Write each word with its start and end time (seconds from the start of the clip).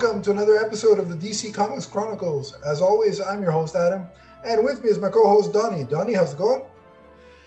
welcome 0.00 0.22
to 0.22 0.30
another 0.30 0.56
episode 0.56 0.98
of 0.98 1.10
the 1.10 1.14
DC 1.14 1.52
Comics 1.52 1.84
Chronicles. 1.84 2.54
As 2.64 2.80
always, 2.80 3.20
I'm 3.20 3.42
your 3.42 3.50
host, 3.50 3.76
Adam, 3.76 4.06
and 4.46 4.64
with 4.64 4.82
me 4.82 4.88
is 4.88 4.98
my 4.98 5.10
co 5.10 5.28
host, 5.28 5.52
Donnie. 5.52 5.84
Donnie, 5.84 6.14
how's 6.14 6.32
it 6.32 6.38
going? 6.38 6.62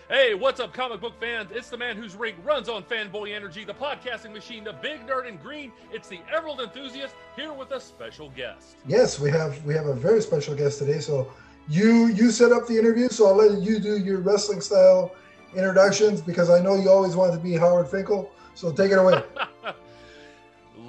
Hey, 0.08 0.36
what's 0.36 0.60
up, 0.60 0.72
comic 0.72 1.02
book 1.02 1.20
fans? 1.20 1.50
It's 1.52 1.72
the 1.72 1.78
man 1.80 1.98
whose 1.98 2.16
rig 2.16 2.36
runs 2.44 2.70
on 2.70 2.84
fanboy 2.84 3.34
energy, 3.34 3.64
the 3.64 3.74
podcasting 3.74 4.34
machine, 4.34 4.64
the 4.64 4.74
big 4.74 5.08
nerd 5.08 5.28
in 5.28 5.38
green. 5.38 5.72
It's 5.92 6.08
the 6.08 6.20
Emerald 6.32 6.62
enthusiast 6.62 7.16
here 7.36 7.54
with 7.54 7.72
a 7.72 7.80
special 7.80 8.30
guest. 8.30 8.76
Yes, 8.86 9.20
we 9.20 9.32
have 9.32 9.64
we 9.66 9.74
have 9.74 9.88
a 9.88 9.96
very 9.96 10.22
special 10.22 10.54
guest 10.54 10.78
today. 10.78 11.00
So 11.00 11.34
you 11.68 12.10
you 12.10 12.30
set 12.30 12.52
up 12.52 12.68
the 12.68 12.78
interview, 12.78 13.10
so 13.10 13.26
I'll 13.26 13.36
let 13.36 13.64
you 13.64 13.80
do 13.80 13.98
your 13.98 14.20
wrestling 14.20 14.62
style 14.62 15.16
introductions 15.56 16.22
because 16.22 16.52
I 16.52 16.62
know 16.62 16.76
you 16.76 16.92
always 16.92 17.16
wanted 17.16 17.34
to 17.34 17.40
be 17.40 17.54
Howard 17.54 17.88
Finkel. 17.88 18.32
So 18.54 18.72
take 18.72 18.92
it 18.92 19.00
away. 19.00 19.24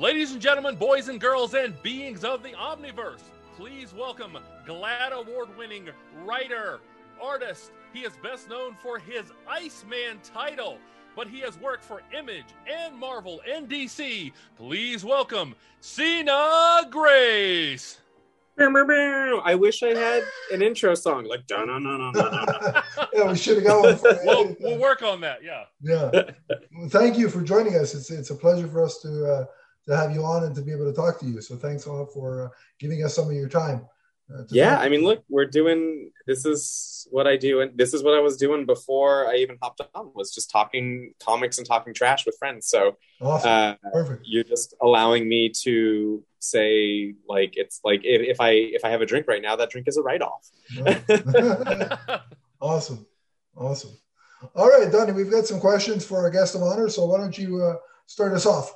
Ladies 0.01 0.33
and 0.33 0.43
gentlemen, 0.43 0.75
boys 0.75 1.09
and 1.09 1.21
girls, 1.21 1.55
and 1.55 1.81
beings 1.81 2.25
of 2.25 2.43
the 2.43 2.51
Omniverse, 2.51 3.23
please 3.57 3.95
welcome 3.95 4.37
GLAAD 4.67 5.13
Award 5.13 5.57
winning 5.57 5.89
writer, 6.25 6.81
artist. 7.23 7.71
He 7.93 8.01
is 8.01 8.13
best 8.21 8.49
known 8.49 8.75
for 8.83 8.99
his 8.99 9.27
Iceman 9.49 10.19
title, 10.25 10.79
but 11.15 11.29
he 11.29 11.39
has 11.41 11.57
worked 11.61 11.85
for 11.85 12.03
Image 12.13 12.47
and 12.69 12.97
Marvel 12.97 13.41
and 13.49 13.69
DC. 13.69 14.33
Please 14.57 15.05
welcome 15.05 15.55
Sina 15.81 16.89
Grace. 16.91 18.01
I 19.45 19.55
wish 19.55 19.81
I 19.85 19.95
had 19.95 20.25
an 20.53 20.61
intro 20.61 20.97
song 20.97 21.25
like 21.27 21.43
no 21.51 21.65
no 21.65 21.79
no 21.79 21.97
no 21.97 22.11
no. 22.11 22.83
yeah, 23.15 23.31
we 23.31 23.37
should 23.37 23.59
have 23.59 23.67
got 23.67 23.83
one. 23.83 23.97
For 23.97 24.19
we'll, 24.25 24.57
we'll 24.59 24.79
work 24.79 25.03
on 25.03 25.21
that. 25.21 25.45
Yeah. 25.45 25.65
Yeah. 25.81 26.11
Well, 26.77 26.89
thank 26.89 27.17
you 27.17 27.29
for 27.29 27.43
joining 27.43 27.77
us. 27.77 27.95
It's 27.95 28.11
it's 28.11 28.31
a 28.31 28.35
pleasure 28.35 28.67
for 28.67 28.83
us 28.83 29.01
to 29.03 29.33
uh, 29.33 29.45
to 29.87 29.97
have 29.97 30.13
you 30.13 30.25
on 30.25 30.45
and 30.45 30.55
to 30.55 30.63
be 30.63 30.73
able 30.73 30.87
to 30.87 30.93
talk 30.93 31.21
to 31.21 31.27
you. 31.27 31.41
So 31.41 31.57
thanks 31.57 31.87
a 31.87 31.93
lot 31.93 32.13
for 32.13 32.47
uh, 32.47 32.49
giving 32.79 33.05
us 33.05 33.15
some 33.15 33.29
of 33.29 33.35
your 33.35 33.49
time. 33.49 33.87
Uh, 34.33 34.43
yeah, 34.51 34.79
I 34.79 34.89
mean, 34.89 35.03
look, 35.03 35.23
we're 35.29 35.45
doing 35.45 36.11
this 36.27 36.47
is 36.47 37.07
what 37.11 37.27
I 37.27 37.37
do, 37.37 37.61
and 37.61 37.77
this 37.77 37.93
is 37.93 38.03
what 38.03 38.15
I 38.15 38.21
was 38.21 38.39
doing 38.39 38.65
before 38.65 39.29
I 39.29 39.37
even 39.37 39.59
hopped 39.61 39.83
on. 39.95 40.13
Was 40.15 40.35
just 40.35 40.51
talking 40.51 41.13
comics 41.23 41.59
and 41.59 41.67
talking 41.67 41.93
trash 41.93 42.25
with 42.25 42.35
friends. 42.39 42.67
So, 42.67 42.97
awesome. 43.21 43.51
uh, 43.51 43.75
perfect. 43.93 44.23
You're 44.25 44.45
just 44.45 44.75
allowing 44.81 45.29
me 45.29 45.51
to 45.65 46.25
say 46.39 47.15
like 47.29 47.55
it's 47.57 47.81
like 47.85 48.01
if, 48.03 48.23
if 48.23 48.41
I 48.41 48.51
if 48.53 48.83
I 48.83 48.89
have 48.89 49.03
a 49.03 49.07
drink 49.07 49.29
right 49.29 49.43
now, 49.43 49.57
that 49.57 49.69
drink 49.69 49.89
is 49.89 49.99
a 49.99 50.03
write 50.03 50.23
off. 50.23 50.49
awesome, 52.63 53.07
awesome. 53.55 53.91
All 54.55 54.69
right, 54.69 54.91
Donnie, 54.91 55.13
we've 55.13 55.31
got 55.31 55.45
some 55.47 55.61
questions 55.61 56.05
for 56.05 56.19
our 56.19 56.31
guest 56.31 56.55
of 56.55 56.63
honor. 56.63 56.89
So 56.89 57.05
why 57.05 57.19
don't 57.19 57.37
you 57.37 57.63
uh, 57.63 57.77
start 58.07 58.33
us 58.33 58.47
off? 58.47 58.75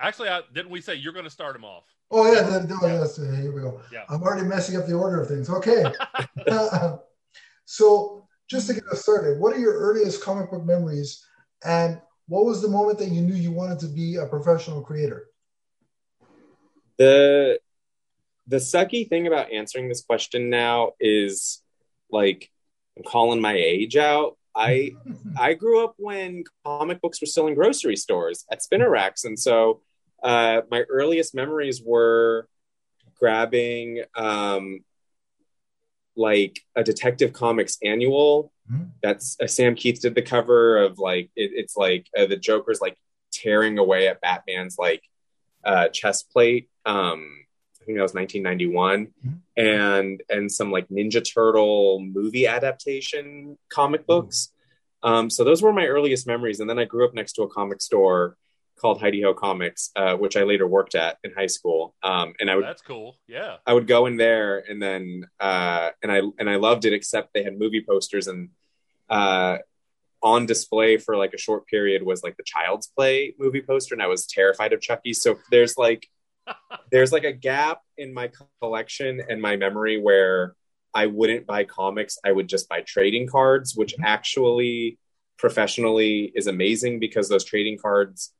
Actually, 0.00 0.30
I, 0.30 0.40
didn't 0.54 0.70
we 0.70 0.80
say 0.80 0.94
you're 0.94 1.12
going 1.12 1.26
to 1.26 1.30
start 1.30 1.52
them 1.52 1.64
off? 1.64 1.84
Oh 2.10 2.32
yeah, 2.32 2.42
then, 2.42 2.68
oh, 2.82 2.86
yes. 2.86 3.16
Here 3.16 3.52
we 3.52 3.60
go. 3.60 3.80
Yeah. 3.92 4.04
I'm 4.08 4.22
already 4.22 4.46
messing 4.46 4.76
up 4.76 4.86
the 4.86 4.94
order 4.94 5.20
of 5.20 5.28
things. 5.28 5.50
Okay. 5.50 5.84
so 7.66 8.26
just 8.48 8.66
to 8.68 8.74
get 8.74 8.84
us 8.90 9.02
started, 9.02 9.38
what 9.38 9.54
are 9.54 9.58
your 9.58 9.78
earliest 9.78 10.24
comic 10.24 10.50
book 10.50 10.64
memories, 10.64 11.24
and 11.64 12.00
what 12.26 12.44
was 12.44 12.62
the 12.62 12.68
moment 12.68 12.98
that 12.98 13.10
you 13.10 13.20
knew 13.20 13.34
you 13.34 13.52
wanted 13.52 13.78
to 13.80 13.86
be 13.86 14.16
a 14.16 14.26
professional 14.26 14.82
creator? 14.82 15.26
The 16.96 17.60
the 18.46 18.56
sucky 18.56 19.08
thing 19.08 19.26
about 19.26 19.52
answering 19.52 19.88
this 19.88 20.02
question 20.02 20.50
now 20.50 20.92
is 20.98 21.62
like 22.10 22.50
I'm 22.96 23.04
calling 23.04 23.40
my 23.40 23.54
age 23.54 23.96
out. 23.96 24.36
I 24.56 24.92
I 25.38 25.54
grew 25.54 25.84
up 25.84 25.94
when 25.98 26.44
comic 26.64 27.00
books 27.00 27.20
were 27.20 27.26
still 27.26 27.46
in 27.46 27.54
grocery 27.54 27.96
stores 27.96 28.46
at 28.50 28.62
spinner 28.62 28.90
racks, 28.90 29.24
and 29.24 29.38
so 29.38 29.82
uh, 30.22 30.62
my 30.70 30.82
earliest 30.82 31.34
memories 31.34 31.82
were 31.84 32.48
grabbing 33.20 34.02
um, 34.16 34.80
like 36.16 36.60
a 36.74 36.82
Detective 36.82 37.32
Comics 37.32 37.78
annual. 37.82 38.52
Mm-hmm. 38.70 38.84
That's 39.02 39.36
uh, 39.40 39.46
Sam 39.46 39.74
Kieth 39.74 40.00
did 40.00 40.14
the 40.14 40.22
cover 40.22 40.78
of 40.78 40.98
like 40.98 41.30
it, 41.36 41.50
it's 41.54 41.76
like 41.76 42.08
uh, 42.16 42.26
the 42.26 42.36
Joker's 42.36 42.80
like 42.80 42.96
tearing 43.32 43.78
away 43.78 44.08
at 44.08 44.20
Batman's 44.20 44.76
like 44.78 45.02
uh, 45.64 45.88
chest 45.88 46.30
plate. 46.30 46.68
Um, 46.84 47.44
I 47.80 47.84
think 47.84 47.96
that 47.96 48.02
was 48.02 48.14
1991, 48.14 49.06
mm-hmm. 49.06 49.36
and 49.56 50.22
and 50.28 50.52
some 50.52 50.70
like 50.70 50.88
Ninja 50.88 51.22
Turtle 51.22 52.00
movie 52.00 52.46
adaptation 52.46 53.58
comic 53.70 54.02
mm-hmm. 54.02 54.06
books. 54.06 54.52
Um, 55.02 55.30
so 55.30 55.44
those 55.44 55.62
were 55.62 55.72
my 55.72 55.86
earliest 55.86 56.26
memories, 56.26 56.60
and 56.60 56.68
then 56.68 56.78
I 56.78 56.84
grew 56.84 57.06
up 57.06 57.14
next 57.14 57.32
to 57.34 57.42
a 57.42 57.48
comic 57.48 57.80
store 57.80 58.36
called 58.80 59.00
Hi 59.00 59.10
De 59.10 59.20
Ho 59.22 59.34
Comics, 59.34 59.90
uh, 59.94 60.16
which 60.16 60.36
I 60.36 60.44
later 60.44 60.66
worked 60.66 60.94
at 60.94 61.18
in 61.22 61.32
high 61.32 61.46
school. 61.46 61.94
Um, 62.02 62.32
and 62.40 62.50
I 62.50 62.56
would 62.56 62.64
that's 62.64 62.82
cool. 62.82 63.18
Yeah, 63.28 63.56
I 63.66 63.74
would 63.74 63.86
go 63.86 64.06
in 64.06 64.16
there 64.16 64.58
and 64.58 64.80
then 64.80 65.26
uh, 65.38 65.90
and 66.02 66.10
I 66.10 66.22
and 66.38 66.48
I 66.48 66.56
loved 66.56 66.84
it. 66.84 66.92
Except 66.92 67.32
they 67.34 67.42
had 67.42 67.58
movie 67.58 67.84
posters 67.86 68.26
and 68.26 68.50
uh, 69.08 69.58
on 70.22 70.46
display 70.46 70.96
for 70.96 71.16
like 71.16 71.34
a 71.34 71.38
short 71.38 71.66
period 71.66 72.02
was 72.02 72.22
like 72.22 72.36
the 72.36 72.44
Child's 72.44 72.86
Play 72.88 73.34
movie 73.38 73.62
poster, 73.62 73.94
and 73.94 74.02
I 74.02 74.06
was 74.06 74.26
terrified 74.26 74.72
of 74.72 74.80
Chucky. 74.80 75.12
So 75.12 75.38
there's 75.50 75.76
like 75.76 76.08
there's 76.90 77.12
like 77.12 77.24
a 77.24 77.32
gap 77.32 77.82
in 77.98 78.14
my 78.14 78.30
collection 78.62 79.20
and 79.28 79.42
my 79.42 79.56
memory 79.56 80.00
where 80.00 80.54
I 80.94 81.06
wouldn't 81.06 81.46
buy 81.46 81.64
comics. 81.64 82.18
I 82.24 82.32
would 82.32 82.48
just 82.48 82.68
buy 82.68 82.80
trading 82.80 83.28
cards, 83.28 83.76
which 83.76 83.92
mm-hmm. 83.92 84.04
actually 84.04 84.98
professionally 85.38 86.32
is 86.34 86.46
amazing 86.46 86.98
because 86.98 87.28
those 87.28 87.44
trading 87.44 87.78
cards 87.78 88.32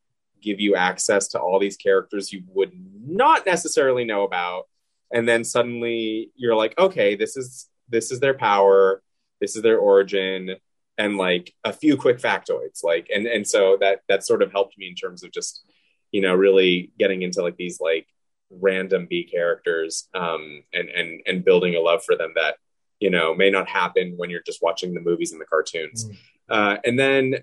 give 0.43 0.61
you 0.61 0.75
access 0.75 1.29
to 1.29 1.41
all 1.41 1.59
these 1.59 1.77
characters 1.77 2.33
you 2.33 2.43
would 2.49 2.73
not 3.07 3.47
necessarily 3.47 4.05
know 4.05 4.23
about. 4.25 4.69
And 5.13 5.29
then 5.29 5.45
suddenly 5.45 6.31
you're 6.37 6.57
like 6.57 6.79
okay 6.79 7.15
this 7.17 7.37
is 7.37 7.69
this 7.89 8.11
is 8.11 8.21
their 8.21 8.35
power. 8.35 9.03
This 9.41 9.57
is 9.57 9.63
their 9.63 9.79
origin 9.79 10.57
and 11.01 11.17
like 11.17 11.55
a 11.65 11.73
few 11.73 11.97
quick 11.97 12.19
factoids 12.19 12.85
like 12.85 13.09
and 13.13 13.27
and 13.27 13.47
so 13.47 13.79
that 13.81 14.01
that 14.09 14.25
sort 14.25 14.43
of 14.43 14.53
helped 14.53 14.77
me 14.77 14.87
in 14.87 14.95
terms 14.95 15.25
of 15.25 15.33
just 15.33 15.65
you 16.13 16.21
know 16.21 16.35
really 16.35 16.93
getting 16.99 17.23
into 17.23 17.43
like 17.43 17.57
these 17.57 17.81
like 17.81 18.07
random 18.51 19.07
b 19.09 19.25
characters 19.25 20.09
um 20.15 20.63
and 20.75 20.89
and 20.91 21.21
and 21.27 21.45
building 21.45 21.75
a 21.75 21.81
love 21.81 22.05
for 22.05 22.17
them 22.17 22.33
that 22.35 22.57
you 23.01 23.09
know 23.09 23.35
may 23.35 23.51
not 23.51 23.67
happen 23.67 24.15
when 24.19 24.29
you're 24.29 24.43
just 24.45 24.63
watching 24.63 24.93
the 24.93 25.01
movies 25.01 25.33
and 25.33 25.41
the 25.41 25.47
cartoons. 25.47 26.05
Mm. 26.05 26.17
uh 26.51 26.79
and 26.85 26.99
then 26.99 27.37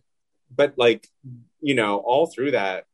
but 0.56 0.74
like 0.78 1.08
you 1.59 1.74
know, 1.74 1.97
all 1.97 2.28
through 2.28 2.52
that, 2.52 2.85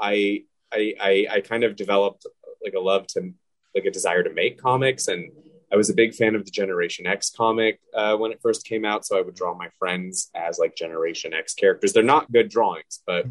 I, 0.00 0.44
I, 0.72 0.94
I, 1.00 1.26
I 1.32 1.40
kind 1.40 1.64
of 1.64 1.74
developed 1.74 2.24
like 2.64 2.74
a 2.74 2.80
love 2.80 3.06
to, 3.08 3.32
like 3.74 3.84
a 3.84 3.90
desire 3.90 4.22
to 4.22 4.32
make 4.32 4.62
comics. 4.62 5.08
And 5.08 5.32
I 5.72 5.76
was 5.76 5.90
a 5.90 5.94
big 5.94 6.14
fan 6.14 6.36
of 6.36 6.44
the 6.44 6.50
Generation 6.50 7.06
X 7.06 7.30
comic 7.30 7.80
uh, 7.92 8.16
when 8.16 8.30
it 8.30 8.38
first 8.40 8.64
came 8.64 8.84
out. 8.84 9.04
So 9.04 9.18
I 9.18 9.22
would 9.22 9.34
draw 9.34 9.54
my 9.54 9.70
friends 9.78 10.30
as 10.34 10.58
like 10.58 10.76
Generation 10.76 11.34
X 11.34 11.54
characters. 11.54 11.92
They're 11.92 12.02
not 12.04 12.30
good 12.30 12.48
drawings, 12.48 13.02
but 13.04 13.26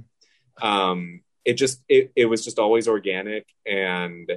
um, 0.62 1.22
it 1.46 1.54
just, 1.54 1.81
it, 1.88 2.12
it 2.16 2.25
was 2.25 2.44
just 2.44 2.59
always 2.59 2.88
organic 2.90 3.48
and 3.66 4.30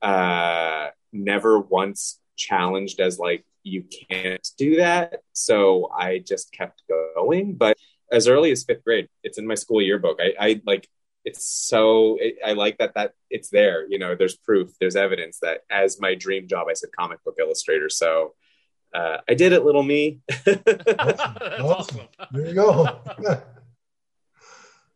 uh, 0.00 0.88
never 1.12 1.60
once 1.60 2.18
challenged 2.36 3.00
as 3.00 3.18
like, 3.18 3.44
you 3.62 3.84
can't 4.10 4.48
do 4.56 4.76
that. 4.76 5.22
So 5.32 5.90
I 5.92 6.18
just 6.18 6.52
kept 6.52 6.82
going. 6.88 7.54
But 7.54 7.76
as 8.10 8.28
early 8.28 8.50
as 8.50 8.64
fifth 8.64 8.84
grade. 8.84 9.08
It's 9.22 9.38
in 9.38 9.46
my 9.46 9.54
school 9.54 9.82
yearbook. 9.82 10.20
I, 10.20 10.34
I 10.38 10.62
like 10.66 10.88
it's 11.24 11.44
so 11.44 12.16
it, 12.20 12.36
I 12.44 12.52
like 12.52 12.78
that 12.78 12.94
that 12.94 13.12
it's 13.30 13.50
there. 13.50 13.86
You 13.88 13.98
know, 13.98 14.14
there's 14.14 14.36
proof, 14.36 14.70
there's 14.80 14.96
evidence 14.96 15.40
that 15.42 15.62
as 15.70 16.00
my 16.00 16.14
dream 16.14 16.46
job, 16.46 16.68
I 16.70 16.74
said 16.74 16.90
comic 16.96 17.22
book 17.24 17.36
illustrator. 17.38 17.88
So 17.88 18.34
uh, 18.94 19.18
I 19.28 19.34
did 19.34 19.52
it, 19.52 19.64
little 19.64 19.82
me. 19.82 20.20
awesome. 20.46 21.36
awesome. 21.60 22.00
There 22.30 22.46
you 22.46 22.54
go. 22.54 23.00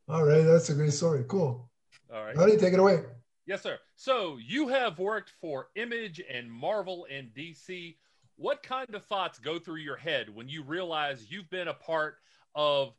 All 0.09 0.25
right, 0.25 0.43
that's 0.43 0.71
a 0.71 0.75
great 0.75 0.93
story. 0.93 1.25
Cool. 1.29 1.69
All 2.13 2.25
right, 2.25 2.37
how 2.37 2.47
do 2.47 2.56
take 2.56 2.73
it 2.73 2.81
away? 2.81 3.03
Yes, 3.47 3.63
sir. 3.63 3.79
So 3.97 4.39
you 4.45 4.69
have 4.69 4.99
worked 4.99 5.33
for 5.41 5.69
Image 5.75 6.23
and 6.33 6.51
Marvel 6.51 7.06
and 7.11 7.29
DC. 7.35 7.97
What 8.37 8.63
kind 8.63 8.95
of 8.95 9.05
thoughts 9.05 9.39
go 9.39 9.59
through 9.59 9.81
your 9.81 9.97
head 9.97 10.35
when 10.35 10.49
you 10.49 10.63
realize 10.63 11.27
you've 11.29 11.51
been 11.51 11.69
a 11.69 11.75
part 11.75 12.17
of 12.55 12.94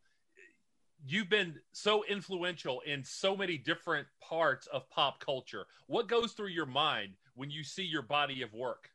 you've 1.05 1.29
been 1.29 1.55
so 1.71 2.03
influential 2.07 2.81
in 2.81 3.03
so 3.03 3.35
many 3.35 3.57
different 3.57 4.07
parts 4.21 4.67
of 4.67 4.89
pop 4.89 5.19
culture. 5.19 5.65
What 5.87 6.07
goes 6.07 6.33
through 6.33 6.49
your 6.49 6.65
mind 6.65 7.13
when 7.35 7.49
you 7.49 7.63
see 7.63 7.83
your 7.83 8.03
body 8.03 8.41
of 8.41 8.53
work? 8.53 8.89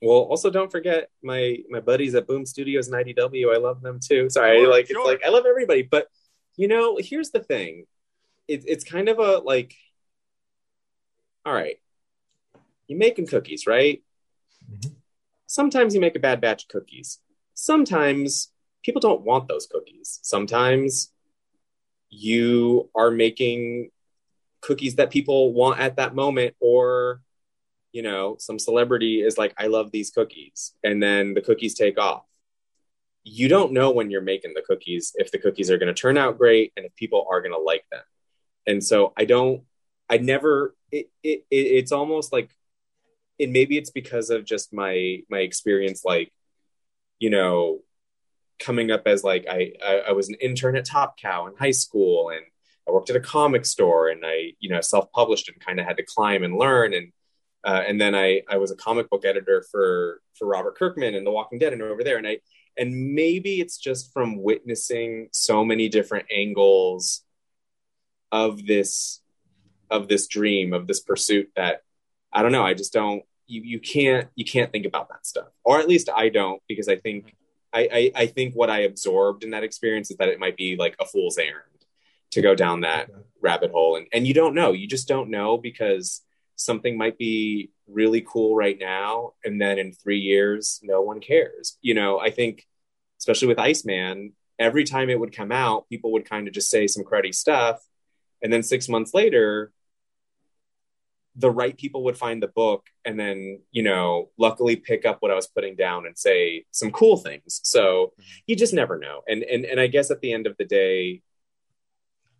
Well, 0.00 0.18
also 0.18 0.50
don't 0.50 0.70
forget 0.70 1.10
my 1.22 1.58
my 1.68 1.80
buddies 1.80 2.14
at 2.14 2.26
Boom 2.26 2.46
Studios 2.46 2.88
and 2.88 3.04
IDW. 3.04 3.52
I 3.52 3.58
love 3.58 3.82
them 3.82 3.98
too. 4.00 4.30
Sorry, 4.30 4.60
sure, 4.60 4.70
like 4.70 4.86
sure. 4.86 5.00
it's 5.00 5.06
like 5.06 5.22
I 5.24 5.30
love 5.30 5.44
everybody, 5.46 5.82
but 5.82 6.08
you 6.56 6.68
know, 6.68 6.98
here's 7.00 7.30
the 7.30 7.40
thing. 7.40 7.84
It, 8.46 8.64
it's 8.66 8.84
kind 8.84 9.08
of 9.08 9.18
a 9.18 9.38
like, 9.38 9.74
all 11.44 11.52
right, 11.52 11.80
you're 12.86 12.98
making 12.98 13.26
cookies, 13.26 13.66
right? 13.66 14.02
Mm-hmm. 14.70 14.94
Sometimes 15.46 15.94
you 15.94 16.00
make 16.00 16.16
a 16.16 16.20
bad 16.20 16.40
batch 16.40 16.64
of 16.64 16.68
cookies. 16.68 17.18
Sometimes 17.54 18.52
people 18.82 19.00
don't 19.00 19.22
want 19.22 19.48
those 19.48 19.66
cookies. 19.66 20.20
Sometimes 20.22 21.12
you 22.10 22.88
are 22.94 23.10
making 23.10 23.90
cookies 24.60 24.96
that 24.96 25.10
people 25.10 25.52
want 25.52 25.78
at 25.78 25.96
that 25.96 26.14
moment 26.14 26.54
or 26.60 27.20
you 27.92 28.02
know 28.02 28.36
some 28.38 28.58
celebrity 28.58 29.20
is 29.20 29.38
like 29.38 29.54
i 29.56 29.66
love 29.66 29.90
these 29.92 30.10
cookies 30.10 30.72
and 30.82 31.02
then 31.02 31.34
the 31.34 31.40
cookies 31.40 31.74
take 31.74 31.98
off 31.98 32.24
you 33.24 33.48
don't 33.48 33.72
know 33.72 33.90
when 33.90 34.10
you're 34.10 34.20
making 34.20 34.52
the 34.54 34.62
cookies 34.62 35.12
if 35.16 35.30
the 35.30 35.38
cookies 35.38 35.70
are 35.70 35.78
going 35.78 35.92
to 35.92 36.00
turn 36.00 36.16
out 36.18 36.38
great 36.38 36.72
and 36.76 36.86
if 36.86 36.94
people 36.96 37.26
are 37.30 37.40
going 37.40 37.52
to 37.52 37.58
like 37.58 37.84
them 37.92 38.02
and 38.66 38.82
so 38.82 39.12
i 39.16 39.24
don't 39.24 39.62
i 40.08 40.16
never 40.18 40.74
it, 40.90 41.10
it, 41.22 41.44
it 41.50 41.56
it's 41.56 41.92
almost 41.92 42.32
like 42.32 42.50
and 43.40 43.52
maybe 43.52 43.78
it's 43.78 43.90
because 43.90 44.30
of 44.30 44.44
just 44.44 44.72
my 44.72 45.22
my 45.30 45.38
experience 45.38 46.04
like 46.04 46.32
you 47.18 47.30
know 47.30 47.80
coming 48.58 48.90
up 48.90 49.02
as 49.06 49.24
like 49.24 49.46
I, 49.48 49.72
I, 49.84 50.02
I 50.08 50.12
was 50.12 50.28
an 50.28 50.36
intern 50.40 50.76
at 50.76 50.84
Top 50.84 51.18
Cow 51.18 51.46
in 51.46 51.54
high 51.56 51.72
school, 51.72 52.30
and 52.30 52.44
I 52.88 52.92
worked 52.92 53.10
at 53.10 53.16
a 53.16 53.20
comic 53.20 53.66
store, 53.66 54.08
and 54.08 54.22
I 54.24 54.52
you 54.60 54.68
know 54.70 54.80
self 54.80 55.10
published 55.12 55.48
and 55.48 55.60
kind 55.60 55.80
of 55.80 55.86
had 55.86 55.96
to 55.98 56.04
climb 56.04 56.42
and 56.42 56.56
learn, 56.56 56.94
and 56.94 57.12
uh, 57.64 57.82
and 57.86 58.00
then 58.00 58.14
I 58.14 58.42
I 58.48 58.56
was 58.56 58.70
a 58.70 58.76
comic 58.76 59.10
book 59.10 59.24
editor 59.24 59.64
for 59.70 60.20
for 60.38 60.46
Robert 60.46 60.76
Kirkman 60.76 61.14
and 61.14 61.26
The 61.26 61.30
Walking 61.30 61.58
Dead, 61.58 61.72
and 61.72 61.82
over 61.82 62.04
there, 62.04 62.18
and 62.18 62.26
I 62.26 62.38
and 62.76 63.14
maybe 63.14 63.60
it's 63.60 63.78
just 63.78 64.12
from 64.12 64.42
witnessing 64.42 65.28
so 65.32 65.64
many 65.64 65.88
different 65.88 66.26
angles 66.30 67.22
of 68.30 68.66
this 68.66 69.20
of 69.90 70.08
this 70.08 70.26
dream 70.26 70.72
of 70.72 70.86
this 70.86 71.00
pursuit 71.00 71.50
that 71.56 71.82
I 72.32 72.42
don't 72.42 72.52
know. 72.52 72.64
I 72.64 72.74
just 72.74 72.92
don't. 72.92 73.22
You 73.46 73.62
you 73.62 73.80
can't 73.80 74.28
you 74.34 74.44
can't 74.44 74.70
think 74.70 74.86
about 74.86 75.08
that 75.08 75.26
stuff, 75.26 75.48
or 75.64 75.78
at 75.78 75.88
least 75.88 76.10
I 76.14 76.28
don't, 76.28 76.62
because 76.68 76.88
I 76.88 76.96
think 76.96 77.34
I, 77.72 77.88
I, 77.92 78.12
I 78.22 78.26
think 78.26 78.54
what 78.54 78.70
I 78.70 78.80
absorbed 78.80 79.44
in 79.44 79.50
that 79.50 79.64
experience 79.64 80.10
is 80.10 80.16
that 80.18 80.28
it 80.28 80.40
might 80.40 80.56
be 80.56 80.76
like 80.76 80.96
a 81.00 81.04
fool's 81.04 81.38
errand 81.38 81.64
to 82.30 82.42
go 82.42 82.54
down 82.54 82.82
that 82.82 83.10
okay. 83.10 83.18
rabbit 83.40 83.70
hole, 83.70 83.96
and 83.96 84.06
and 84.12 84.26
you 84.26 84.34
don't 84.34 84.54
know. 84.54 84.72
You 84.72 84.86
just 84.86 85.08
don't 85.08 85.30
know 85.30 85.58
because 85.58 86.22
something 86.56 86.96
might 86.96 87.18
be 87.18 87.70
really 87.86 88.20
cool 88.20 88.54
right 88.54 88.78
now, 88.78 89.32
and 89.44 89.60
then 89.60 89.78
in 89.78 89.92
three 89.92 90.18
years, 90.18 90.80
no 90.82 91.02
one 91.02 91.20
cares. 91.20 91.78
You 91.80 91.94
know, 91.94 92.18
I 92.18 92.30
think 92.30 92.66
especially 93.18 93.48
with 93.48 93.58
Iceman, 93.58 94.32
every 94.58 94.84
time 94.84 95.10
it 95.10 95.18
would 95.18 95.34
come 95.34 95.50
out, 95.52 95.88
people 95.88 96.12
would 96.12 96.28
kind 96.28 96.46
of 96.46 96.54
just 96.54 96.70
say 96.70 96.86
some 96.86 97.04
cruddy 97.04 97.34
stuff, 97.34 97.80
and 98.42 98.52
then 98.52 98.62
six 98.62 98.88
months 98.88 99.14
later, 99.14 99.72
the 101.38 101.50
right 101.50 101.76
people 101.76 102.02
would 102.04 102.18
find 102.18 102.42
the 102.42 102.48
book 102.48 102.86
and 103.04 103.18
then 103.18 103.60
you 103.70 103.82
know 103.82 104.28
luckily 104.38 104.74
pick 104.74 105.06
up 105.06 105.18
what 105.20 105.30
i 105.30 105.34
was 105.34 105.46
putting 105.46 105.76
down 105.76 106.04
and 106.04 106.18
say 106.18 106.64
some 106.72 106.90
cool 106.90 107.16
things. 107.16 107.60
So 107.62 108.12
you 108.46 108.56
just 108.56 108.74
never 108.74 108.98
know. 108.98 109.22
And 109.28 109.42
and 109.44 109.64
and 109.64 109.80
i 109.80 109.86
guess 109.86 110.10
at 110.10 110.20
the 110.20 110.32
end 110.32 110.46
of 110.46 110.56
the 110.58 110.64
day 110.64 111.22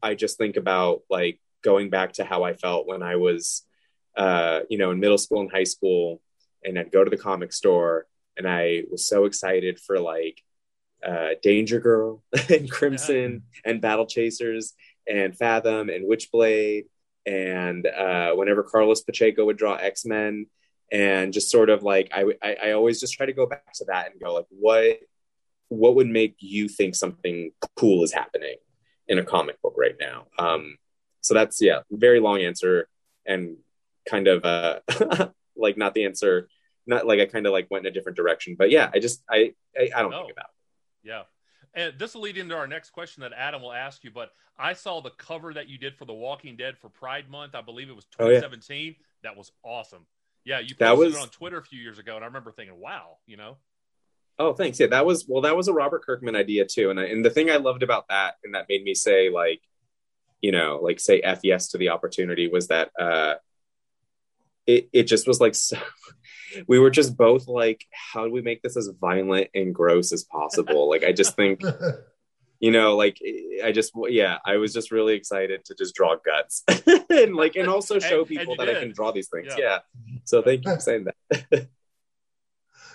i 0.02 0.14
just 0.14 0.38
think 0.38 0.56
about 0.56 1.02
like 1.08 1.40
going 1.62 1.90
back 1.90 2.12
to 2.14 2.24
how 2.24 2.42
i 2.42 2.52
felt 2.52 2.86
when 2.86 3.02
i 3.02 3.16
was 3.16 3.62
uh 4.16 4.60
you 4.68 4.78
know 4.78 4.90
in 4.90 5.00
middle 5.00 5.18
school 5.18 5.40
and 5.40 5.50
high 5.50 5.64
school 5.64 6.20
and 6.64 6.78
i'd 6.78 6.92
go 6.92 7.04
to 7.04 7.10
the 7.10 7.16
comic 7.16 7.52
store 7.52 8.06
and 8.36 8.48
i 8.48 8.84
was 8.90 9.06
so 9.06 9.24
excited 9.24 9.78
for 9.80 9.98
like 9.98 10.42
uh 11.06 11.30
danger 11.42 11.80
girl 11.80 12.22
and 12.48 12.70
crimson 12.70 13.42
yeah. 13.64 13.70
and 13.70 13.80
battle 13.80 14.06
chasers 14.06 14.74
and 15.08 15.36
fathom 15.36 15.88
and 15.88 16.08
witchblade 16.08 16.84
and 17.28 17.86
uh, 17.86 18.32
whenever 18.32 18.62
Carlos 18.62 19.02
Pacheco 19.02 19.44
would 19.44 19.58
draw 19.58 19.74
X 19.74 20.06
Men, 20.06 20.46
and 20.90 21.32
just 21.32 21.50
sort 21.50 21.68
of 21.68 21.82
like 21.82 22.10
I, 22.12 22.24
I, 22.42 22.56
I 22.64 22.70
always 22.72 23.00
just 23.00 23.12
try 23.14 23.26
to 23.26 23.34
go 23.34 23.46
back 23.46 23.72
to 23.74 23.84
that 23.88 24.10
and 24.10 24.20
go 24.20 24.34
like, 24.34 24.46
what 24.48 24.98
what 25.68 25.94
would 25.96 26.06
make 26.06 26.36
you 26.38 26.68
think 26.68 26.94
something 26.94 27.50
cool 27.76 28.02
is 28.02 28.12
happening 28.12 28.56
in 29.06 29.18
a 29.18 29.24
comic 29.24 29.60
book 29.60 29.74
right 29.76 29.96
now? 30.00 30.26
Um, 30.38 30.78
so 31.20 31.34
that's 31.34 31.60
yeah, 31.60 31.80
very 31.90 32.18
long 32.18 32.40
answer 32.40 32.88
and 33.26 33.58
kind 34.08 34.26
of 34.26 34.44
uh, 34.46 34.80
like 35.56 35.76
not 35.76 35.92
the 35.92 36.06
answer, 36.06 36.48
not 36.86 37.06
like 37.06 37.20
I 37.20 37.26
kind 37.26 37.46
of 37.46 37.52
like 37.52 37.68
went 37.70 37.86
in 37.86 37.90
a 37.90 37.94
different 37.94 38.16
direction, 38.16 38.56
but 38.58 38.70
yeah, 38.70 38.88
I 38.94 39.00
just 39.00 39.22
I 39.30 39.52
I, 39.78 39.90
I 39.94 40.00
don't 40.00 40.12
no. 40.12 40.20
think 40.20 40.32
about 40.32 40.46
it. 40.46 41.08
Yeah. 41.08 41.22
And 41.74 41.98
this 41.98 42.14
will 42.14 42.22
lead 42.22 42.38
into 42.38 42.56
our 42.56 42.66
next 42.66 42.90
question 42.90 43.22
that 43.22 43.32
Adam 43.36 43.62
will 43.62 43.72
ask 43.72 44.04
you. 44.04 44.10
But 44.10 44.30
I 44.58 44.72
saw 44.72 45.00
the 45.00 45.10
cover 45.10 45.54
that 45.54 45.68
you 45.68 45.78
did 45.78 45.96
for 45.96 46.04
The 46.04 46.14
Walking 46.14 46.56
Dead 46.56 46.76
for 46.78 46.88
Pride 46.88 47.30
Month. 47.30 47.54
I 47.54 47.60
believe 47.60 47.88
it 47.88 47.96
was 47.96 48.06
2017. 48.06 48.76
Oh, 48.76 48.80
yeah. 48.80 48.92
That 49.22 49.36
was 49.36 49.52
awesome. 49.62 50.06
Yeah, 50.44 50.60
you 50.60 50.74
posted 50.74 50.98
was... 50.98 51.14
it 51.14 51.20
on 51.20 51.28
Twitter 51.28 51.58
a 51.58 51.62
few 51.62 51.80
years 51.80 51.98
ago, 51.98 52.14
and 52.16 52.24
I 52.24 52.28
remember 52.28 52.52
thinking, 52.52 52.80
"Wow," 52.80 53.18
you 53.26 53.36
know. 53.36 53.58
Oh, 54.38 54.54
thanks. 54.54 54.78
Yeah, 54.80 54.86
that 54.88 55.04
was 55.04 55.26
well. 55.28 55.42
That 55.42 55.56
was 55.56 55.68
a 55.68 55.72
Robert 55.72 56.04
Kirkman 56.06 56.36
idea 56.36 56.64
too, 56.64 56.90
and 56.90 56.98
I, 56.98 57.04
and 57.04 57.24
the 57.24 57.30
thing 57.30 57.50
I 57.50 57.56
loved 57.56 57.82
about 57.82 58.08
that, 58.08 58.36
and 58.42 58.54
that 58.54 58.66
made 58.68 58.82
me 58.82 58.94
say 58.94 59.30
like, 59.30 59.60
you 60.40 60.52
know, 60.52 60.78
like 60.82 61.00
say 61.00 61.20
f 61.20 61.40
yes 61.42 61.68
to 61.68 61.78
the 61.78 61.90
opportunity 61.90 62.48
was 62.48 62.68
that 62.68 62.90
uh, 62.98 63.34
it 64.66 64.88
it 64.92 65.02
just 65.04 65.26
was 65.26 65.40
like 65.40 65.54
so, 65.56 65.76
we 66.66 66.78
were 66.78 66.90
just 66.90 67.16
both 67.16 67.46
like, 67.48 67.84
how 67.90 68.24
do 68.24 68.32
we 68.32 68.42
make 68.42 68.62
this 68.62 68.76
as 68.76 68.90
violent 69.00 69.48
and 69.54 69.74
gross 69.74 70.12
as 70.12 70.24
possible? 70.24 70.88
like, 70.88 71.04
I 71.04 71.12
just 71.12 71.36
think, 71.36 71.62
you 72.60 72.70
know, 72.70 72.96
like 72.96 73.18
I 73.64 73.72
just, 73.72 73.92
yeah, 74.08 74.38
I 74.44 74.56
was 74.56 74.72
just 74.72 74.90
really 74.90 75.14
excited 75.14 75.64
to 75.66 75.74
just 75.74 75.94
draw 75.94 76.16
guts 76.16 76.64
and 77.10 77.34
like, 77.34 77.56
and 77.56 77.68
also 77.68 77.98
show 77.98 78.20
and, 78.20 78.28
people 78.28 78.52
and 78.52 78.60
that 78.60 78.66
did. 78.66 78.76
I 78.76 78.80
can 78.80 78.92
draw 78.92 79.12
these 79.12 79.28
things. 79.28 79.48
Yeah. 79.50 79.58
yeah. 79.58 79.78
So 80.24 80.42
thank 80.42 80.64
you 80.64 80.74
for 80.74 80.80
saying 80.80 81.06
that. 81.06 81.42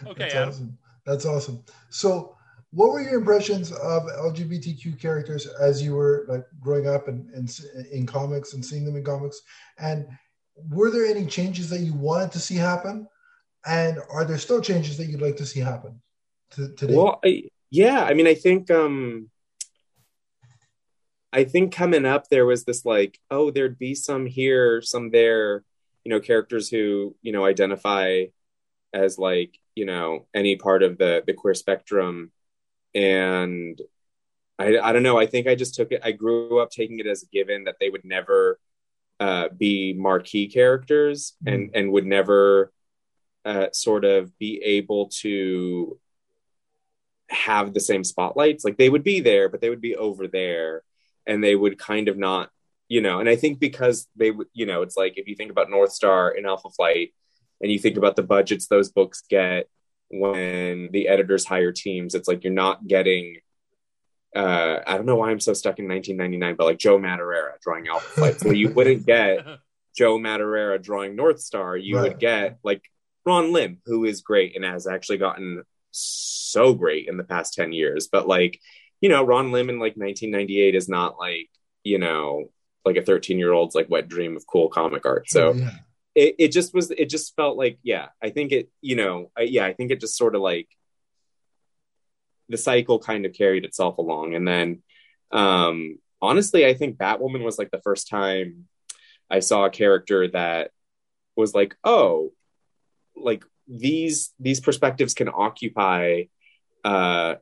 okay. 0.07 0.29
That's 0.29 0.35
awesome. 0.35 0.77
That's 1.05 1.25
awesome. 1.25 1.63
So, 1.89 2.37
what 2.71 2.89
were 2.89 3.01
your 3.01 3.19
impressions 3.19 3.71
of 3.71 4.03
LGBTQ 4.03 4.99
characters 4.99 5.45
as 5.45 5.79
you 5.79 5.93
were 5.93 6.25
like 6.27 6.43
growing 6.59 6.87
up 6.87 7.07
and 7.07 7.29
in, 7.35 7.47
in, 7.75 7.85
in 7.99 8.05
comics 8.07 8.53
and 8.53 8.65
seeing 8.65 8.83
them 8.83 8.95
in 8.95 9.03
comics? 9.03 9.41
And 9.77 10.07
were 10.69 10.89
there 10.89 11.05
any 11.05 11.25
changes 11.25 11.69
that 11.69 11.81
you 11.81 11.93
wanted 11.93 12.31
to 12.31 12.39
see 12.39 12.55
happen 12.55 13.07
and 13.65 13.99
are 14.09 14.25
there 14.25 14.37
still 14.37 14.61
changes 14.61 14.97
that 14.97 15.05
you'd 15.05 15.21
like 15.21 15.37
to 15.37 15.45
see 15.45 15.59
happen 15.59 16.01
to, 16.51 16.69
today? 16.69 16.95
Well, 16.95 17.19
I, 17.23 17.43
yeah, 17.69 18.03
I 18.03 18.13
mean, 18.13 18.27
I 18.27 18.35
think 18.35 18.69
um, 18.69 19.29
I 21.31 21.43
think 21.43 21.73
coming 21.73 22.05
up 22.05 22.29
there 22.29 22.45
was 22.45 22.63
this 22.63 22.85
like, 22.85 23.19
oh, 23.31 23.51
there'd 23.51 23.79
be 23.79 23.95
some 23.95 24.25
here, 24.25 24.81
some 24.81 25.09
there, 25.09 25.63
you 26.03 26.09
know, 26.11 26.19
characters 26.19 26.69
who 26.69 27.15
you 27.21 27.31
know 27.31 27.45
identify 27.45 28.25
as 28.93 29.17
like 29.17 29.57
you 29.75 29.85
know 29.85 30.27
any 30.33 30.55
part 30.55 30.83
of 30.83 30.97
the 30.97 31.23
the 31.25 31.33
queer 31.33 31.53
spectrum, 31.53 32.31
and 32.93 33.81
I 34.59 34.77
I 34.77 34.91
don't 34.93 35.03
know. 35.03 35.17
I 35.17 35.25
think 35.25 35.47
I 35.47 35.55
just 35.55 35.75
took 35.75 35.91
it. 35.91 36.01
I 36.03 36.11
grew 36.11 36.59
up 36.59 36.69
taking 36.69 36.99
it 36.99 37.07
as 37.07 37.23
a 37.23 37.27
given 37.27 37.63
that 37.63 37.77
they 37.79 37.89
would 37.89 38.05
never 38.05 38.59
uh, 39.19 39.49
be 39.49 39.93
marquee 39.93 40.47
characters 40.47 41.33
mm-hmm. 41.43 41.53
and 41.53 41.71
and 41.73 41.91
would 41.91 42.05
never 42.05 42.71
uh, 43.45 43.67
sort 43.71 44.05
of 44.05 44.37
be 44.37 44.61
able 44.63 45.09
to 45.21 45.99
have 47.29 47.73
the 47.73 47.79
same 47.79 48.03
spotlights. 48.03 48.63
Like 48.63 48.77
they 48.77 48.89
would 48.89 49.03
be 49.03 49.19
there, 49.19 49.49
but 49.49 49.61
they 49.61 49.69
would 49.69 49.81
be 49.81 49.95
over 49.95 50.27
there 50.27 50.83
and 51.25 51.43
they 51.43 51.55
would 51.55 51.77
kind 51.77 52.07
of 52.07 52.17
not, 52.17 52.49
you 52.87 53.01
know, 53.01 53.19
and 53.19 53.29
I 53.29 53.35
think 53.35 53.59
because 53.59 54.07
they 54.15 54.31
would, 54.31 54.47
you 54.53 54.65
know, 54.65 54.81
it's 54.81 54.97
like 54.97 55.17
if 55.17 55.27
you 55.27 55.35
think 55.35 55.51
about 55.51 55.69
North 55.69 55.91
Star 55.91 56.31
and 56.31 56.45
Alpha 56.45 56.69
Flight 56.69 57.13
and 57.61 57.71
you 57.71 57.79
think 57.79 57.97
about 57.97 58.15
the 58.15 58.23
budgets 58.23 58.67
those 58.67 58.91
books 58.91 59.23
get 59.29 59.67
when 60.09 60.89
the 60.91 61.07
editors 61.07 61.45
hire 61.45 61.71
teams, 61.71 62.13
it's 62.15 62.27
like 62.27 62.43
you're 62.43 62.53
not 62.53 62.87
getting 62.87 63.37
uh, 64.35 64.79
I 64.87 64.95
don't 64.97 65.05
know 65.05 65.15
why 65.15 65.29
I'm 65.29 65.39
so 65.39 65.53
stuck 65.53 65.77
in 65.77 65.87
1999, 65.87 66.55
but 66.55 66.65
like 66.65 66.79
Joe 66.79 66.97
Madureira 66.97 67.59
drawing 67.61 67.87
Alpha 67.87 68.09
Flight. 68.09 68.39
So 68.39 68.49
you 68.49 68.69
wouldn't 68.69 69.05
get 69.05 69.45
Joe 69.95 70.17
Madureira 70.17 70.81
drawing 70.81 71.15
North 71.15 71.39
Star. 71.39 71.77
You 71.77 71.97
right. 71.97 72.03
would 72.03 72.19
get 72.19 72.57
like 72.63 72.81
Ron 73.25 73.53
Lim, 73.53 73.79
who 73.85 74.05
is 74.05 74.21
great 74.21 74.55
and 74.55 74.65
has 74.65 74.87
actually 74.87 75.17
gotten 75.17 75.63
so 75.91 76.73
great 76.73 77.07
in 77.07 77.17
the 77.17 77.23
past 77.23 77.53
10 77.53 77.71
years. 77.71 78.07
But 78.11 78.27
like, 78.27 78.59
you 79.01 79.09
know, 79.09 79.23
Ron 79.23 79.51
Lim 79.51 79.69
in 79.69 79.79
like 79.79 79.95
1998 79.95 80.75
is 80.75 80.89
not 80.89 81.17
like, 81.17 81.49
you 81.83 81.99
know, 81.99 82.49
like 82.85 82.97
a 82.97 83.01
13 83.01 83.39
year 83.39 83.53
old's 83.53 83.75
like 83.75 83.89
wet 83.89 84.07
dream 84.07 84.35
of 84.35 84.47
cool 84.47 84.69
comic 84.69 85.05
art. 85.05 85.29
So 85.29 85.53
yeah. 85.53 85.71
it, 86.15 86.35
it 86.39 86.47
just 86.49 86.73
was, 86.73 86.91
it 86.91 87.09
just 87.09 87.35
felt 87.35 87.57
like, 87.57 87.79
yeah, 87.83 88.07
I 88.21 88.29
think 88.29 88.51
it, 88.51 88.69
you 88.81 88.95
know, 88.95 89.31
I, 89.37 89.43
yeah, 89.43 89.65
I 89.65 89.73
think 89.73 89.91
it 89.91 89.99
just 89.99 90.17
sort 90.17 90.35
of 90.35 90.41
like 90.41 90.67
the 92.49 92.57
cycle 92.57 92.99
kind 92.99 93.25
of 93.25 93.33
carried 93.33 93.65
itself 93.65 93.97
along. 93.97 94.35
And 94.35 94.47
then, 94.47 94.83
um, 95.31 95.97
honestly, 96.21 96.65
I 96.65 96.73
think 96.73 96.97
Batwoman 96.97 97.43
was 97.43 97.57
like 97.57 97.71
the 97.71 97.81
first 97.83 98.07
time 98.09 98.67
I 99.29 99.39
saw 99.39 99.65
a 99.65 99.69
character 99.69 100.27
that 100.29 100.71
was 101.35 101.53
like, 101.53 101.75
oh, 101.83 102.31
like 103.15 103.43
these 103.67 104.33
these 104.39 104.59
perspectives 104.59 105.13
can 105.13 105.29
occupy 105.29 106.23
uh 106.83 107.35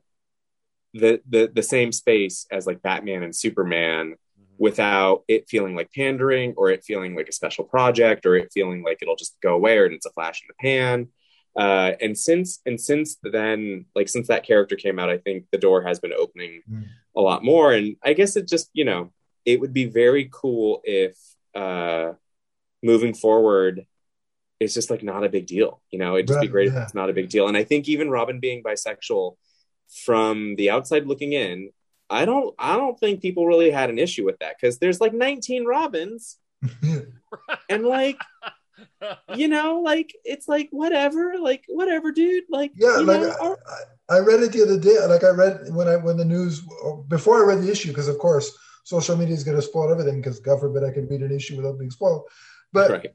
the 0.94 1.20
the 1.28 1.50
the 1.52 1.62
same 1.62 1.92
space 1.92 2.46
as 2.50 2.66
like 2.66 2.82
Batman 2.82 3.22
and 3.22 3.34
Superman 3.34 4.10
mm-hmm. 4.10 4.54
without 4.58 5.24
it 5.28 5.48
feeling 5.48 5.74
like 5.74 5.90
pandering 5.92 6.54
or 6.56 6.70
it 6.70 6.84
feeling 6.84 7.14
like 7.16 7.28
a 7.28 7.32
special 7.32 7.64
project 7.64 8.26
or 8.26 8.36
it 8.36 8.52
feeling 8.52 8.82
like 8.82 8.98
it'll 9.00 9.16
just 9.16 9.36
go 9.40 9.54
away 9.54 9.78
and 9.78 9.94
it's 9.94 10.06
a 10.06 10.10
flash 10.10 10.42
in 10.42 10.48
the 10.48 10.68
pan. 10.68 11.08
Uh, 11.54 11.92
and 12.00 12.16
since 12.16 12.60
and 12.64 12.80
since 12.80 13.18
then, 13.22 13.84
like 13.94 14.08
since 14.08 14.28
that 14.28 14.44
character 14.44 14.76
came 14.76 14.98
out, 14.98 15.10
I 15.10 15.18
think 15.18 15.46
the 15.50 15.58
door 15.58 15.82
has 15.82 15.98
been 16.00 16.12
opening 16.12 16.62
mm. 16.70 16.84
a 17.16 17.20
lot 17.20 17.44
more. 17.44 17.72
And 17.72 17.96
I 18.02 18.14
guess 18.14 18.36
it 18.36 18.48
just 18.48 18.70
you 18.72 18.84
know 18.84 19.12
it 19.44 19.60
would 19.60 19.72
be 19.72 19.86
very 19.86 20.28
cool 20.32 20.80
if 20.84 21.16
uh, 21.54 22.12
moving 22.82 23.14
forward, 23.14 23.86
it's 24.62 24.74
just 24.74 24.90
like 24.90 25.02
not 25.02 25.24
a 25.24 25.28
big 25.28 25.46
deal. 25.46 25.80
You 25.90 25.98
know, 25.98 26.14
it'd 26.16 26.28
just 26.28 26.38
Right, 26.38 26.40
be 26.40 26.48
great 26.48 26.72
yeah. 26.72 26.78
if 26.78 26.82
it's 26.84 26.94
not 26.94 27.10
a 27.10 27.12
big 27.14 27.28
deal. 27.30 27.48
And 27.48 27.56
I 27.56 27.64
think 27.64 27.88
even 27.88 28.10
Robin 28.10 28.40
being 28.40 28.62
bisexual, 28.62 29.36
from 30.04 30.56
the 30.56 30.70
outside 30.70 31.06
looking 31.06 31.32
in, 31.34 31.70
I 32.08 32.24
don't 32.24 32.54
I 32.58 32.76
don't 32.76 32.98
think 32.98 33.20
people 33.22 33.46
really 33.46 33.70
had 33.70 33.90
an 33.90 33.98
issue 33.98 34.24
with 34.24 34.38
that 34.40 34.56
because 34.60 34.78
there's 34.78 35.00
like 35.00 35.12
19 35.14 35.64
Robins 35.66 36.38
and 37.68 37.84
like 37.84 38.18
you 39.34 39.48
know 39.48 39.80
like 39.80 40.12
it's 40.24 40.48
like 40.48 40.68
whatever 40.70 41.34
like 41.40 41.64
whatever 41.68 42.12
dude 42.12 42.44
like 42.50 42.72
Yeah, 42.74 42.98
you 42.98 43.04
like 43.04 43.20
know, 43.20 43.56
I, 44.08 44.16
I 44.16 44.18
read 44.20 44.40
it 44.40 44.52
the 44.52 44.62
other 44.62 44.78
day. 44.78 44.96
Like 45.06 45.24
I 45.24 45.30
read 45.30 45.74
when 45.74 45.88
I 45.88 45.96
when 45.96 46.16
the 46.16 46.24
news 46.24 46.62
before 47.08 47.42
I 47.42 47.46
read 47.54 47.62
the 47.62 47.70
issue 47.70 47.88
because 47.88 48.08
of 48.08 48.18
course 48.18 48.56
social 48.84 49.16
media 49.16 49.34
is 49.34 49.44
going 49.44 49.56
to 49.56 49.62
spoil 49.62 49.90
everything 49.90 50.16
because 50.16 50.40
God 50.40 50.60
forbid 50.60 50.84
I 50.84 50.90
can 50.90 51.06
read 51.08 51.22
an 51.22 51.32
issue 51.32 51.56
without 51.56 51.78
being 51.78 51.90
spoiled. 51.90 52.24
But 52.72 52.90
right 52.90 53.14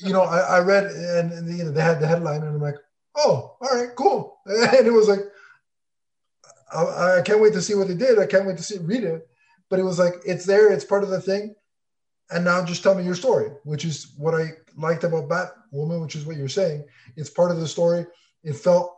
you 0.00 0.12
know, 0.12 0.22
I, 0.22 0.38
I 0.38 0.60
read 0.60 0.86
and, 0.86 1.32
and 1.32 1.58
you 1.58 1.64
know 1.64 1.70
they 1.70 1.82
had 1.82 2.00
the 2.00 2.06
headline 2.06 2.42
and 2.42 2.54
I'm 2.54 2.60
like, 2.60 2.76
oh, 3.16 3.56
all 3.60 3.78
right, 3.78 3.94
cool. 3.96 4.38
And 4.46 4.86
it 4.86 4.92
was 4.92 5.08
like, 5.08 5.20
I, 6.72 7.18
I 7.18 7.22
can't 7.22 7.40
wait 7.40 7.52
to 7.54 7.62
see 7.62 7.74
what 7.74 7.88
they 7.88 7.94
did. 7.94 8.18
I 8.18 8.26
can't 8.26 8.46
wait 8.46 8.56
to 8.58 8.62
see 8.62 8.78
read 8.78 9.04
it. 9.04 9.28
But 9.68 9.80
it 9.80 9.84
was 9.84 9.98
like 9.98 10.14
it's 10.24 10.44
there, 10.44 10.72
it's 10.72 10.84
part 10.84 11.02
of 11.02 11.10
the 11.10 11.20
thing. 11.20 11.54
And 12.30 12.44
now 12.44 12.64
just 12.64 12.82
tell 12.82 12.94
me 12.94 13.04
your 13.04 13.14
story, 13.14 13.50
which 13.64 13.84
is 13.84 14.12
what 14.16 14.34
I 14.34 14.50
liked 14.76 15.04
about 15.04 15.28
Batwoman, 15.28 16.02
which 16.02 16.16
is 16.16 16.26
what 16.26 16.36
you're 16.36 16.48
saying. 16.48 16.84
It's 17.16 17.30
part 17.30 17.52
of 17.52 17.58
the 17.58 17.68
story. 17.68 18.04
It 18.42 18.56
felt 18.56 18.96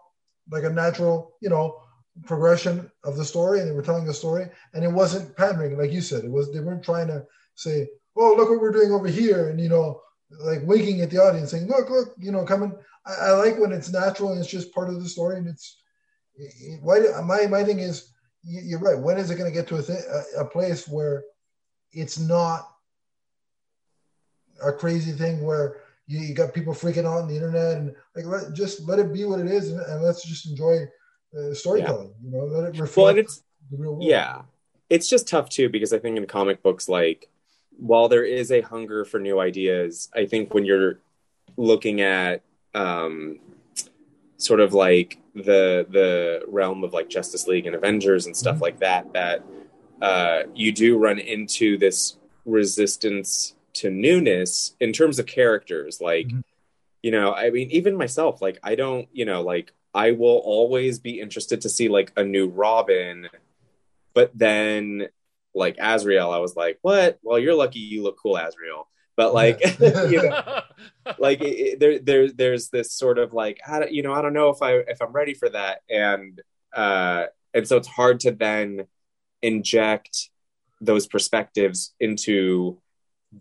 like 0.50 0.64
a 0.64 0.70
natural, 0.70 1.34
you 1.40 1.50
know, 1.50 1.82
progression 2.24 2.90
of 3.04 3.16
the 3.16 3.24
story, 3.24 3.60
and 3.60 3.68
they 3.68 3.74
were 3.74 3.82
telling 3.82 4.06
the 4.06 4.14
story, 4.14 4.46
and 4.72 4.82
it 4.82 4.90
wasn't 4.90 5.36
pandering, 5.36 5.76
like 5.78 5.92
you 5.92 6.00
said. 6.00 6.24
It 6.24 6.30
was 6.30 6.52
they 6.52 6.60
weren't 6.60 6.82
trying 6.82 7.08
to 7.08 7.26
say, 7.54 7.88
"Oh, 8.16 8.34
look 8.34 8.48
what 8.48 8.60
we're 8.60 8.72
doing 8.72 8.92
over 8.92 9.08
here," 9.08 9.50
and 9.50 9.60
you 9.60 9.68
know, 9.68 10.00
like 10.30 10.60
winking 10.64 11.00
at 11.00 11.10
the 11.10 11.18
audience, 11.18 11.50
saying, 11.50 11.66
"Look, 11.68 11.88
look, 11.90 12.14
you 12.18 12.32
know, 12.32 12.44
coming." 12.44 12.72
I, 13.06 13.28
I 13.28 13.30
like 13.32 13.58
when 13.58 13.72
it's 13.72 13.90
natural 13.90 14.32
and 14.32 14.40
it's 14.40 14.50
just 14.50 14.72
part 14.74 14.88
of 14.88 15.02
the 15.02 15.08
story, 15.08 15.38
and 15.38 15.48
it's 15.48 15.80
it- 16.36 16.80
why. 16.82 17.00
My 17.24 17.46
my 17.46 17.64
thing 17.64 17.78
is, 17.80 18.12
you- 18.44 18.62
you're 18.64 18.80
right. 18.80 18.98
When 18.98 19.18
is 19.18 19.30
it 19.30 19.36
going 19.36 19.50
to 19.50 19.56
get 19.56 19.66
to 19.68 19.76
a, 19.76 19.82
th- 19.82 19.98
a 20.36 20.40
a 20.40 20.44
place 20.44 20.86
where 20.86 21.24
it's 21.92 22.18
not 22.18 22.68
a 24.64 24.72
crazy 24.72 25.12
thing 25.12 25.44
where 25.44 25.76
you, 26.06 26.20
you 26.20 26.34
got 26.34 26.52
people 26.54 26.74
freaking 26.74 27.04
out 27.06 27.22
on 27.22 27.28
the 27.28 27.34
internet 27.34 27.76
and 27.76 27.94
like 28.16 28.24
let, 28.26 28.52
just 28.52 28.86
let 28.88 28.98
it 28.98 29.12
be 29.12 29.24
what 29.24 29.40
it 29.40 29.46
is 29.46 29.70
and, 29.70 29.80
and 29.80 30.02
let's 30.02 30.24
just 30.26 30.46
enjoy 30.46 30.84
uh, 31.38 31.54
storytelling. 31.54 32.12
You 32.22 32.30
know, 32.30 32.44
let 32.44 32.74
it 32.74 32.80
reflect 32.80 32.96
well 32.96 33.16
it's 33.18 33.42
the 33.70 33.76
real 33.76 33.92
world. 33.92 34.04
yeah 34.04 34.42
it's 34.90 35.08
just 35.08 35.28
tough 35.28 35.48
too 35.50 35.68
because 35.68 35.92
i 35.92 35.98
think 35.98 36.16
in 36.16 36.26
comic 36.26 36.62
books 36.62 36.88
like 36.88 37.28
while 37.78 38.08
there 38.08 38.24
is 38.24 38.50
a 38.52 38.60
hunger 38.60 39.04
for 39.04 39.18
new 39.20 39.38
ideas 39.40 40.10
i 40.14 40.26
think 40.26 40.52
when 40.52 40.64
you're 40.64 40.98
looking 41.56 42.00
at 42.00 42.42
um 42.74 43.38
sort 44.36 44.60
of 44.60 44.72
like 44.74 45.18
the 45.34 45.86
the 45.90 46.42
realm 46.48 46.84
of 46.84 46.92
like 46.92 47.08
justice 47.08 47.46
league 47.46 47.66
and 47.66 47.74
avengers 47.74 48.26
and 48.26 48.36
stuff 48.36 48.56
Mhm. 48.58 48.60
like 48.62 48.78
that 48.80 49.12
that 49.12 49.44
uh 50.02 50.42
you 50.54 50.70
do 50.72 50.98
run 50.98 51.18
into 51.18 51.78
this 51.78 52.16
resistance 52.44 53.54
to 53.74 53.90
newness 53.90 54.74
in 54.80 54.92
terms 54.92 55.18
of 55.18 55.26
characters 55.26 56.00
like 56.00 56.26
Mhm. 56.28 56.42
you 57.02 57.10
know 57.10 57.32
i 57.32 57.50
mean 57.50 57.70
even 57.70 57.96
myself 57.96 58.40
like 58.42 58.58
i 58.62 58.74
don't 58.74 59.08
you 59.12 59.24
know 59.24 59.40
like 59.42 59.72
i 59.94 60.10
will 60.10 60.38
always 60.44 60.98
be 60.98 61.20
interested 61.20 61.60
to 61.62 61.68
see 61.68 61.88
like 61.88 62.12
a 62.16 62.24
new 62.24 62.48
robin 62.48 63.28
but 64.14 64.30
then 64.36 65.08
like 65.58 65.76
Azrael, 65.80 66.30
I 66.30 66.38
was 66.38 66.56
like, 66.56 66.78
what? 66.82 67.18
Well, 67.22 67.38
you're 67.38 67.54
lucky 67.54 67.80
you 67.80 68.02
look 68.02 68.18
cool, 68.22 68.36
Azrael. 68.36 68.88
But 69.16 69.34
like, 69.34 69.60
you 69.80 70.22
know, 70.22 70.60
like 71.18 71.40
it, 71.40 71.44
it- 71.44 71.80
there, 71.80 71.98
there, 71.98 72.30
there's 72.32 72.68
this 72.70 72.92
sort 72.92 73.18
of 73.18 73.32
like, 73.32 73.58
I 73.68 73.80
don't, 73.80 73.92
you 73.92 74.02
know, 74.02 74.12
I 74.12 74.22
don't 74.22 74.32
know 74.32 74.50
if 74.50 74.62
I, 74.62 74.74
if 74.76 75.02
I'm 75.02 75.12
ready 75.12 75.34
for 75.34 75.48
that. 75.48 75.80
And, 75.90 76.40
uh, 76.72 77.24
and 77.52 77.66
so 77.66 77.76
it's 77.76 77.88
hard 77.88 78.20
to 78.20 78.30
then 78.30 78.86
inject 79.42 80.30
those 80.80 81.06
perspectives 81.06 81.94
into 82.00 82.80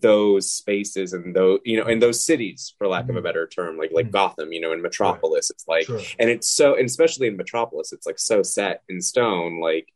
those 0.02 0.52
spaces 0.52 1.14
and 1.14 1.36
those, 1.36 1.60
you 1.64 1.78
know, 1.80 1.88
in 1.88 2.00
those 2.00 2.24
cities, 2.26 2.74
for 2.78 2.88
lack 2.88 3.08
of 3.10 3.16
a 3.16 3.20
Mhm. 3.20 3.24
better 3.24 3.48
term, 3.48 3.78
like, 3.78 3.92
like 3.94 4.08
Mhm. 4.08 4.12
Gotham, 4.12 4.52
you 4.52 4.60
know, 4.60 4.74
in 4.74 4.82
Metropolis, 4.82 5.50
it's 5.50 5.66
like, 5.68 5.86
Sure. 5.86 6.02
and 6.20 6.30
it's 6.30 6.50
so 6.50 6.76
and 6.76 6.86
especially 6.86 7.28
in 7.28 7.38
metropolis 7.38 7.94
it's 7.94 8.06
like 8.06 8.20
so 8.20 8.44
set 8.44 8.82
in 8.90 9.00
stone 9.02 9.62
like 9.62 9.88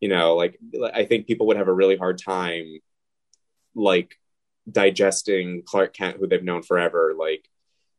you 0.00 0.08
know 0.08 0.34
like 0.36 0.58
i 0.94 1.04
think 1.04 1.26
people 1.26 1.46
would 1.46 1.56
have 1.56 1.68
a 1.68 1.72
really 1.72 1.96
hard 1.96 2.18
time 2.18 2.66
like 3.74 4.16
digesting 4.70 5.62
clark 5.64 5.94
kent 5.94 6.16
who 6.18 6.26
they've 6.26 6.42
known 6.44 6.62
forever 6.62 7.14
like 7.18 7.48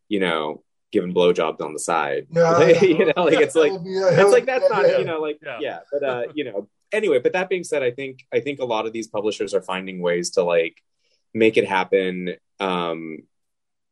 you 0.09 0.19
know 0.19 0.63
giving 0.93 1.13
blowjobs 1.13 1.59
on 1.59 1.73
the 1.73 1.79
side. 1.79 2.27
Yeah, 2.31 2.59
you 2.81 3.05
know 3.07 3.23
like 3.25 3.39
it's 3.39 3.55
like 3.55 3.71
That 3.73 3.79
would 3.81 3.83
be- 3.83 3.99
that 3.99 4.19
it's 4.19 4.31
like 4.31 4.45
that's 4.45 4.69
not 4.69 4.99
you 4.99 5.05
know 5.05 5.19
like 5.19 5.39
Yeah. 5.43 5.57
yeah, 5.59 5.79
but 5.91 6.03
uh 6.03 6.23
you 6.33 6.45
know 6.45 6.69
anyway 6.93 7.19
but 7.19 7.33
that 7.33 7.49
being 7.49 7.65
said 7.65 7.83
i 7.83 7.91
think 7.91 8.25
i 8.33 8.39
think 8.39 8.59
a 8.59 8.65
lot 8.65 8.85
of 8.85 8.93
these 8.93 9.07
publishers 9.07 9.53
are 9.53 9.61
finding 9.61 9.99
ways 10.01 10.29
to 10.31 10.43
like 10.43 10.81
make 11.33 11.57
it 11.57 11.67
happen 11.67 12.35
um 12.61 13.19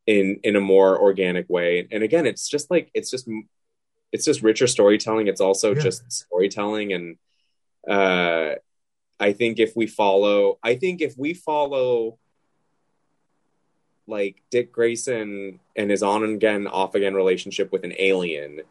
in 0.08 0.40
in 0.44 0.56
a 0.56 0.62
more 0.62 1.00
organic 1.02 1.50
way. 1.50 1.88
And 1.92 2.04
again 2.04 2.26
it's 2.26 2.48
just 2.48 2.70
like 2.72 2.92
it's 2.94 3.10
just 3.12 3.28
it's 4.12 4.24
just 4.24 4.42
richer 4.44 4.68
storytelling. 4.68 5.28
It's 5.28 5.42
also 5.42 5.74
Yeah. 5.76 5.82
just 5.82 6.12
storytelling 6.12 6.94
and 6.94 7.18
uh 7.90 8.56
i 9.20 9.34
think 9.34 9.60
if 9.60 9.76
we 9.76 9.88
follow 9.88 10.58
i 10.64 10.76
think 10.76 11.02
if 11.02 11.18
we 11.18 11.34
follow 11.34 12.18
like 14.08 14.42
dick 14.52 14.72
grayson 14.72 15.60
and 15.76 15.90
his 15.90 16.04
on 16.04 16.24
and 16.24 16.36
again 16.36 16.68
off 16.68 16.96
again 16.96 17.14
relationship 17.16 17.72
with 17.72 17.84
an 17.84 17.94
alien 17.98 18.62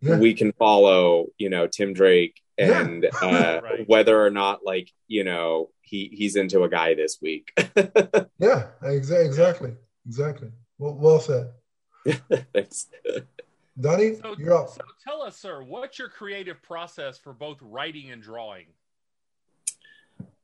Yeah. 0.00 0.18
we 0.18 0.34
can 0.34 0.52
follow 0.52 1.26
you 1.38 1.50
know 1.50 1.66
tim 1.66 1.92
drake 1.92 2.40
Yeah. 2.58 2.80
and 2.80 3.04
uh 3.22 3.60
Right. 3.64 3.88
whether 3.88 4.20
or 4.24 4.30
not 4.30 4.60
like 4.64 4.90
you 5.08 5.24
know 5.24 5.70
he 5.82 6.10
he's 6.12 6.36
into 6.36 6.62
a 6.62 6.68
guy 6.68 6.94
this 6.94 7.18
week 7.20 7.52
Yeah, 8.38 8.66
exa- 8.82 9.24
exactly, 9.24 9.72
exactly. 10.06 10.50
Well, 10.78 10.94
well 10.94 11.20
said, 11.20 11.52
thanks 12.52 12.88
Donnie. 13.80 14.14
So, 14.16 14.34
You're 14.38 14.54
up. 14.54 14.68
so 14.68 14.82
tell 15.02 15.22
us, 15.22 15.36
sir, 15.36 15.62
what's 15.62 15.98
your 15.98 16.08
creative 16.08 16.62
process 16.62 17.18
for 17.18 17.32
both 17.32 17.58
writing 17.60 18.10
and 18.10 18.22
drawing? 18.22 18.66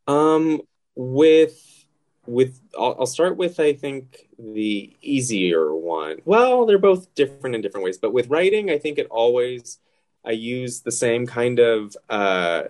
Um, 0.07 0.63
with 0.97 1.87
with 2.27 2.61
I'll, 2.79 2.97
I'll 3.01 3.07
start 3.07 3.37
with 3.37 3.61
I 3.61 3.73
think 3.73 4.29
the 4.39 4.95
easier 5.01 5.75
one. 5.75 6.19
Well, 6.25 6.67
they're 6.67 6.79
both 6.79 7.15
different 7.15 7.55
in 7.55 7.61
different 7.61 7.85
ways, 7.85 7.99
but 7.99 8.13
with 8.13 8.29
writing, 8.29 8.71
I 8.71 8.79
think 8.79 8.99
it 8.99 9.07
always 9.11 9.79
I 10.25 10.33
use 10.33 10.81
the 10.81 10.93
same 10.93 11.27
kind 11.27 11.59
of 11.59 11.97
uh, 12.09 12.65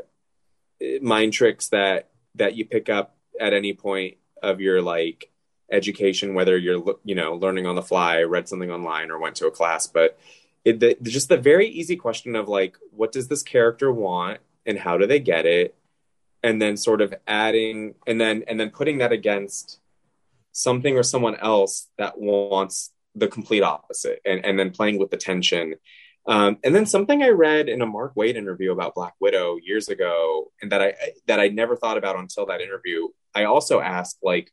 mind 1.00 1.32
tricks 1.32 1.68
that 1.68 2.08
that 2.36 2.56
you 2.56 2.64
pick 2.64 2.88
up 2.88 3.16
at 3.40 3.52
any 3.52 3.72
point 3.72 4.18
of 4.42 4.60
your 4.60 4.82
like 4.82 5.30
education, 5.70 6.34
whether 6.34 6.56
you're 6.56 6.96
you 7.04 7.14
know 7.14 7.34
learning 7.34 7.66
on 7.66 7.74
the 7.74 7.82
fly, 7.82 8.22
read 8.22 8.48
something 8.48 8.70
online, 8.70 9.10
or 9.10 9.18
went 9.18 9.36
to 9.36 9.46
a 9.46 9.50
class. 9.50 9.86
But 9.86 10.18
it, 10.64 10.80
the, 10.80 10.96
just 11.02 11.28
the 11.28 11.36
very 11.36 11.68
easy 11.68 11.96
question 11.96 12.36
of 12.36 12.48
like, 12.48 12.76
what 12.90 13.12
does 13.12 13.28
this 13.28 13.42
character 13.42 13.92
want, 13.92 14.40
and 14.66 14.78
how 14.78 14.98
do 14.98 15.06
they 15.06 15.20
get 15.20 15.46
it? 15.46 15.74
and 16.42 16.60
then 16.60 16.76
sort 16.76 17.00
of 17.00 17.14
adding 17.26 17.94
and 18.06 18.20
then 18.20 18.44
and 18.48 18.58
then 18.58 18.70
putting 18.70 18.98
that 18.98 19.12
against 19.12 19.80
something 20.52 20.96
or 20.96 21.02
someone 21.02 21.36
else 21.36 21.88
that 21.98 22.18
wants 22.18 22.92
the 23.14 23.28
complete 23.28 23.62
opposite 23.62 24.20
and, 24.24 24.44
and 24.44 24.58
then 24.58 24.70
playing 24.70 24.98
with 24.98 25.10
the 25.10 25.16
tension 25.16 25.74
um, 26.26 26.58
and 26.64 26.74
then 26.74 26.86
something 26.86 27.22
i 27.22 27.28
read 27.28 27.68
in 27.68 27.82
a 27.82 27.86
mark 27.86 28.14
Waid 28.14 28.36
interview 28.36 28.72
about 28.72 28.94
black 28.94 29.14
widow 29.20 29.56
years 29.62 29.88
ago 29.88 30.50
and 30.62 30.72
that 30.72 30.82
i 30.82 30.94
that 31.26 31.40
i 31.40 31.48
never 31.48 31.76
thought 31.76 31.98
about 31.98 32.16
until 32.16 32.46
that 32.46 32.60
interview 32.60 33.08
i 33.34 33.44
also 33.44 33.80
asked 33.80 34.18
like 34.22 34.52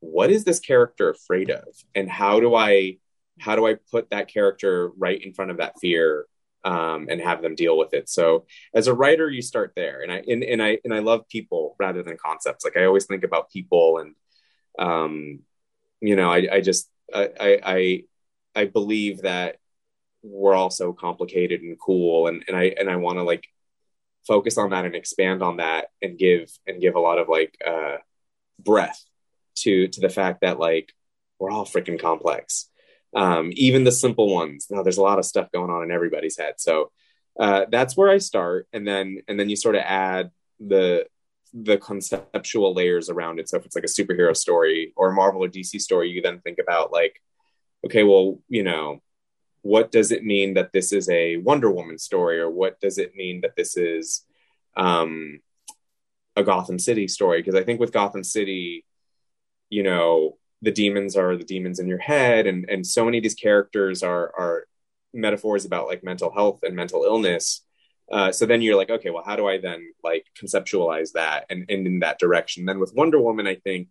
what 0.00 0.30
is 0.30 0.44
this 0.44 0.60
character 0.60 1.10
afraid 1.10 1.50
of 1.50 1.66
and 1.94 2.10
how 2.10 2.40
do 2.40 2.54
i 2.54 2.96
how 3.38 3.56
do 3.56 3.66
i 3.66 3.74
put 3.90 4.10
that 4.10 4.28
character 4.28 4.90
right 4.96 5.22
in 5.22 5.32
front 5.32 5.50
of 5.50 5.58
that 5.58 5.78
fear 5.80 6.26
um, 6.64 7.06
and 7.08 7.20
have 7.20 7.42
them 7.42 7.54
deal 7.54 7.78
with 7.78 7.94
it? 7.94 8.08
So 8.08 8.46
as 8.74 8.88
a 8.88 8.94
writer 8.94 9.30
you 9.30 9.42
start 9.42 9.72
there. 9.76 10.02
And 10.02 10.12
i 10.12 10.22
and, 10.26 10.42
and 10.42 10.62
i 10.62 10.78
and 10.84 10.94
i 10.94 10.98
love 10.98 11.28
people 11.28 11.76
rather 11.78 12.02
than 12.02 12.16
concepts. 12.16 12.64
Like 12.64 12.76
i 12.76 12.84
always 12.84 13.06
think 13.06 13.24
about 13.24 13.50
people 13.50 13.98
and 13.98 14.14
um 14.78 15.40
you 16.00 16.16
know 16.16 16.30
i 16.30 16.46
i 16.52 16.60
just 16.60 16.90
i 17.14 17.60
i 17.64 18.02
i, 18.54 18.64
believe 18.66 19.22
that 19.22 19.56
we're 20.22 20.54
all 20.54 20.70
so 20.70 20.92
complicated 20.92 21.62
and 21.62 21.78
cool. 21.80 22.26
And 22.26 22.44
and 22.48 22.56
i 22.56 22.74
and 22.78 22.90
i 22.90 22.96
want 22.96 23.18
to 23.18 23.22
like 23.22 23.46
focus 24.26 24.58
on 24.58 24.70
that 24.70 24.84
and 24.84 24.94
expand 24.94 25.42
on 25.42 25.58
that 25.58 25.86
and 26.02 26.18
give 26.18 26.50
and 26.66 26.80
give 26.80 26.96
a 26.96 27.00
lot 27.00 27.18
of 27.18 27.28
like 27.28 27.56
uh 27.66 27.96
breath 28.58 29.04
to 29.56 29.88
to 29.88 30.00
the 30.00 30.08
fact 30.08 30.40
that 30.42 30.58
like 30.58 30.92
we're 31.38 31.50
all 31.50 31.64
freaking 31.64 32.00
complex 32.00 32.68
um 33.16 33.50
even 33.54 33.82
the 33.82 33.90
simple 33.90 34.32
ones 34.32 34.68
now 34.70 34.82
there's 34.82 34.98
a 34.98 35.02
lot 35.02 35.18
of 35.18 35.24
stuff 35.24 35.50
going 35.52 35.70
on 35.70 35.82
in 35.82 35.90
everybody's 35.90 36.38
head 36.38 36.54
so 36.58 36.92
uh, 37.38 37.66
that's 37.70 37.96
where 37.96 38.08
I 38.08 38.18
start, 38.18 38.66
and 38.72 38.86
then 38.86 39.18
and 39.28 39.38
then 39.38 39.48
you 39.48 39.56
sort 39.56 39.74
of 39.74 39.82
add 39.82 40.30
the 40.58 41.06
the 41.52 41.78
conceptual 41.78 42.74
layers 42.74 43.08
around 43.10 43.38
it. 43.38 43.48
So 43.48 43.56
if 43.56 43.66
it's 43.66 43.76
like 43.76 43.84
a 43.84 43.88
superhero 43.88 44.36
story 44.36 44.92
or 44.96 45.10
a 45.10 45.14
Marvel 45.14 45.44
or 45.44 45.48
DC 45.48 45.80
story, 45.80 46.10
you 46.10 46.22
then 46.22 46.40
think 46.40 46.58
about 46.58 46.92
like, 46.92 47.22
okay, 47.84 48.02
well, 48.02 48.40
you 48.48 48.62
know, 48.62 49.02
what 49.62 49.90
does 49.90 50.12
it 50.12 50.24
mean 50.24 50.54
that 50.54 50.72
this 50.72 50.92
is 50.92 51.08
a 51.08 51.36
Wonder 51.38 51.70
Woman 51.70 51.98
story, 51.98 52.40
or 52.40 52.50
what 52.50 52.80
does 52.80 52.98
it 52.98 53.14
mean 53.14 53.42
that 53.42 53.56
this 53.56 53.76
is 53.76 54.24
um, 54.76 55.40
a 56.36 56.42
Gotham 56.42 56.78
City 56.78 57.06
story? 57.06 57.40
Because 57.40 57.54
I 57.54 57.64
think 57.64 57.80
with 57.80 57.92
Gotham 57.92 58.24
City, 58.24 58.84
you 59.68 59.82
know, 59.82 60.38
the 60.66 60.72
demons 60.72 61.16
are 61.16 61.36
the 61.36 61.44
demons 61.44 61.78
in 61.78 61.86
your 61.86 61.98
head, 61.98 62.44
and 62.48 62.68
and 62.68 62.84
so 62.84 63.04
many 63.04 63.18
of 63.18 63.22
these 63.22 63.36
characters 63.36 64.02
are 64.02 64.32
are 64.36 64.66
metaphors 65.14 65.64
about 65.64 65.86
like 65.86 66.02
mental 66.02 66.32
health 66.32 66.58
and 66.64 66.74
mental 66.74 67.04
illness. 67.04 67.62
Uh, 68.10 68.32
so 68.32 68.46
then 68.46 68.60
you're 68.62 68.76
like, 68.76 68.90
okay, 68.90 69.10
well, 69.10 69.22
how 69.24 69.36
do 69.36 69.46
I 69.46 69.58
then 69.58 69.92
like 70.02 70.26
conceptualize 70.40 71.12
that 71.12 71.46
and, 71.50 71.66
and 71.70 71.86
in 71.86 72.00
that 72.00 72.18
direction? 72.18 72.64
Then 72.64 72.80
with 72.80 72.94
Wonder 72.94 73.20
Woman, 73.20 73.46
I 73.46 73.54
think 73.54 73.88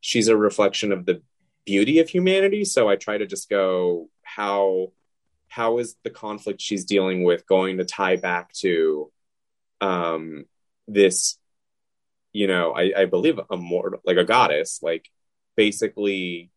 she's 0.00 0.26
a 0.26 0.36
reflection 0.36 0.90
of 0.90 1.06
the 1.06 1.22
beauty 1.64 2.00
of 2.00 2.08
humanity. 2.08 2.64
So 2.64 2.88
I 2.88 2.96
try 2.96 3.18
to 3.18 3.26
just 3.26 3.48
go, 3.48 4.08
how 4.22 4.92
how 5.46 5.78
is 5.78 5.94
the 6.02 6.10
conflict 6.10 6.60
she's 6.60 6.84
dealing 6.84 7.22
with 7.22 7.46
going 7.46 7.78
to 7.78 7.84
tie 7.84 8.16
back 8.16 8.52
to 8.54 9.10
um 9.80 10.44
this 10.88 11.38
you 12.32 12.46
know 12.46 12.72
i, 12.72 12.92
I 12.94 13.04
believe 13.06 13.40
a 13.50 13.56
more 13.56 14.00
like 14.04 14.18
a 14.18 14.24
goddess 14.24 14.80
like 14.82 15.08
basically 15.58 16.52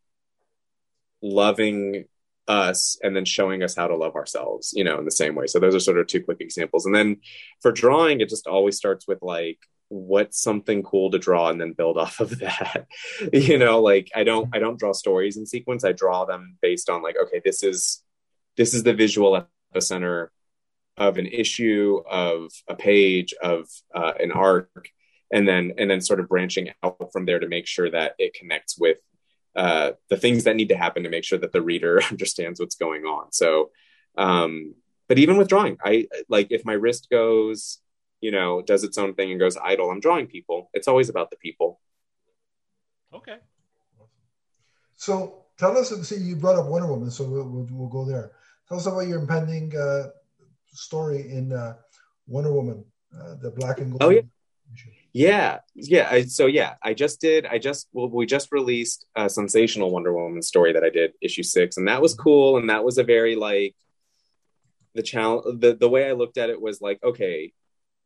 loving 1.24 2.06
us 2.48 3.00
and 3.02 3.16
then 3.16 3.26
showing 3.26 3.64
us 3.64 3.76
how 3.76 3.88
to 3.88 3.96
love 3.96 4.16
ourselves 4.16 4.74
you 4.76 4.84
know 4.84 5.00
in 5.00 5.06
the 5.06 5.12
same 5.12 5.34
way. 5.36 5.48
So 5.48 5.60
those 5.60 5.74
are 5.74 5.80
sort 5.80 5.98
of 5.98 6.06
two 6.06 6.24
quick 6.24 6.38
examples. 6.40 6.86
And 6.86 6.96
then 6.96 7.18
for 7.62 7.72
drawing 7.72 8.22
it 8.22 8.30
just 8.30 8.46
always 8.46 8.78
starts 8.78 9.08
with 9.08 9.22
like 9.24 9.58
what's 9.90 10.40
something 10.42 10.84
cool 10.84 11.10
to 11.12 11.20
draw 11.20 11.50
and 11.50 11.60
then 11.60 11.74
build 11.74 11.98
off 12.04 12.20
of 12.20 12.38
that? 12.40 12.86
You 13.34 13.58
know 13.58 13.82
like 13.82 14.10
i 14.16 14.24
don't 14.24 14.50
i 14.54 14.60
don't 14.60 14.80
draw 14.80 14.94
stories 14.94 15.36
in 15.36 15.48
sequence. 15.48 15.84
I 15.84 15.94
draw 15.94 16.26
them 16.26 16.58
based 16.62 16.88
on 16.88 17.02
like 17.02 17.16
okay 17.24 17.42
this 17.44 17.64
is 17.64 18.04
this 18.56 18.76
is 18.76 18.84
the 18.84 18.94
visual 18.94 19.48
epicenter 19.74 20.28
of 20.98 21.18
an 21.18 21.26
issue 21.26 22.02
of 22.08 22.52
a 22.68 22.76
page 22.76 23.34
of 23.42 23.68
uh, 23.96 24.14
an 24.20 24.32
arc 24.32 24.92
and 25.32 25.48
then 25.48 25.74
and 25.78 25.90
then 25.90 26.02
sort 26.02 26.20
of 26.20 26.28
branching 26.28 26.70
out 26.84 27.12
from 27.12 27.26
there 27.26 27.40
to 27.40 27.48
make 27.48 27.68
sure 27.68 27.90
that 27.90 28.16
it 28.18 28.34
connects 28.34 28.78
with 28.78 28.98
uh, 29.56 29.92
the 30.10 30.18
things 30.18 30.46
that 30.46 30.56
need 30.56 30.70
to 30.70 30.78
happen 30.78 31.04
to 31.04 31.10
make 31.10 31.24
sure 31.24 31.40
that 31.40 31.52
the 31.52 31.62
reader 31.62 32.02
understands 32.10 32.60
what's 32.60 32.76
going 32.76 33.04
on. 33.04 33.32
So 33.32 33.72
um, 34.18 34.76
but 35.08 35.20
even 35.20 35.38
with 35.38 35.50
drawing 35.50 35.78
i 35.84 36.08
like 36.30 36.48
if 36.52 36.64
my 36.66 36.74
wrist 36.74 37.10
goes 37.10 37.80
you 38.22 38.32
know 38.32 38.62
does 38.62 38.84
its 38.84 38.98
own 38.98 39.14
thing 39.14 39.32
and 39.32 39.40
goes 39.40 39.58
idle 39.58 39.90
i'm 39.90 40.00
drawing 40.00 40.28
people. 40.28 40.70
It's 40.74 40.88
always 40.88 41.10
about 41.10 41.32
the 41.32 41.38
people. 41.38 41.80
Okay. 43.14 43.38
So 44.96 45.46
tell 45.58 45.78
us 45.78 45.90
see 46.08 46.16
you 46.16 46.36
brought 46.36 46.58
up 46.58 46.68
wonder 46.68 46.88
woman 46.88 47.12
so 47.12 47.24
we'll, 47.26 47.48
we'll, 47.48 47.68
we'll 47.72 47.90
go 47.90 48.06
there. 48.06 48.32
Tell 48.68 48.78
us 48.78 48.86
about 48.86 49.08
your 49.08 49.20
impending 49.20 49.76
uh, 49.76 50.10
story 50.74 51.30
in 51.30 51.52
uh, 51.52 51.76
Wonder 52.28 52.54
Woman, 52.54 52.86
uh, 53.14 53.36
the 53.42 53.52
black 53.52 53.80
and 53.80 53.92
gold. 53.92 54.04
Oh 54.04 54.10
yeah. 54.10 54.22
Yeah, 55.14 55.60
yeah. 55.76 56.08
I, 56.10 56.24
so 56.24 56.46
yeah, 56.46 56.76
I 56.82 56.94
just 56.94 57.20
did. 57.20 57.46
I 57.46 57.58
just 57.58 57.90
well, 57.92 58.10
we 58.10 58.26
just 58.26 58.52
released 58.52 59.06
a 59.16 59.30
sensational 59.30 59.92
Wonder 59.92 60.14
Woman 60.14 60.42
story 60.42 60.74
that 60.74 60.84
I 60.84 60.90
did 60.90 61.14
issue 61.22 61.44
six, 61.44 61.78
and 61.78 61.88
that 61.88 62.02
was 62.02 62.14
cool. 62.14 62.58
And 62.58 62.70
that 62.70 62.84
was 62.84 62.98
a 62.98 63.04
very 63.04 63.36
like 63.36 63.76
the 64.96 65.04
challenge. 65.04 65.60
The 65.60 65.76
the 65.76 65.90
way 65.90 66.08
I 66.08 66.14
looked 66.14 66.38
at 66.38 66.50
it 66.50 66.62
was 66.62 66.82
like, 66.82 67.00
okay, 67.04 67.52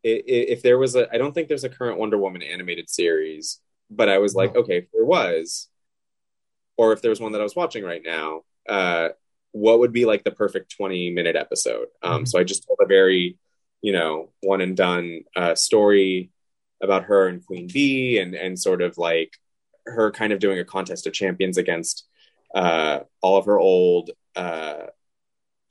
if 0.04 0.62
there 0.62 0.78
was 0.78 0.96
a, 0.96 1.12
I 1.14 1.18
don't 1.18 1.34
think 1.34 1.48
there's 1.48 1.64
a 1.64 1.70
current 1.70 1.98
Wonder 1.98 2.18
Woman 2.18 2.44
animated 2.44 2.90
series, 2.90 3.60
but 3.90 4.08
I 4.10 4.20
was 4.20 4.36
like, 4.36 4.56
okay, 4.56 4.78
if 4.78 4.92
there 4.94 5.06
was, 5.06 5.68
or 6.78 6.94
if 6.94 7.02
there's 7.02 7.20
one 7.20 7.32
that 7.32 7.42
I 7.42 7.44
was 7.44 7.56
watching 7.56 7.84
right 7.84 8.04
now, 8.04 8.42
uh, 8.70 9.10
what 9.52 9.80
would 9.80 9.94
be 9.94 10.06
like 10.06 10.24
the 10.24 10.32
perfect 10.32 10.76
20 10.78 11.10
minute 11.12 11.36
episode. 11.36 11.88
Um, 12.04 12.18
mm-hmm. 12.18 12.26
So 12.26 12.40
I 12.40 12.44
just 12.44 12.68
told 12.68 12.80
a 12.82 12.86
very, 12.86 13.38
you 13.82 13.94
know, 13.94 14.30
one 14.42 14.62
and 14.62 14.78
done 14.78 15.22
uh, 15.36 15.56
story 15.56 16.30
about 16.86 17.06
her 17.06 17.28
and 17.28 17.46
Queen 17.46 17.68
Bee 17.68 18.20
and, 18.20 18.34
and 18.34 18.58
sort 18.58 18.82
of 18.82 18.98
like 18.98 19.34
her 19.86 20.12
kind 20.12 20.32
of 20.32 20.40
doing 20.40 20.60
a 20.60 20.66
contest 20.66 21.06
of 21.06 21.14
champions 21.14 21.58
against 21.58 22.08
uh, 22.54 23.02
all 23.22 23.38
of 23.38 23.46
her 23.46 23.60
old 23.60 24.12
uh, 24.36 24.86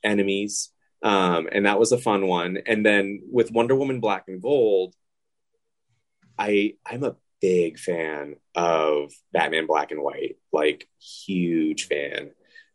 enemies. 0.03 0.69
Um, 1.01 1.49
and 1.51 1.65
that 1.65 1.79
was 1.79 1.91
a 1.91 1.97
fun 1.97 2.27
one. 2.27 2.59
And 2.65 2.85
then 2.85 3.21
with 3.31 3.51
Wonder 3.51 3.75
Woman 3.75 3.99
Black 3.99 4.25
and 4.27 4.41
Gold, 4.41 4.95
I 6.37 6.75
I'm 6.85 7.03
a 7.03 7.15
big 7.41 7.77
fan 7.77 8.35
of 8.55 9.11
Batman 9.31 9.67
Black 9.67 9.91
and 9.91 10.01
White, 10.01 10.37
like 10.51 10.87
huge 10.99 11.87
fan. 11.87 12.31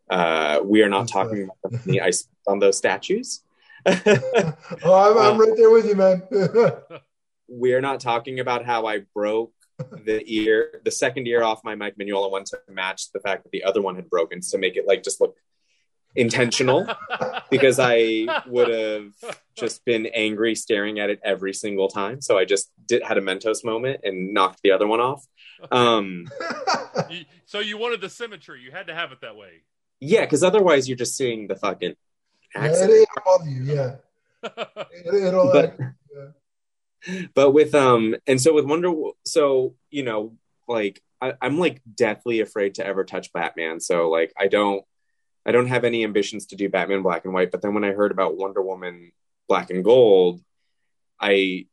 Uh, 0.08 0.60
we 0.64 0.82
are 0.82 0.88
not 0.88 1.08
talking 1.08 1.44
about 1.44 1.56
the 1.62 1.78
money 1.78 2.00
I 2.00 2.10
spent 2.10 2.36
on 2.46 2.58
those 2.58 2.76
statues. 2.76 3.42
oh, 3.86 4.54
I'm, 4.84 5.18
I'm 5.18 5.38
right 5.38 5.56
there 5.56 5.70
with 5.70 5.86
you, 5.86 5.94
man. 5.94 6.22
we 7.50 7.74
are 7.74 7.80
not 7.80 8.00
talking 8.00 8.40
about 8.40 8.64
how 8.64 8.86
I 8.86 9.00
broke 9.14 9.52
the 10.04 10.22
ear, 10.26 10.80
the 10.84 10.90
second 10.90 11.26
ear 11.26 11.42
off 11.42 11.64
my 11.64 11.74
Mike 11.74 11.96
Mignola 12.00 12.30
one 12.30 12.44
to 12.44 12.58
match 12.68 13.12
the 13.12 13.20
fact 13.20 13.44
that 13.44 13.52
the 13.52 13.64
other 13.64 13.82
one 13.82 13.96
had 13.96 14.08
broken 14.08 14.40
to 14.40 14.58
make 14.58 14.76
it 14.76 14.86
like 14.86 15.02
just 15.02 15.20
look 15.20 15.36
intentional 16.16 16.86
because 17.50 17.78
I 17.78 18.26
would 18.46 18.68
have 18.68 19.12
just 19.56 19.84
been 19.84 20.06
angry 20.06 20.54
staring 20.54 20.98
at 20.98 21.10
it 21.10 21.20
every 21.24 21.52
single 21.52 21.88
time. 21.88 22.20
So 22.20 22.38
I 22.38 22.44
just 22.44 22.70
did 22.86 23.02
had 23.02 23.18
a 23.18 23.20
Mentos 23.20 23.64
moment 23.64 24.00
and 24.04 24.34
knocked 24.34 24.60
the 24.62 24.72
other 24.72 24.86
one 24.86 25.00
off. 25.00 25.24
Um, 25.70 26.26
so 27.46 27.60
you 27.60 27.78
wanted 27.78 28.00
the 28.00 28.08
symmetry. 28.08 28.60
You 28.60 28.70
had 28.70 28.86
to 28.88 28.94
have 28.94 29.12
it 29.12 29.20
that 29.22 29.36
way. 29.36 29.62
Yeah, 30.00 30.22
because 30.22 30.42
otherwise 30.42 30.88
you're 30.88 30.96
just 30.96 31.16
seeing 31.16 31.46
the 31.46 31.56
fucking 31.56 31.94
accident. 32.54 32.90
Yeah, 32.90 33.02
it 33.02 33.24
bother 33.24 33.50
you. 33.50 33.62
Yeah. 33.64 33.96
it, 34.42 35.34
will 35.34 35.52
but, 35.52 35.76
yeah. 35.78 35.90
But 37.34 37.52
with 37.52 37.74
um, 37.74 38.16
and 38.26 38.40
so 38.40 38.54
with 38.54 38.64
Wonder, 38.64 38.92
so 39.24 39.74
you 39.90 40.02
know, 40.02 40.36
like 40.68 41.02
I, 41.20 41.34
I'm 41.40 41.58
like 41.58 41.80
deathly 41.94 42.40
afraid 42.40 42.76
to 42.76 42.86
ever 42.86 43.04
touch 43.04 43.32
Batman. 43.32 43.80
So 43.80 44.08
like 44.08 44.32
I 44.38 44.48
don't, 44.48 44.84
I 45.44 45.52
don't 45.52 45.68
have 45.68 45.84
any 45.84 46.04
ambitions 46.04 46.46
to 46.46 46.56
do 46.56 46.68
Batman 46.68 47.02
Black 47.02 47.24
and 47.24 47.34
White. 47.34 47.50
But 47.50 47.62
then 47.62 47.74
when 47.74 47.84
I 47.84 47.92
heard 47.92 48.12
about 48.12 48.36
Wonder 48.36 48.62
Woman 48.62 49.12
Black 49.48 49.70
and 49.70 49.84
Gold, 49.84 50.40
I 51.20 51.66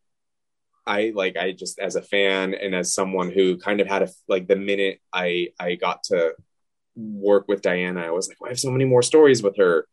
I 0.86 1.12
like 1.14 1.38
I 1.38 1.52
just 1.52 1.80
as 1.80 1.96
a 1.96 2.02
fan 2.02 2.54
and 2.54 2.74
as 2.74 2.94
someone 2.94 3.32
who 3.32 3.58
kind 3.58 3.82
of 3.82 3.88
had 3.88 4.04
a 4.04 4.10
like 4.28 4.48
the 4.48 4.56
minute 4.56 5.00
I 5.12 5.50
I 5.60 5.76
got 5.76 6.04
to 6.04 6.34
work 6.96 7.48
with 7.48 7.62
Diana, 7.62 8.02
I 8.02 8.12
was 8.12 8.28
like, 8.28 8.42
well, 8.42 8.50
I 8.50 8.52
have 8.52 8.60
so 8.60 8.72
many 8.72 8.86
more 8.86 9.04
stories 9.04 9.44
with 9.44 9.58
her. 9.58 9.88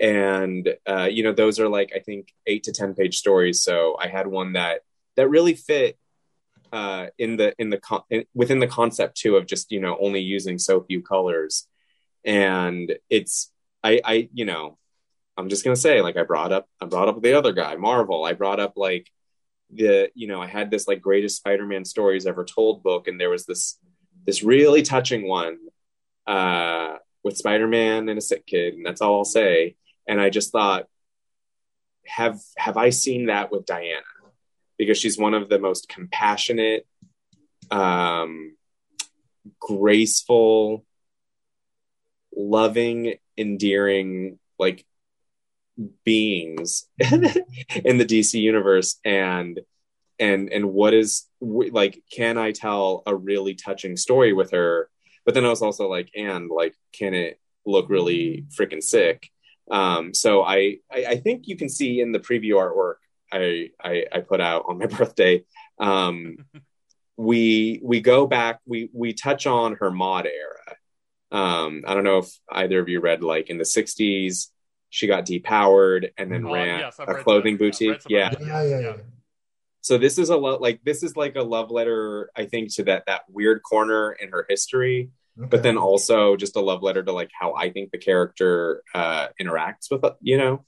And 0.00 0.74
uh, 0.88 1.08
you 1.10 1.22
know, 1.22 1.32
those 1.32 1.60
are 1.60 1.68
like 1.68 1.92
I 1.94 2.00
think 2.00 2.32
eight 2.46 2.64
to 2.64 2.72
ten 2.72 2.94
page 2.94 3.18
stories. 3.18 3.62
So 3.62 3.96
I 3.98 4.08
had 4.08 4.26
one 4.26 4.54
that 4.54 4.80
that 5.16 5.28
really 5.28 5.54
fit 5.54 5.98
uh, 6.72 7.06
in 7.18 7.36
the 7.36 7.54
in 7.58 7.70
the 7.70 7.78
con- 7.78 8.02
within 8.34 8.58
the 8.58 8.66
concept 8.66 9.16
too 9.16 9.36
of 9.36 9.46
just 9.46 9.70
you 9.70 9.80
know 9.80 9.96
only 10.00 10.20
using 10.20 10.58
so 10.58 10.82
few 10.82 11.02
colors, 11.02 11.66
and 12.24 12.94
it's 13.10 13.52
I 13.82 14.00
I 14.04 14.28
you 14.32 14.44
know 14.44 14.78
I'm 15.36 15.48
just 15.48 15.64
gonna 15.64 15.76
say 15.76 16.00
like 16.00 16.16
I 16.16 16.22
brought 16.22 16.52
up 16.52 16.68
I 16.80 16.86
brought 16.86 17.08
up 17.08 17.20
the 17.22 17.34
other 17.34 17.52
guy 17.52 17.76
Marvel 17.76 18.24
I 18.24 18.32
brought 18.32 18.60
up 18.60 18.74
like 18.76 19.10
the 19.70 20.10
you 20.14 20.26
know 20.26 20.40
I 20.40 20.46
had 20.46 20.70
this 20.70 20.88
like 20.88 21.00
greatest 21.00 21.36
Spider-Man 21.36 21.84
stories 21.84 22.26
ever 22.26 22.44
told 22.44 22.82
book 22.82 23.08
and 23.08 23.20
there 23.20 23.30
was 23.30 23.46
this 23.46 23.78
this 24.26 24.42
really 24.42 24.82
touching 24.82 25.26
one 25.26 25.58
uh, 26.26 26.96
with 27.24 27.36
Spider 27.36 27.66
Man 27.66 28.08
and 28.08 28.18
a 28.18 28.22
sick 28.22 28.46
kid, 28.46 28.74
and 28.74 28.84
that's 28.86 29.00
all 29.00 29.18
I'll 29.18 29.24
say. 29.24 29.76
And 30.06 30.20
I 30.20 30.30
just 30.30 30.52
thought, 30.52 30.86
have 32.06 32.40
have 32.56 32.76
I 32.76 32.90
seen 32.90 33.26
that 33.26 33.50
with 33.50 33.66
Diana? 33.66 34.02
Because 34.78 34.98
she's 34.98 35.18
one 35.18 35.34
of 35.34 35.48
the 35.48 35.58
most 35.58 35.88
compassionate, 35.88 36.86
um, 37.70 38.56
graceful, 39.60 40.84
loving, 42.34 43.14
endearing, 43.36 44.38
like 44.58 44.84
beings 46.04 46.86
in 46.98 47.98
the 47.98 48.04
DC 48.04 48.40
universe, 48.40 48.98
and 49.04 49.60
and 50.18 50.52
and 50.52 50.72
what 50.72 50.94
is 50.94 51.26
like? 51.40 52.02
Can 52.12 52.38
I 52.38 52.52
tell 52.52 53.02
a 53.06 53.14
really 53.14 53.54
touching 53.54 53.96
story 53.96 54.32
with 54.32 54.50
her? 54.52 54.88
But 55.24 55.34
then 55.34 55.44
I 55.44 55.50
was 55.50 55.62
also 55.62 55.88
like, 55.88 56.10
and 56.16 56.50
like, 56.50 56.74
can 56.92 57.14
it 57.14 57.38
look 57.64 57.88
really 57.88 58.46
freaking 58.58 58.82
sick? 58.82 59.30
Um, 59.70 60.12
so 60.12 60.42
I, 60.42 60.78
I, 60.90 61.04
I 61.08 61.16
think 61.16 61.46
you 61.46 61.56
can 61.56 61.68
see 61.68 62.00
in 62.00 62.12
the 62.12 62.18
preview 62.18 62.54
artwork 62.54 62.96
I 63.32 63.70
I, 63.82 64.04
I 64.12 64.20
put 64.20 64.40
out 64.40 64.66
on 64.68 64.78
my 64.78 64.86
birthday. 64.98 65.44
Um, 65.78 66.36
we 67.16 67.80
we 67.82 68.00
go 68.00 68.26
back. 68.26 68.60
We 68.66 68.90
we 68.92 69.14
touch 69.14 69.46
on 69.46 69.76
her 69.76 69.90
mod 69.90 70.26
era. 70.26 70.76
Um, 71.32 71.84
I 71.86 71.94
don't 71.94 72.04
know 72.04 72.18
if 72.18 72.30
either 72.50 72.78
of 72.78 72.88
you 72.88 73.00
read 73.00 73.22
like 73.22 73.48
in 73.48 73.58
the 73.58 73.64
'60s, 73.64 74.48
she 74.90 75.06
got 75.06 75.24
depowered 75.24 76.10
and 76.18 76.30
then 76.30 76.46
oh, 76.46 76.52
ran 76.52 76.80
yes, 76.80 76.96
a 76.98 77.14
clothing 77.14 77.54
that. 77.54 77.64
boutique. 77.64 78.02
Yeah. 78.08 78.32
Yeah. 78.38 78.62
yeah. 78.62 78.78
yeah, 78.80 78.96
so 79.80 79.98
this 79.98 80.18
is 80.18 80.28
a 80.30 80.36
lo- 80.36 80.58
like 80.58 80.80
this 80.84 81.02
is 81.02 81.16
like 81.16 81.34
a 81.34 81.42
love 81.42 81.72
letter 81.72 82.30
i 82.36 82.44
think 82.44 82.72
to 82.72 82.84
that 82.84 83.02
that 83.08 83.22
weird 83.28 83.60
corner 83.64 84.12
in 84.12 84.30
her 84.30 84.46
history 84.48 85.10
Okay. 85.38 85.48
but 85.48 85.62
then 85.62 85.78
also 85.78 86.36
just 86.36 86.56
a 86.56 86.60
love 86.60 86.82
letter 86.82 87.02
to 87.02 87.10
like 87.12 87.30
how 87.32 87.54
i 87.54 87.70
think 87.70 87.90
the 87.90 87.96
character 87.98 88.82
uh 88.94 89.28
interacts 89.40 89.90
with 89.90 90.04
uh, 90.04 90.12
you 90.20 90.36
know 90.36 90.62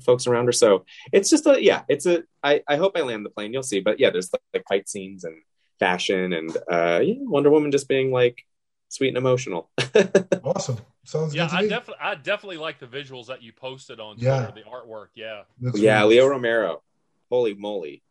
folks 0.00 0.26
around 0.26 0.46
her. 0.46 0.52
So 0.52 0.84
it's 1.12 1.28
just 1.28 1.46
a 1.46 1.62
yeah 1.62 1.82
it's 1.88 2.06
a 2.06 2.22
i 2.42 2.62
i 2.68 2.76
hope 2.76 2.96
i 2.96 3.02
land 3.02 3.26
the 3.26 3.30
plane. 3.30 3.52
You'll 3.52 3.62
see. 3.64 3.80
But 3.80 3.98
yeah 4.00 4.10
there's 4.10 4.30
like 4.54 4.64
fight 4.68 4.88
scenes 4.88 5.24
and 5.24 5.34
fashion 5.78 6.32
and 6.32 6.56
uh 6.70 7.00
yeah 7.02 7.14
wonder 7.18 7.50
woman 7.50 7.70
just 7.72 7.88
being 7.88 8.10
like 8.12 8.44
sweet 8.88 9.08
and 9.08 9.16
emotional. 9.18 9.70
Awesome. 10.44 10.78
Sounds 11.04 11.34
Yeah, 11.34 11.44
good 11.46 11.50
to 11.50 11.56
I 11.56 11.68
definitely, 11.68 11.94
I 12.00 12.14
definitely 12.14 12.56
like 12.58 12.78
the 12.78 12.86
visuals 12.86 13.26
that 13.26 13.42
you 13.42 13.52
posted 13.52 13.98
on 14.00 14.16
Yeah. 14.18 14.46
Twitter, 14.46 14.62
the 14.64 14.70
artwork. 14.70 15.08
Yeah, 15.14 15.42
Looks 15.60 15.80
yeah 15.80 16.00
really- 16.00 16.16
leo 16.16 16.28
romero. 16.28 16.82
Holy 17.30 17.54
moly. 17.54 18.02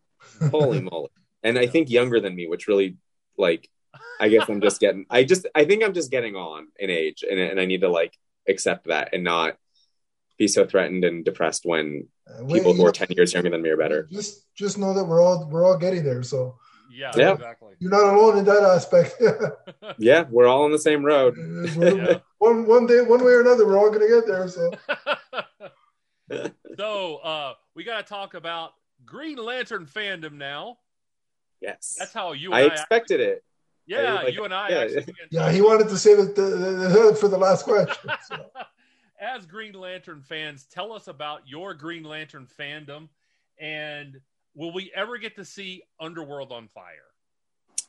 Holy 0.52 0.82
moly. 0.92 1.10
And 1.44 1.58
i 1.58 1.66
think 1.68 1.90
younger 1.90 2.20
than 2.20 2.36
me 2.36 2.48
which 2.48 2.68
really 2.68 2.98
like 3.38 3.70
i 4.20 4.28
guess 4.30 4.48
i'm 4.50 4.62
just 4.62 4.80
getting 4.80 5.06
i 5.10 5.24
just 5.24 5.48
i 5.56 5.66
think 5.66 5.84
i'm 5.84 5.94
just 5.94 6.12
getting 6.12 6.36
on 6.36 6.68
in 6.80 6.90
age 6.90 7.24
and, 7.30 7.40
and 7.40 7.60
i 7.60 7.66
need 7.66 7.82
to 7.82 7.90
like 7.90 8.18
accept 8.48 8.88
that 8.88 9.10
and 9.14 9.24
not 9.24 9.58
be 10.38 10.48
so 10.48 10.66
threatened 10.66 11.04
and 11.04 11.26
depressed 11.26 11.66
when 11.66 12.08
Uh, 12.28 12.44
wait, 12.46 12.54
people 12.60 12.74
who 12.74 12.86
are 12.86 12.92
10 12.92 13.08
years 13.12 13.34
younger 13.34 13.50
than 13.50 13.62
me 13.62 13.70
are 13.70 13.78
better 13.78 14.08
Just 14.12 14.46
just 14.56 14.78
know 14.78 14.94
that 14.94 15.04
we're 15.04 15.22
all 15.22 15.48
we're 15.50 15.66
all 15.66 15.78
getting 15.78 16.04
there. 16.04 16.22
So 16.24 16.58
yeah, 16.92 17.12
Yeah. 17.16 17.34
exactly. 17.34 17.74
you're 17.80 17.92
not 17.92 18.14
alone 18.14 18.38
in 18.38 18.46
that 18.46 18.64
aspect. 18.64 19.16
yeah 19.98 20.26
we're 20.30 20.48
all 20.48 20.64
on 20.64 20.72
the 20.72 20.80
same 20.80 21.04
road 21.04 21.36
Yeah. 21.76 22.20
one 22.38 22.66
one 22.68 22.86
day, 22.86 23.02
one 23.02 23.24
way 23.24 23.32
or 23.34 23.42
another, 23.42 23.66
we're 23.66 23.78
all 23.80 23.90
gonna 23.92 24.08
get 24.08 24.26
there. 24.28 24.48
So 24.48 24.72
so 26.78 27.18
uh, 27.18 27.54
we 27.76 27.84
got 27.84 27.98
to 27.98 28.04
talk 28.08 28.34
about 28.34 28.74
Green 29.06 29.38
Lantern 29.38 29.86
fandom 29.86 30.34
now. 30.34 30.78
yes 31.62 31.96
That's 31.98 32.14
how 32.14 32.34
you. 32.34 32.54
i 32.54 32.62
And 32.62 32.72
I, 32.72 32.76
expected 32.76 33.20
it 33.20 33.44
Yeah, 33.88 34.13
like, 34.15 34.34
you 34.34 34.43
and 34.43 34.54
I. 34.54 34.69
yeah. 34.69 34.97
Actually 34.97 35.13
yeah, 35.32 35.52
he 35.52 35.62
wanted 35.62 35.89
to 35.89 35.97
say 35.97 36.13
that 36.15 36.36
the, 36.36 36.41
the, 36.41 36.71
the, 37.12 37.17
for 37.19 37.28
the 37.28 37.38
last 37.38 37.63
question. 37.63 38.12
So. 38.28 38.45
As 39.19 39.45
Green 39.47 39.73
Lantern 39.73 40.21
fans, 40.21 40.67
tell 40.69 40.93
us 40.93 41.08
about 41.08 41.41
your 41.47 41.73
Green 41.73 42.04
Lantern 42.04 42.47
fandom, 42.60 43.08
and 43.60 44.19
will 44.54 44.71
we 44.71 44.91
ever 44.93 45.17
get 45.17 45.36
to 45.38 45.45
see 45.45 45.84
Underworld 46.00 46.52
on 46.52 46.67
fire? 46.67 47.04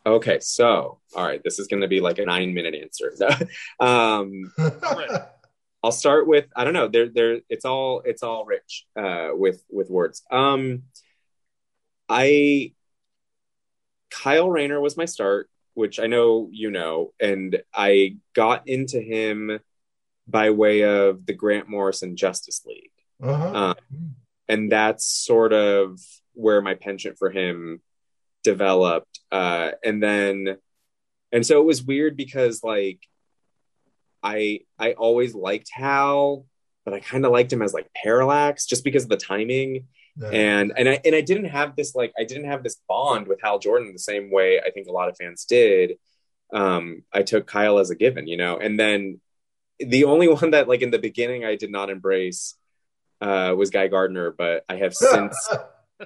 okay 0.07 0.39
so 0.41 1.01
all 1.17 1.27
right 1.27 1.43
this 1.43 1.59
is 1.59 1.67
going 1.67 1.81
to 1.81 1.89
be 1.89 2.01
like 2.01 2.19
a 2.19 2.25
nine 2.25 2.55
minute 2.55 2.73
answer 2.73 3.13
um 3.81 4.53
I'll 5.83 5.93
start 5.93 6.27
with 6.27 6.47
I 6.57 6.65
don't 6.65 6.73
know. 6.73 6.89
There, 6.89 7.09
there. 7.09 7.41
It's 7.49 7.65
all 7.65 8.03
it's 8.05 8.23
all 8.23 8.45
rich 8.45 8.87
uh, 8.97 9.31
with 9.33 9.63
with 9.71 9.89
words. 9.91 10.23
Um, 10.31 10.85
I 12.09 12.73
Kyle 14.11 14.51
Rayner 14.51 14.81
was 14.81 14.97
my 14.97 15.05
start, 15.05 15.49
which 15.79 16.01
I 16.01 16.09
know 16.09 16.49
you 16.51 16.73
know, 16.73 17.13
and 17.21 17.63
I 17.73 18.17
got 18.35 18.67
into 18.67 19.01
him 19.01 19.61
by 20.27 20.51
way 20.51 20.83
of 20.83 21.25
the 21.25 21.35
Grant 21.35 21.69
Morrison 21.69 22.17
Justice 22.17 22.63
League, 22.67 22.91
uh-huh. 23.23 23.53
uh, 23.55 23.75
and 24.49 24.73
that's 24.73 25.07
sort 25.07 25.53
of 25.53 26.01
where 26.33 26.61
my 26.61 26.75
penchant 26.75 27.17
for 27.17 27.31
him 27.31 27.81
developed. 28.43 29.21
Uh, 29.31 29.71
and 29.85 30.03
then, 30.03 30.57
and 31.31 31.47
so 31.47 31.61
it 31.61 31.65
was 31.65 31.81
weird 31.81 32.17
because 32.17 32.65
like 32.65 32.99
I 34.21 34.63
I 34.81 34.95
always 34.95 35.33
liked 35.33 35.71
Hal, 35.73 36.45
but 36.85 36.93
I 36.93 36.99
kind 36.99 37.25
of 37.25 37.31
liked 37.31 37.53
him 37.53 37.63
as 37.63 37.73
like 37.73 37.89
Parallax 37.95 38.67
just 38.67 38.83
because 38.83 39.05
of 39.05 39.11
the 39.11 39.17
timing. 39.17 39.87
And 40.27 40.73
and 40.77 40.89
I 40.89 41.01
and 41.05 41.15
I 41.15 41.21
didn't 41.21 41.47
have 41.47 41.77
this 41.77 41.95
like 41.95 42.13
I 42.19 42.25
didn't 42.25 42.47
have 42.47 42.63
this 42.63 42.81
bond 42.89 43.29
with 43.29 43.41
Hal 43.43 43.59
Jordan 43.59 43.93
the 43.93 43.99
same 43.99 44.31
way 44.31 44.61
I 44.61 44.71
think 44.71 44.89
a 44.89 44.93
lot 44.93 45.09
of 45.09 45.17
fans 45.17 45.45
did. 45.45 45.99
Um, 46.53 47.05
I 47.13 47.23
took 47.23 47.47
Kyle 47.47 47.79
as 47.79 47.91
a 47.91 47.95
given, 47.95 48.27
you 48.27 48.37
know, 48.37 48.59
and 48.59 48.79
then 48.79 49.21
the 49.79 50.05
only 50.05 50.29
one 50.33 50.51
that 50.51 50.69
like 50.69 50.83
in 50.83 50.91
the 50.91 50.99
beginning 50.99 51.45
I 51.45 51.57
did 51.57 51.71
not 51.71 51.91
embrace 51.91 52.57
uh, 53.21 53.55
was 53.57 53.71
Guy 53.71 53.89
Gardner, 53.89 54.31
but 54.31 54.65
I 54.69 54.77
have 54.77 54.95
since 54.95 55.37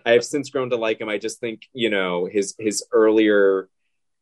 I 0.04 0.12
have 0.12 0.24
since 0.24 0.50
grown 0.50 0.70
to 0.70 0.76
like 0.76 1.00
him. 1.00 1.08
I 1.08 1.18
just 1.18 1.40
think 1.40 1.68
you 1.72 1.90
know 1.90 2.26
his 2.26 2.54
his 2.58 2.84
earlier 2.92 3.68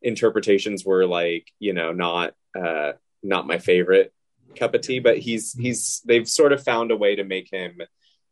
interpretations 0.02 0.84
were 0.84 1.06
like 1.06 1.50
you 1.58 1.72
know 1.72 1.92
not 1.92 2.34
uh, 2.58 2.92
not 3.22 3.46
my 3.46 3.58
favorite 3.58 4.12
cup 4.56 4.74
of 4.74 4.80
tea, 4.80 4.98
but 4.98 5.18
he's 5.18 5.52
he's 5.52 6.02
they've 6.04 6.28
sort 6.28 6.52
of 6.52 6.62
found 6.62 6.90
a 6.90 6.96
way 6.96 7.16
to 7.16 7.24
make 7.24 7.50
him 7.52 7.80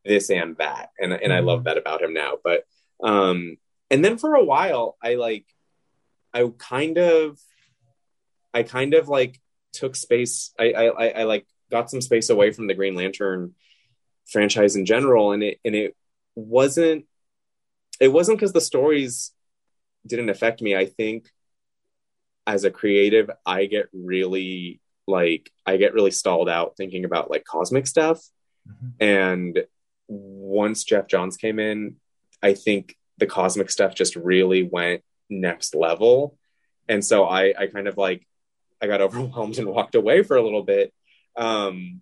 this 0.04 0.30
and 0.30 0.56
that, 0.58 0.90
and 0.98 1.12
and 1.12 1.32
I 1.32 1.40
love 1.40 1.64
that 1.64 1.78
about 1.78 2.02
him 2.02 2.14
now. 2.14 2.34
But 2.42 2.64
um, 3.02 3.56
and 3.90 4.04
then 4.04 4.18
for 4.18 4.34
a 4.34 4.44
while, 4.44 4.96
I 5.02 5.14
like 5.14 5.46
I 6.32 6.50
kind 6.58 6.98
of 6.98 7.38
I 8.52 8.62
kind 8.62 8.94
of 8.94 9.08
like 9.08 9.40
took 9.72 9.96
space. 9.96 10.52
I 10.58 10.72
I, 10.72 10.84
I, 10.86 11.08
I 11.08 11.22
like 11.24 11.46
got 11.70 11.90
some 11.90 12.00
space 12.00 12.30
away 12.30 12.52
from 12.52 12.66
the 12.66 12.74
Green 12.74 12.94
Lantern 12.94 13.54
franchise 14.26 14.76
in 14.76 14.86
general, 14.86 15.32
and 15.32 15.42
it 15.42 15.58
and 15.64 15.74
it 15.74 15.96
wasn't 16.34 17.06
it 18.00 18.08
wasn't 18.08 18.38
because 18.38 18.52
the 18.52 18.60
stories 18.60 19.32
didn't 20.06 20.30
affect 20.30 20.62
me. 20.62 20.76
I 20.76 20.86
think 20.86 21.28
as 22.46 22.64
a 22.64 22.70
creative, 22.70 23.30
I 23.44 23.66
get 23.66 23.88
really 23.92 24.80
like 25.06 25.50
I 25.66 25.76
get 25.76 25.94
really 25.94 26.10
stalled 26.10 26.48
out 26.48 26.74
thinking 26.76 27.04
about 27.04 27.30
like 27.30 27.44
cosmic 27.44 27.86
stuff. 27.86 28.22
Mhm. 28.68 28.92
And 29.00 29.64
once 30.08 30.84
Geoff 30.84 31.06
Johns 31.06 31.36
came 31.36 31.58
in, 31.58 31.96
I 32.42 32.54
think 32.54 32.96
the 33.18 33.26
cosmic 33.26 33.70
stuff 33.70 33.94
just 33.94 34.16
really 34.16 34.62
went 34.62 35.02
next 35.28 35.74
level. 35.74 36.38
And 36.88 37.04
so 37.04 37.24
I 37.24 37.54
I 37.58 37.66
kind 37.66 37.88
of 37.88 37.96
like 37.96 38.26
I 38.80 38.86
got 38.86 39.00
overwhelmed 39.02 39.58
and 39.58 39.68
walked 39.68 39.94
away 39.94 40.22
for 40.22 40.36
a 40.36 40.42
little 40.42 40.62
bit. 40.62 40.92
Um 41.36 42.00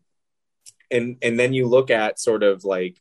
and 0.91 1.17
and 1.23 1.39
then 1.39 1.53
you 1.53 1.67
look 1.67 1.91
at 1.91 2.21
sort 2.21 2.43
of 2.43 2.65
like 2.65 3.01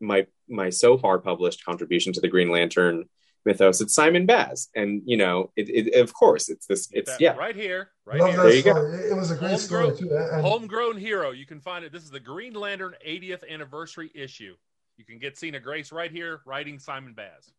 my 0.00 0.26
my 0.48 0.70
so 0.70 0.98
far 0.98 1.18
published 1.18 1.64
contribution 1.64 2.12
to 2.12 2.20
the 2.20 2.28
Green 2.28 2.50
Lantern 2.50 3.04
mythos. 3.44 3.80
It's 3.80 3.94
Simon 3.94 4.26
Baz, 4.26 4.68
and 4.74 5.02
you 5.06 5.16
know, 5.16 5.52
it, 5.56 5.68
it 5.68 6.00
of 6.00 6.12
course 6.12 6.48
it's 6.48 6.66
this. 6.66 6.88
It's 6.92 7.12
that 7.12 7.20
yeah, 7.20 7.36
right 7.36 7.54
here, 7.54 7.91
right 8.04 8.18
Love 8.20 8.30
here. 8.30 8.36
that 8.38 8.42
There 8.44 8.56
you 8.56 8.62
go. 8.62 8.86
It- 9.06 9.12
It 9.12 9.16
was 9.16 9.30
a 9.30 9.36
great 9.36 9.58
story 9.58 9.84
Homegrown- 9.88 9.98
too. 10.08 10.16
And, 10.16 10.42
Homegrown 10.44 10.96
hero. 10.98 11.30
You 11.30 11.46
can 11.46 11.60
find 11.60 11.84
it. 11.84 11.92
This 11.92 12.02
is 12.04 12.10
the 12.10 12.20
Green 12.20 12.54
Lantern 12.54 12.94
80th 13.06 13.44
anniversary 13.48 14.10
issue. 14.14 14.56
You 14.96 15.04
can 15.04 15.18
get 15.18 15.36
Sina 15.38 15.60
Grace 15.60 15.92
right 15.92 16.10
here 16.10 16.40
writing 16.46 16.78
Simon 16.78 17.14
Baz. 17.14 17.50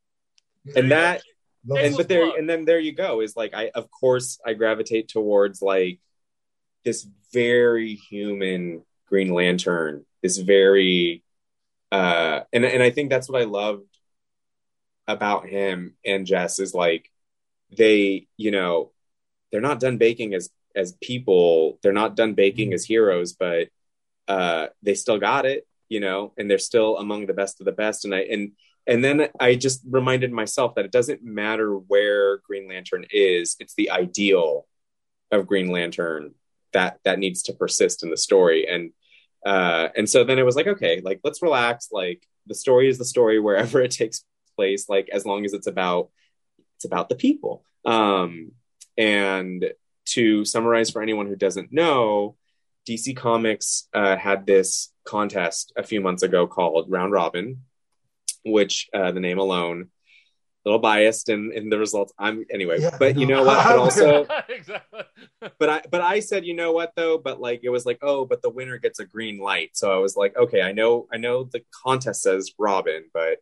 and 0.76 0.92
that 0.92 1.22
and 1.76 1.96
but 1.98 2.08
there 2.08 2.38
and 2.38 2.50
then 2.50 2.64
there 2.66 2.80
you 2.80 2.94
go 2.94 3.22
is 3.22 3.36
like 3.36 3.54
I 3.54 3.70
of 3.76 3.90
course 3.92 4.40
I 4.46 4.54
gravitate 4.54 5.08
towards 5.10 5.62
like 5.62 6.00
this 6.86 7.06
very 7.34 7.96
human 7.96 8.84
Green 9.08 9.34
Lantern, 9.34 10.06
this 10.22 10.38
very 10.38 11.24
uh 11.92 12.42
and 12.54 12.64
and 12.66 12.82
I 12.84 12.90
think 12.92 13.10
that's 13.10 13.30
what 13.30 13.42
I 13.42 13.46
loved 13.46 13.88
about 15.08 15.48
him 15.48 15.96
and 16.06 16.26
Jess 16.26 16.60
is 16.60 16.74
like 16.74 17.12
they, 17.76 18.28
you 18.38 18.52
know, 18.52 18.92
they're 19.54 19.62
not 19.62 19.80
done 19.80 19.98
baking 19.98 20.34
as 20.34 20.50
as 20.76 20.98
people, 21.02 21.80
they're 21.84 21.94
not 21.94 22.16
done 22.16 22.34
baking 22.34 22.74
as 22.74 22.84
heroes, 22.84 23.34
but 23.34 23.70
uh 24.28 24.68
they 24.82 24.96
still 24.96 25.20
got 25.20 25.46
it, 25.46 25.68
you 25.88 26.00
know, 26.00 26.34
and 26.38 26.50
they're 26.50 26.58
still 26.58 26.98
among 26.98 27.28
the 27.28 27.34
best 27.34 27.62
of 27.62 27.66
the 27.66 27.72
best 27.72 28.04
and 28.04 28.16
I 28.16 28.22
and 28.22 28.54
and 28.88 29.04
then 29.04 29.30
I 29.40 29.56
just 29.56 29.82
reminded 29.90 30.32
myself 30.32 30.76
that 30.76 30.86
it 30.86 30.92
doesn't 30.92 31.24
matter 31.24 31.76
where 31.78 32.40
Green 32.40 32.68
Lantern 32.68 33.06
is, 33.12 33.56
it's 33.60 33.76
the 33.76 33.92
ideal 33.92 34.66
of 35.32 35.48
Green 35.48 35.68
Lantern 35.72 36.34
that 36.74 36.98
that 37.06 37.20
needs 37.20 37.44
to 37.44 37.54
persist 37.54 38.04
in 38.04 38.10
the 38.10 38.18
story. 38.18 38.68
And 38.68 38.92
uh 39.46 39.90
and 39.96 40.10
so 40.10 40.24
then 40.24 40.40
it 40.40 40.46
was 40.46 40.56
like, 40.56 40.68
okay, 40.68 41.00
like 41.04 41.20
let's 41.24 41.44
relax. 41.44 41.90
Like 41.92 42.26
the 42.48 42.56
story 42.56 42.90
is 42.90 42.98
the 42.98 43.06
story 43.06 43.40
wherever 43.40 43.80
it 43.88 43.92
takes 43.92 44.26
place, 44.56 44.90
like 44.90 45.10
as 45.14 45.28
long 45.28 45.46
as 45.46 45.54
it's 45.54 45.68
about 45.68 46.10
it's 46.78 46.86
about 46.86 47.08
the 47.08 47.16
people. 47.16 47.64
Um 47.86 48.54
and 48.98 49.74
to 50.06 50.46
summarize 50.46 50.92
for 50.92 51.02
anyone 51.02 51.28
who 51.28 51.36
doesn't 51.36 51.72
know, 51.72 52.36
DC 52.88 53.16
Comics 53.16 53.88
uh, 53.94 54.18
had 54.18 54.46
this 54.46 54.92
contest 55.06 55.74
a 55.78 55.84
few 55.84 56.02
months 56.02 56.24
ago 56.24 56.48
called 56.48 56.90
Round 56.90 57.12
Robin, 57.12 57.62
which 58.46 58.90
uh, 58.94 59.12
the 59.12 59.20
name 59.20 59.40
alone, 59.40 59.90
a 60.66 60.70
little 60.70 60.80
biased 60.80 61.30
in, 61.30 61.52
in 61.54 61.70
the 61.70 61.78
results. 61.78 62.14
I'm 62.18 62.46
anyway, 62.50 62.80
Yeah, 62.80 62.96
but 62.98 63.18
you 63.18 63.26
know 63.26 63.44
what? 63.44 63.64
But 63.64 63.78
also, 63.78 64.26
exactly. 64.50 65.02
but 65.60 65.70
I 65.70 65.82
but 65.90 66.02
I 66.02 66.20
said, 66.20 66.46
you 66.46 66.54
know 66.54 66.72
what 66.72 66.94
though? 66.96 67.18
But 67.18 67.42
like 67.42 67.62
it 67.64 67.70
was 67.70 67.86
like, 67.86 68.00
oh, 68.02 68.26
but 68.26 68.42
the 68.42 68.50
winner 68.50 68.78
gets 68.78 69.00
a 69.00 69.06
green 69.06 69.40
light. 69.40 69.72
So 69.74 69.92
I 69.94 69.98
was 69.98 70.16
like, 70.16 70.36
okay, 70.38 70.62
I 70.62 70.72
know, 70.72 71.08
I 71.12 71.18
know 71.18 71.44
the 71.44 71.64
contest 71.84 72.22
says 72.22 72.52
Robin, 72.58 73.06
but 73.14 73.40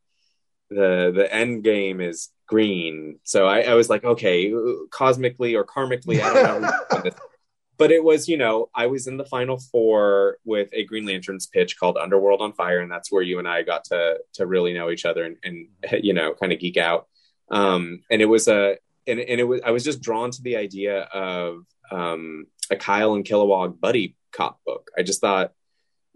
the 0.71 1.12
the 1.13 1.34
end 1.34 1.63
game 1.63 2.01
is 2.01 2.29
green. 2.47 3.19
So 3.23 3.45
I, 3.45 3.62
I 3.62 3.73
was 3.75 3.89
like, 3.89 4.03
okay, 4.03 4.53
cosmically 4.89 5.55
or 5.55 5.65
karmically, 5.65 6.21
I 6.21 6.34
don't 6.34 6.62
know. 6.62 7.12
but 7.77 7.91
it 7.91 8.03
was, 8.03 8.27
you 8.27 8.38
know, 8.38 8.69
I 8.73 8.88
was 8.88 9.07
in 9.07 9.17
the 9.17 9.25
final 9.25 9.57
four 9.57 10.38
with 10.45 10.69
a 10.73 10.84
Green 10.84 11.05
Lanterns 11.05 11.47
pitch 11.47 11.79
called 11.79 11.97
Underworld 11.97 12.41
on 12.41 12.53
Fire, 12.53 12.79
and 12.79 12.91
that's 12.91 13.12
where 13.12 13.21
you 13.21 13.39
and 13.39 13.47
I 13.47 13.63
got 13.63 13.86
to 13.86 14.19
to 14.34 14.45
really 14.45 14.73
know 14.73 14.89
each 14.89 15.05
other 15.05 15.23
and, 15.23 15.38
and 15.43 15.67
you 16.03 16.13
know, 16.13 16.34
kind 16.34 16.53
of 16.53 16.60
geek 16.60 16.77
out. 16.77 17.07
Um, 17.49 18.01
and 18.10 18.21
it 18.21 18.27
was 18.27 18.47
a 18.47 18.77
and, 19.07 19.19
and 19.19 19.39
it 19.39 19.45
was 19.45 19.62
I 19.65 19.71
was 19.71 19.84
just 19.84 20.01
drawn 20.01 20.31
to 20.31 20.41
the 20.41 20.55
idea 20.55 21.01
of 21.01 21.65
um, 21.91 22.47
a 22.69 22.77
Kyle 22.77 23.13
and 23.13 23.25
Kilowog 23.25 23.79
buddy 23.79 24.15
cop 24.31 24.62
book. 24.65 24.91
I 24.97 25.03
just 25.03 25.19
thought, 25.19 25.51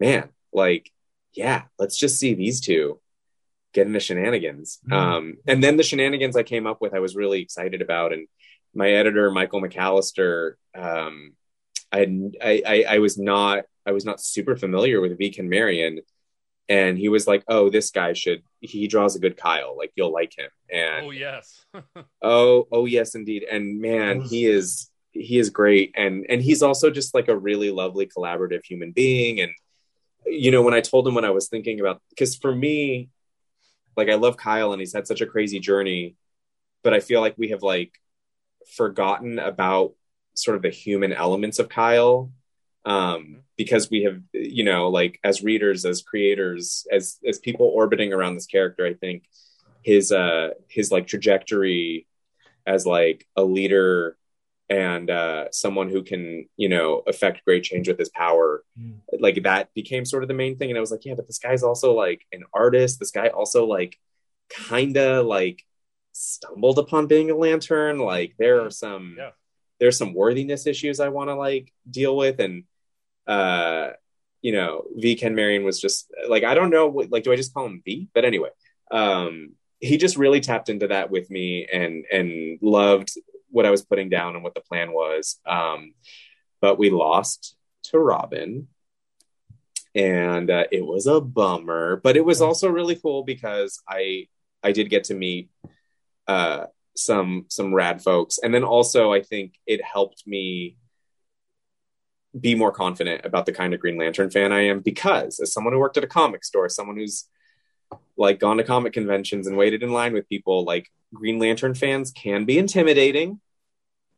man, 0.00 0.30
like, 0.52 0.90
yeah, 1.34 1.64
let's 1.78 1.98
just 1.98 2.18
see 2.18 2.34
these 2.34 2.60
two 2.60 3.00
get 3.76 3.86
into 3.86 4.00
shenanigans. 4.00 4.78
Mm-hmm. 4.88 4.92
Um, 4.92 5.34
and 5.46 5.62
then 5.62 5.76
the 5.76 5.82
shenanigans 5.82 6.36
I 6.36 6.42
came 6.42 6.66
up 6.66 6.80
with, 6.80 6.94
I 6.94 6.98
was 6.98 7.14
really 7.14 7.42
excited 7.42 7.82
about. 7.82 8.12
And 8.12 8.26
my 8.74 8.90
editor, 8.90 9.30
Michael 9.30 9.60
McAllister, 9.60 10.54
um, 10.74 11.34
I, 11.92 12.32
I, 12.42 12.84
I 12.88 12.98
was 12.98 13.18
not, 13.18 13.64
I 13.84 13.92
was 13.92 14.04
not 14.04 14.20
super 14.20 14.56
familiar 14.56 15.00
with 15.00 15.18
V. 15.18 15.30
Ken 15.30 15.48
Marion. 15.48 16.00
And 16.68 16.98
he 16.98 17.08
was 17.08 17.28
like, 17.28 17.44
"Oh, 17.46 17.70
this 17.70 17.92
guy 17.92 18.12
should. 18.12 18.42
He 18.58 18.88
draws 18.88 19.14
a 19.14 19.20
good 19.20 19.36
Kyle. 19.36 19.76
Like 19.78 19.92
you'll 19.94 20.12
like 20.12 20.36
him." 20.36 20.50
And 20.68 21.06
oh 21.06 21.10
yes, 21.12 21.64
oh 22.22 22.66
oh 22.72 22.86
yes, 22.86 23.14
indeed. 23.14 23.44
And 23.48 23.80
man, 23.80 24.20
he 24.20 24.46
is 24.46 24.90
he 25.12 25.38
is 25.38 25.50
great 25.50 25.94
and 25.96 26.26
and 26.28 26.42
he's 26.42 26.62
also 26.62 26.90
just 26.90 27.14
like 27.14 27.28
a 27.28 27.36
really 27.36 27.70
lovely 27.70 28.06
collaborative 28.06 28.64
human 28.64 28.92
being 28.92 29.40
and 29.40 29.52
you 30.26 30.50
know 30.50 30.62
when 30.62 30.74
i 30.74 30.80
told 30.80 31.06
him 31.06 31.14
what 31.14 31.24
i 31.24 31.30
was 31.30 31.48
thinking 31.48 31.80
about 31.80 32.00
because 32.10 32.36
for 32.36 32.54
me 32.54 33.08
like 33.96 34.08
i 34.08 34.14
love 34.14 34.36
kyle 34.36 34.72
and 34.72 34.80
he's 34.80 34.92
had 34.94 35.06
such 35.06 35.20
a 35.20 35.26
crazy 35.26 35.60
journey 35.60 36.16
but 36.82 36.94
i 36.94 37.00
feel 37.00 37.20
like 37.20 37.34
we 37.36 37.48
have 37.48 37.62
like 37.62 37.92
forgotten 38.76 39.38
about 39.38 39.94
sort 40.34 40.56
of 40.56 40.62
the 40.62 40.70
human 40.70 41.12
elements 41.12 41.58
of 41.58 41.68
kyle 41.68 42.30
um 42.84 43.42
because 43.56 43.90
we 43.90 44.02
have 44.02 44.20
you 44.32 44.64
know 44.64 44.88
like 44.88 45.18
as 45.24 45.42
readers 45.42 45.84
as 45.84 46.02
creators 46.02 46.86
as 46.92 47.18
as 47.26 47.38
people 47.38 47.66
orbiting 47.66 48.12
around 48.12 48.34
this 48.34 48.46
character 48.46 48.86
i 48.86 48.94
think 48.94 49.24
his 49.82 50.12
uh 50.12 50.50
his 50.68 50.90
like 50.90 51.06
trajectory 51.06 52.06
as 52.66 52.86
like 52.86 53.26
a 53.36 53.44
leader 53.44 54.16
and 54.68 55.10
uh, 55.10 55.50
someone 55.52 55.88
who 55.88 56.02
can 56.02 56.48
you 56.56 56.68
know 56.68 57.02
affect 57.06 57.44
great 57.44 57.62
change 57.62 57.88
with 57.88 57.98
his 57.98 58.08
power. 58.08 58.64
Mm. 58.78 58.98
like 59.20 59.42
that 59.44 59.72
became 59.74 60.04
sort 60.04 60.22
of 60.22 60.28
the 60.28 60.34
main 60.34 60.56
thing 60.58 60.70
and 60.70 60.76
i 60.76 60.80
was 60.80 60.90
like 60.90 61.04
yeah 61.04 61.14
but 61.14 61.26
this 61.26 61.38
guy's 61.38 61.62
also 61.62 61.92
like 61.92 62.26
an 62.32 62.44
artist. 62.52 62.98
This 62.98 63.10
guy 63.10 63.28
also 63.28 63.64
like 63.66 63.98
kind 64.50 64.96
of 64.96 65.26
like 65.26 65.64
stumbled 66.12 66.78
upon 66.78 67.06
being 67.06 67.30
a 67.30 67.36
lantern. 67.36 67.98
Like 67.98 68.34
there 68.38 68.64
are 68.64 68.70
some 68.70 69.16
yeah. 69.18 69.30
there's 69.80 69.98
some 69.98 70.14
worthiness 70.14 70.66
issues 70.66 71.00
i 71.00 71.08
want 71.08 71.30
to 71.30 71.34
like 71.34 71.72
deal 71.88 72.16
with 72.16 72.40
and 72.40 72.64
uh 73.26 73.90
you 74.42 74.52
know 74.52 74.84
v. 74.96 75.16
Ken 75.16 75.34
marion 75.34 75.64
was 75.64 75.80
just 75.80 76.10
like 76.28 76.44
i 76.44 76.54
don't 76.54 76.70
know 76.70 76.86
what, 76.86 77.10
like 77.10 77.24
do 77.24 77.32
i 77.32 77.36
just 77.36 77.54
call 77.54 77.66
him 77.66 77.82
v? 77.84 78.08
But 78.14 78.24
anyway 78.24 78.50
um 78.90 79.52
he 79.80 79.98
just 79.98 80.16
really 80.16 80.40
tapped 80.40 80.68
into 80.68 80.88
that 80.88 81.10
with 81.10 81.30
me 81.30 81.66
and 81.70 82.04
and 82.10 82.58
loved 82.62 83.10
what 83.56 83.66
I 83.66 83.70
was 83.70 83.84
putting 83.84 84.10
down 84.10 84.34
and 84.34 84.44
what 84.44 84.54
the 84.54 84.60
plan 84.60 84.92
was. 84.92 85.40
Um, 85.46 85.94
but 86.60 86.78
we 86.78 86.90
lost 86.90 87.56
to 87.84 87.98
Robin, 87.98 88.68
and 89.94 90.50
uh, 90.50 90.64
it 90.70 90.84
was 90.84 91.06
a 91.06 91.20
bummer. 91.22 91.96
But 91.96 92.16
it 92.16 92.24
was 92.24 92.42
also 92.42 92.68
really 92.68 92.96
cool 92.96 93.24
because 93.24 93.82
I 93.88 94.28
I 94.62 94.72
did 94.72 94.90
get 94.90 95.04
to 95.04 95.14
meet 95.14 95.48
uh, 96.28 96.66
some 96.94 97.46
some 97.48 97.74
rad 97.74 98.02
folks, 98.02 98.38
and 98.38 98.54
then 98.54 98.62
also 98.62 99.10
I 99.10 99.22
think 99.22 99.54
it 99.66 99.82
helped 99.82 100.26
me 100.26 100.76
be 102.38 102.54
more 102.54 102.72
confident 102.72 103.24
about 103.24 103.46
the 103.46 103.52
kind 103.52 103.72
of 103.72 103.80
Green 103.80 103.96
Lantern 103.96 104.30
fan 104.30 104.52
I 104.52 104.66
am 104.66 104.80
because 104.80 105.40
as 105.40 105.54
someone 105.54 105.72
who 105.72 105.78
worked 105.78 105.96
at 105.96 106.04
a 106.04 106.08
comic 106.08 106.44
store, 106.44 106.68
someone 106.68 106.98
who's 106.98 107.24
like 108.18 108.38
gone 108.38 108.58
to 108.58 108.64
comic 108.64 108.92
conventions 108.92 109.46
and 109.46 109.56
waited 109.56 109.82
in 109.82 109.92
line 109.92 110.12
with 110.12 110.28
people 110.28 110.64
like 110.64 110.90
Green 111.14 111.38
Lantern 111.38 111.74
fans 111.74 112.10
can 112.10 112.44
be 112.44 112.58
intimidating. 112.58 113.40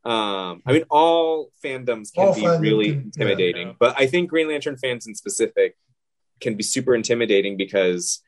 Um, 0.04 0.62
I 0.64 0.72
mean, 0.72 0.84
all 0.90 1.50
fandoms 1.62 2.12
can 2.14 2.28
all 2.28 2.34
be 2.34 2.46
really 2.46 2.92
can, 2.92 3.02
intimidating, 3.02 3.68
yeah. 3.68 3.74
but 3.78 3.94
I 3.98 4.06
think 4.06 4.30
Green 4.30 4.48
Lantern 4.48 4.76
fans 4.76 5.06
in 5.06 5.14
specific 5.14 5.76
can 6.40 6.54
be 6.54 6.62
super 6.62 6.94
intimidating 6.94 7.56
because 7.56 8.22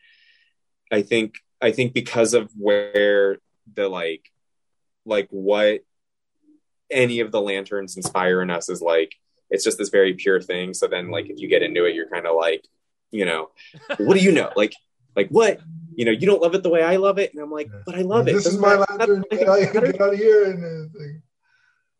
I 0.90 1.02
think 1.02 1.36
I 1.60 1.70
think 1.70 1.94
because 1.94 2.34
of 2.34 2.50
where 2.56 3.38
the 3.72 3.88
like 3.88 4.30
like 5.04 5.28
what 5.30 5.80
any 6.90 7.20
of 7.20 7.30
the 7.30 7.40
lanterns 7.40 7.96
inspire 7.96 8.42
in 8.42 8.50
us 8.50 8.68
is 8.68 8.82
like 8.82 9.14
it's 9.48 9.64
just 9.64 9.78
this 9.78 9.88
very 9.88 10.14
pure 10.14 10.40
thing. 10.40 10.74
So 10.74 10.86
then 10.86 11.10
like 11.10 11.30
if 11.30 11.38
you 11.40 11.48
get 11.48 11.62
into 11.62 11.84
it, 11.84 11.94
you're 11.94 12.08
kind 12.08 12.26
of 12.26 12.36
like, 12.36 12.66
you 13.10 13.24
know, 13.24 13.50
what 13.98 14.16
do 14.16 14.20
you 14.20 14.32
know? 14.32 14.50
Like 14.56 14.74
like 15.16 15.28
what? 15.28 15.60
You 15.94 16.04
know, 16.04 16.12
you 16.12 16.26
don't 16.26 16.40
love 16.40 16.54
it 16.54 16.62
the 16.62 16.70
way 16.70 16.82
I 16.82 16.96
love 16.96 17.18
it, 17.18 17.34
and 17.34 17.42
I'm 17.42 17.50
like, 17.50 17.68
but 17.84 17.94
I 17.94 18.02
love 18.02 18.26
it. 18.28 18.32
This 18.32 18.46
is 18.46 18.58
my 18.58 18.76
lantern. 18.76 19.24
Get 19.30 19.48
out 19.48 20.12
of 20.12 20.18
here 20.18 20.50
and. 20.50 20.90
Uh, 20.94 21.20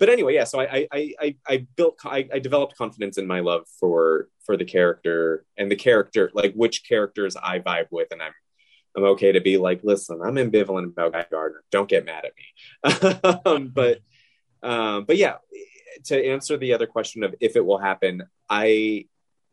but 0.00 0.08
anyway, 0.08 0.34
yeah. 0.34 0.44
So 0.44 0.60
I 0.60 0.88
I 0.90 1.14
I, 1.20 1.36
I 1.46 1.66
built 1.76 1.98
I, 2.04 2.28
I 2.32 2.38
developed 2.40 2.76
confidence 2.76 3.18
in 3.18 3.26
my 3.26 3.40
love 3.40 3.66
for 3.78 4.28
for 4.44 4.56
the 4.56 4.64
character 4.64 5.44
and 5.56 5.70
the 5.70 5.76
character 5.76 6.30
like 6.34 6.54
which 6.54 6.88
characters 6.88 7.36
I 7.36 7.60
vibe 7.60 7.88
with, 7.90 8.08
and 8.10 8.22
I'm 8.22 8.32
I'm 8.96 9.04
okay 9.04 9.32
to 9.32 9.40
be 9.40 9.58
like, 9.58 9.80
listen, 9.84 10.20
I'm 10.24 10.34
ambivalent 10.34 10.86
about 10.86 11.12
Guy 11.12 11.26
Gardner. 11.30 11.62
Don't 11.70 11.88
get 11.88 12.06
mad 12.06 12.24
at 12.24 12.32
me. 12.34 13.40
um, 13.44 13.68
but 13.68 14.00
um, 14.62 15.04
but 15.04 15.18
yeah, 15.18 15.36
to 16.06 16.26
answer 16.26 16.56
the 16.56 16.72
other 16.72 16.86
question 16.86 17.22
of 17.22 17.34
if 17.38 17.54
it 17.56 17.64
will 17.64 17.78
happen, 17.78 18.22
I 18.48 19.06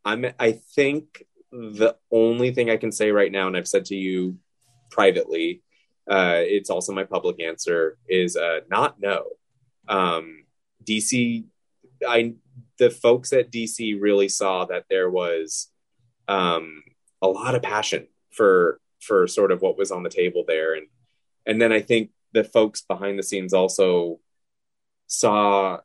I'm 0.05 0.25
I 0.39 0.53
think 0.53 1.25
the 1.51 1.97
only 2.09 2.51
thing 2.51 2.69
I 2.69 2.77
can 2.77 2.93
say 2.93 3.11
right 3.11 3.31
now, 3.31 3.47
and 3.47 3.57
I've 3.57 3.67
said 3.67 3.85
to 3.85 3.95
you 3.95 4.37
privately, 4.91 5.61
uh, 6.09 6.39
it's 6.39 6.69
also 6.69 6.93
my 6.93 7.03
public 7.03 7.41
answer 7.41 7.97
is 8.07 8.37
uh, 8.37 8.61
not 8.69 8.99
no. 9.01 9.25
Um, 9.87 10.45
DC, 10.83 11.45
I 12.07 12.35
the 12.79 12.89
folks 12.89 13.33
at 13.33 13.51
DC 13.51 13.99
really 13.99 14.29
saw 14.29 14.65
that 14.65 14.85
there 14.89 15.09
was 15.09 15.69
um, 16.27 16.83
a 17.21 17.27
lot 17.27 17.55
of 17.55 17.61
passion 17.61 18.07
for 18.31 18.79
for 18.99 19.27
sort 19.27 19.51
of 19.51 19.61
what 19.61 19.77
was 19.77 19.91
on 19.91 20.03
the 20.03 20.09
table 20.09 20.43
there, 20.47 20.75
and 20.75 20.87
and 21.45 21.61
then 21.61 21.71
I 21.71 21.81
think 21.81 22.11
the 22.33 22.43
folks 22.43 22.81
behind 22.81 23.17
the 23.17 23.23
scenes 23.23 23.53
also 23.53 24.19
saw 25.07 25.79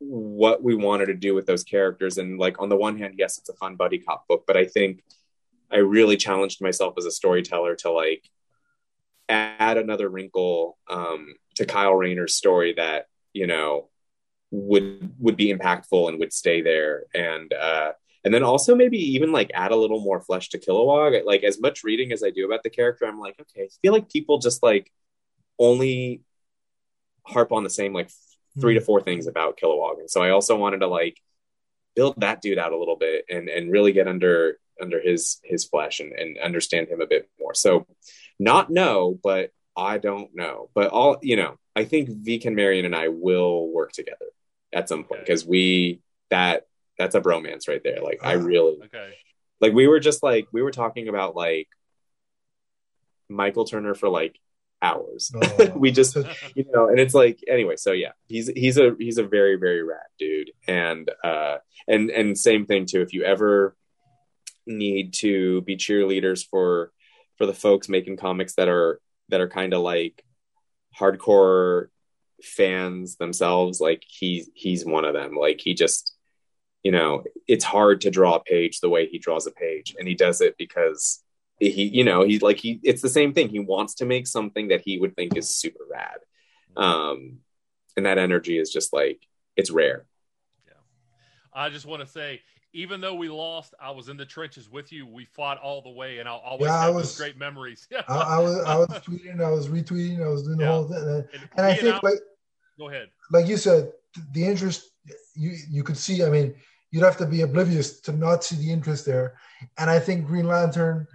what 0.00 0.62
we 0.62 0.74
wanted 0.74 1.06
to 1.06 1.14
do 1.14 1.34
with 1.34 1.46
those 1.46 1.64
characters. 1.64 2.18
And 2.18 2.38
like 2.38 2.60
on 2.60 2.68
the 2.68 2.76
one 2.76 2.98
hand 2.98 3.14
yes 3.18 3.38
it's 3.38 3.48
a 3.48 3.54
fun 3.54 3.76
buddy 3.76 3.98
cop 3.98 4.28
book 4.28 4.44
but 4.46 4.56
i 4.56 4.64
think 4.64 5.02
i 5.70 5.76
really 5.76 6.16
challenged 6.16 6.60
myself 6.60 6.94
as 6.96 7.04
a 7.04 7.10
storyteller 7.10 7.74
to 7.76 7.90
like 7.90 8.30
add 9.28 9.76
another 9.76 10.08
wrinkle 10.08 10.78
um, 10.88 11.34
to 11.56 11.66
Kyle 11.66 11.94
Rayner's 11.94 12.34
story 12.34 12.74
that 12.74 13.06
you 13.32 13.46
know 13.46 13.88
would 14.50 15.14
would 15.18 15.36
be 15.36 15.52
impactful 15.52 16.08
and 16.08 16.18
would 16.18 16.32
stay 16.32 16.62
there 16.62 17.04
and 17.14 17.52
uh 17.52 17.92
and 18.24 18.34
then 18.34 18.42
also 18.42 18.74
maybe 18.74 18.98
even 19.14 19.32
like 19.32 19.50
add 19.54 19.70
a 19.70 19.76
little 19.76 20.00
more 20.00 20.20
flesh 20.20 20.48
to 20.50 20.58
Kilowog. 20.58 21.24
Like 21.24 21.44
as 21.44 21.60
much 21.60 21.84
reading 21.84 22.12
as 22.12 22.22
I 22.22 22.30
do 22.30 22.44
about 22.44 22.62
the 22.62 22.70
character, 22.70 23.06
I'm 23.06 23.20
like, 23.20 23.36
okay, 23.40 23.62
I 23.62 23.68
feel 23.80 23.92
like 23.92 24.10
people 24.10 24.38
just 24.38 24.62
like 24.62 24.92
only 25.58 26.22
harp 27.22 27.52
on 27.52 27.64
the 27.64 27.70
same 27.70 27.92
like 27.92 28.10
three 28.60 28.74
to 28.74 28.80
four 28.80 29.00
things 29.00 29.26
about 29.26 29.58
Kilowog. 29.58 30.00
And 30.00 30.10
so 30.10 30.20
I 30.20 30.30
also 30.30 30.56
wanted 30.56 30.80
to 30.80 30.88
like 30.88 31.18
build 31.94 32.20
that 32.20 32.42
dude 32.42 32.58
out 32.58 32.72
a 32.72 32.78
little 32.78 32.96
bit 32.96 33.24
and 33.30 33.48
and 33.48 33.70
really 33.70 33.92
get 33.92 34.08
under 34.08 34.58
under 34.80 35.00
his 35.00 35.38
his 35.44 35.64
flesh 35.64 36.00
and, 36.00 36.12
and 36.12 36.38
understand 36.38 36.88
him 36.88 37.00
a 37.00 37.06
bit 37.06 37.30
more. 37.38 37.54
So 37.54 37.86
not 38.38 38.70
no, 38.70 39.18
but 39.22 39.50
I 39.76 39.98
don't 39.98 40.34
know. 40.34 40.70
But 40.74 40.90
all 40.90 41.18
you 41.22 41.36
know, 41.36 41.58
I 41.74 41.84
think 41.84 42.08
V 42.08 42.38
Ken 42.38 42.54
Marion 42.54 42.84
and 42.84 42.96
I 42.96 43.08
will 43.08 43.68
work 43.68 43.92
together 43.92 44.26
at 44.72 44.88
some 44.88 45.04
point 45.04 45.20
because 45.20 45.42
okay. 45.42 45.50
we 45.50 46.00
that 46.30 46.66
that's 46.98 47.14
a 47.14 47.20
bromance 47.20 47.68
right 47.68 47.82
there. 47.82 48.00
Like 48.02 48.20
I 48.22 48.36
ah, 48.36 48.40
really 48.40 48.78
okay. 48.84 49.14
Like 49.60 49.72
we 49.72 49.86
were 49.86 50.00
just 50.00 50.22
like 50.22 50.48
we 50.52 50.62
were 50.62 50.70
talking 50.70 51.08
about 51.08 51.36
like 51.36 51.68
Michael 53.28 53.64
Turner 53.64 53.94
for 53.94 54.08
like 54.08 54.38
hours. 54.80 55.32
Oh. 55.34 55.72
we 55.76 55.90
just 55.90 56.16
you 56.54 56.64
know, 56.72 56.88
and 56.88 56.98
it's 56.98 57.14
like 57.14 57.40
anyway, 57.48 57.76
so 57.76 57.92
yeah, 57.92 58.12
he's 58.26 58.48
he's 58.48 58.78
a 58.78 58.94
he's 58.98 59.18
a 59.18 59.24
very, 59.24 59.56
very 59.56 59.82
rad 59.82 60.06
dude. 60.18 60.50
And 60.66 61.10
uh 61.22 61.58
and 61.86 62.10
and 62.10 62.38
same 62.38 62.66
thing 62.66 62.86
too, 62.86 63.02
if 63.02 63.12
you 63.12 63.24
ever 63.24 63.76
need 64.66 65.14
to 65.14 65.62
be 65.62 65.76
cheerleaders 65.76 66.44
for 66.46 66.92
for 67.38 67.46
the 67.46 67.54
folks 67.54 67.88
making 67.88 68.16
comics 68.16 68.54
that 68.54 68.68
are 68.68 69.00
that 69.30 69.40
are 69.40 69.48
kind 69.48 69.72
of 69.72 69.80
like 69.80 70.24
hardcore 70.98 71.86
fans 72.42 73.16
themselves 73.16 73.80
like 73.80 74.02
he's 74.06 74.50
he's 74.54 74.84
one 74.84 75.04
of 75.04 75.14
them. 75.14 75.34
Like 75.34 75.60
he 75.60 75.72
just 75.72 76.14
you 76.82 76.92
know 76.92 77.24
it's 77.46 77.64
hard 77.64 78.02
to 78.02 78.10
draw 78.10 78.34
a 78.36 78.42
page 78.42 78.80
the 78.80 78.88
way 78.88 79.06
he 79.06 79.18
draws 79.18 79.46
a 79.46 79.52
page 79.52 79.94
and 79.98 80.06
he 80.06 80.14
does 80.14 80.40
it 80.40 80.56
because 80.58 81.22
he 81.58 81.84
you 81.84 82.04
know 82.04 82.24
he's 82.24 82.42
like 82.42 82.58
he 82.58 82.80
it's 82.82 83.02
the 83.02 83.08
same 83.08 83.32
thing. 83.32 83.48
He 83.48 83.60
wants 83.60 83.94
to 83.96 84.04
make 84.04 84.26
something 84.26 84.68
that 84.68 84.82
he 84.82 84.98
would 84.98 85.16
think 85.16 85.36
is 85.36 85.48
super 85.48 85.84
rad. 85.90 86.18
Um 86.76 87.38
and 87.96 88.06
that 88.06 88.18
energy 88.18 88.58
is 88.58 88.70
just 88.70 88.92
like 88.92 89.20
it's 89.56 89.70
rare. 89.70 90.06
Yeah. 90.66 90.74
I 91.52 91.68
just 91.70 91.86
want 91.86 92.02
to 92.02 92.06
say 92.06 92.40
even 92.72 93.00
though 93.00 93.14
we 93.14 93.28
lost, 93.28 93.74
I 93.80 93.90
was 93.90 94.08
in 94.08 94.16
the 94.16 94.26
trenches 94.26 94.68
with 94.70 94.92
you. 94.92 95.06
We 95.06 95.24
fought 95.24 95.58
all 95.58 95.80
the 95.82 95.90
way, 95.90 96.18
and 96.18 96.28
I'll 96.28 96.36
always 96.44 96.66
Yeah, 96.68 96.74
I 96.78 96.84
have 96.86 96.94
was- 96.94 97.04
those 97.04 97.16
great 97.16 97.38
memories. 97.38 97.86
I, 97.92 98.02
I 98.08 98.38
was 98.38 98.58
I 98.64 98.76
was 98.76 98.88
tweeting, 98.88 99.42
I 99.42 99.50
was 99.50 99.68
retweeting, 99.68 100.22
I 100.24 100.28
was 100.28 100.42
doing 100.44 100.58
the 100.58 100.64
Yeah. 100.64 100.70
whole 100.72 100.88
thing, 100.88 100.98
and, 100.98 101.28
And 101.32 101.48
and 101.56 101.66
I 101.66 101.74
think 101.74 101.94
I- 101.96 102.00
like 102.02 102.18
go 102.78 102.88
ahead. 102.88 103.08
like 103.30 103.46
you 103.46 103.56
said, 103.56 103.92
the 104.32 104.44
interest 104.46 104.90
you 105.34 105.56
you 105.70 105.82
could 105.82 105.96
see. 105.96 106.22
I 106.24 106.28
mean, 106.30 106.54
you'd 106.90 107.04
have 107.04 107.16
to 107.18 107.26
be 107.26 107.40
oblivious 107.42 108.00
to 108.00 108.12
not 108.12 108.44
see 108.44 108.56
the 108.56 108.70
interest 108.72 109.06
there. 109.06 109.38
And 109.78 109.88
I 109.90 109.98
think 109.98 110.26
Green 110.26 110.46
Lantern, 110.46 111.06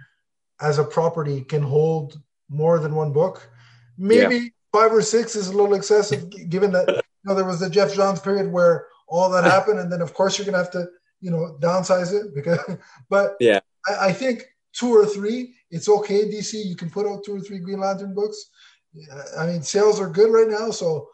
as 0.60 0.78
a 0.78 0.84
property, 0.84 1.42
can 1.42 1.62
hold 1.62 2.20
more 2.48 2.78
than 2.78 2.94
one 2.94 3.12
book. 3.12 3.48
Maybe 3.96 4.52
five 4.72 4.92
or 4.92 5.02
six 5.02 5.36
is 5.36 5.48
a 5.48 5.52
little 5.56 5.74
excessive, 5.74 6.28
given 6.50 6.72
that 6.72 6.88
you 6.88 7.00
know 7.24 7.34
there 7.34 7.44
was 7.44 7.60
the 7.60 7.70
Geoff 7.70 7.94
Johns 7.94 8.18
period 8.20 8.50
where 8.50 8.86
all 9.06 9.30
that 9.30 9.44
happened, 9.54 9.78
and 9.78 9.90
then 9.92 10.00
of 10.00 10.12
course 10.14 10.36
you're 10.36 10.44
gonna 10.46 10.58
have 10.58 10.72
to 10.72 10.88
you 11.24 11.30
know 11.30 11.56
downsize 11.60 12.10
it 12.18 12.34
because. 12.34 12.60
But 13.14 13.36
Yeah. 13.40 13.60
I, 13.88 14.08
I 14.08 14.12
think 14.12 14.44
two 14.78 14.90
or 15.00 15.06
three, 15.06 15.54
it's 15.70 15.88
okay. 15.88 16.20
DC, 16.30 16.52
you 16.70 16.76
can 16.76 16.90
put 16.90 17.06
out 17.06 17.24
two 17.24 17.36
or 17.36 17.40
three 17.40 17.58
Green 17.58 17.80
Lantern 17.80 18.14
books. 18.14 18.38
I 19.38 19.46
mean, 19.46 19.62
sales 19.62 20.00
are 20.00 20.08
good 20.18 20.30
right 20.38 20.48
now, 20.60 20.70
so 20.70 21.08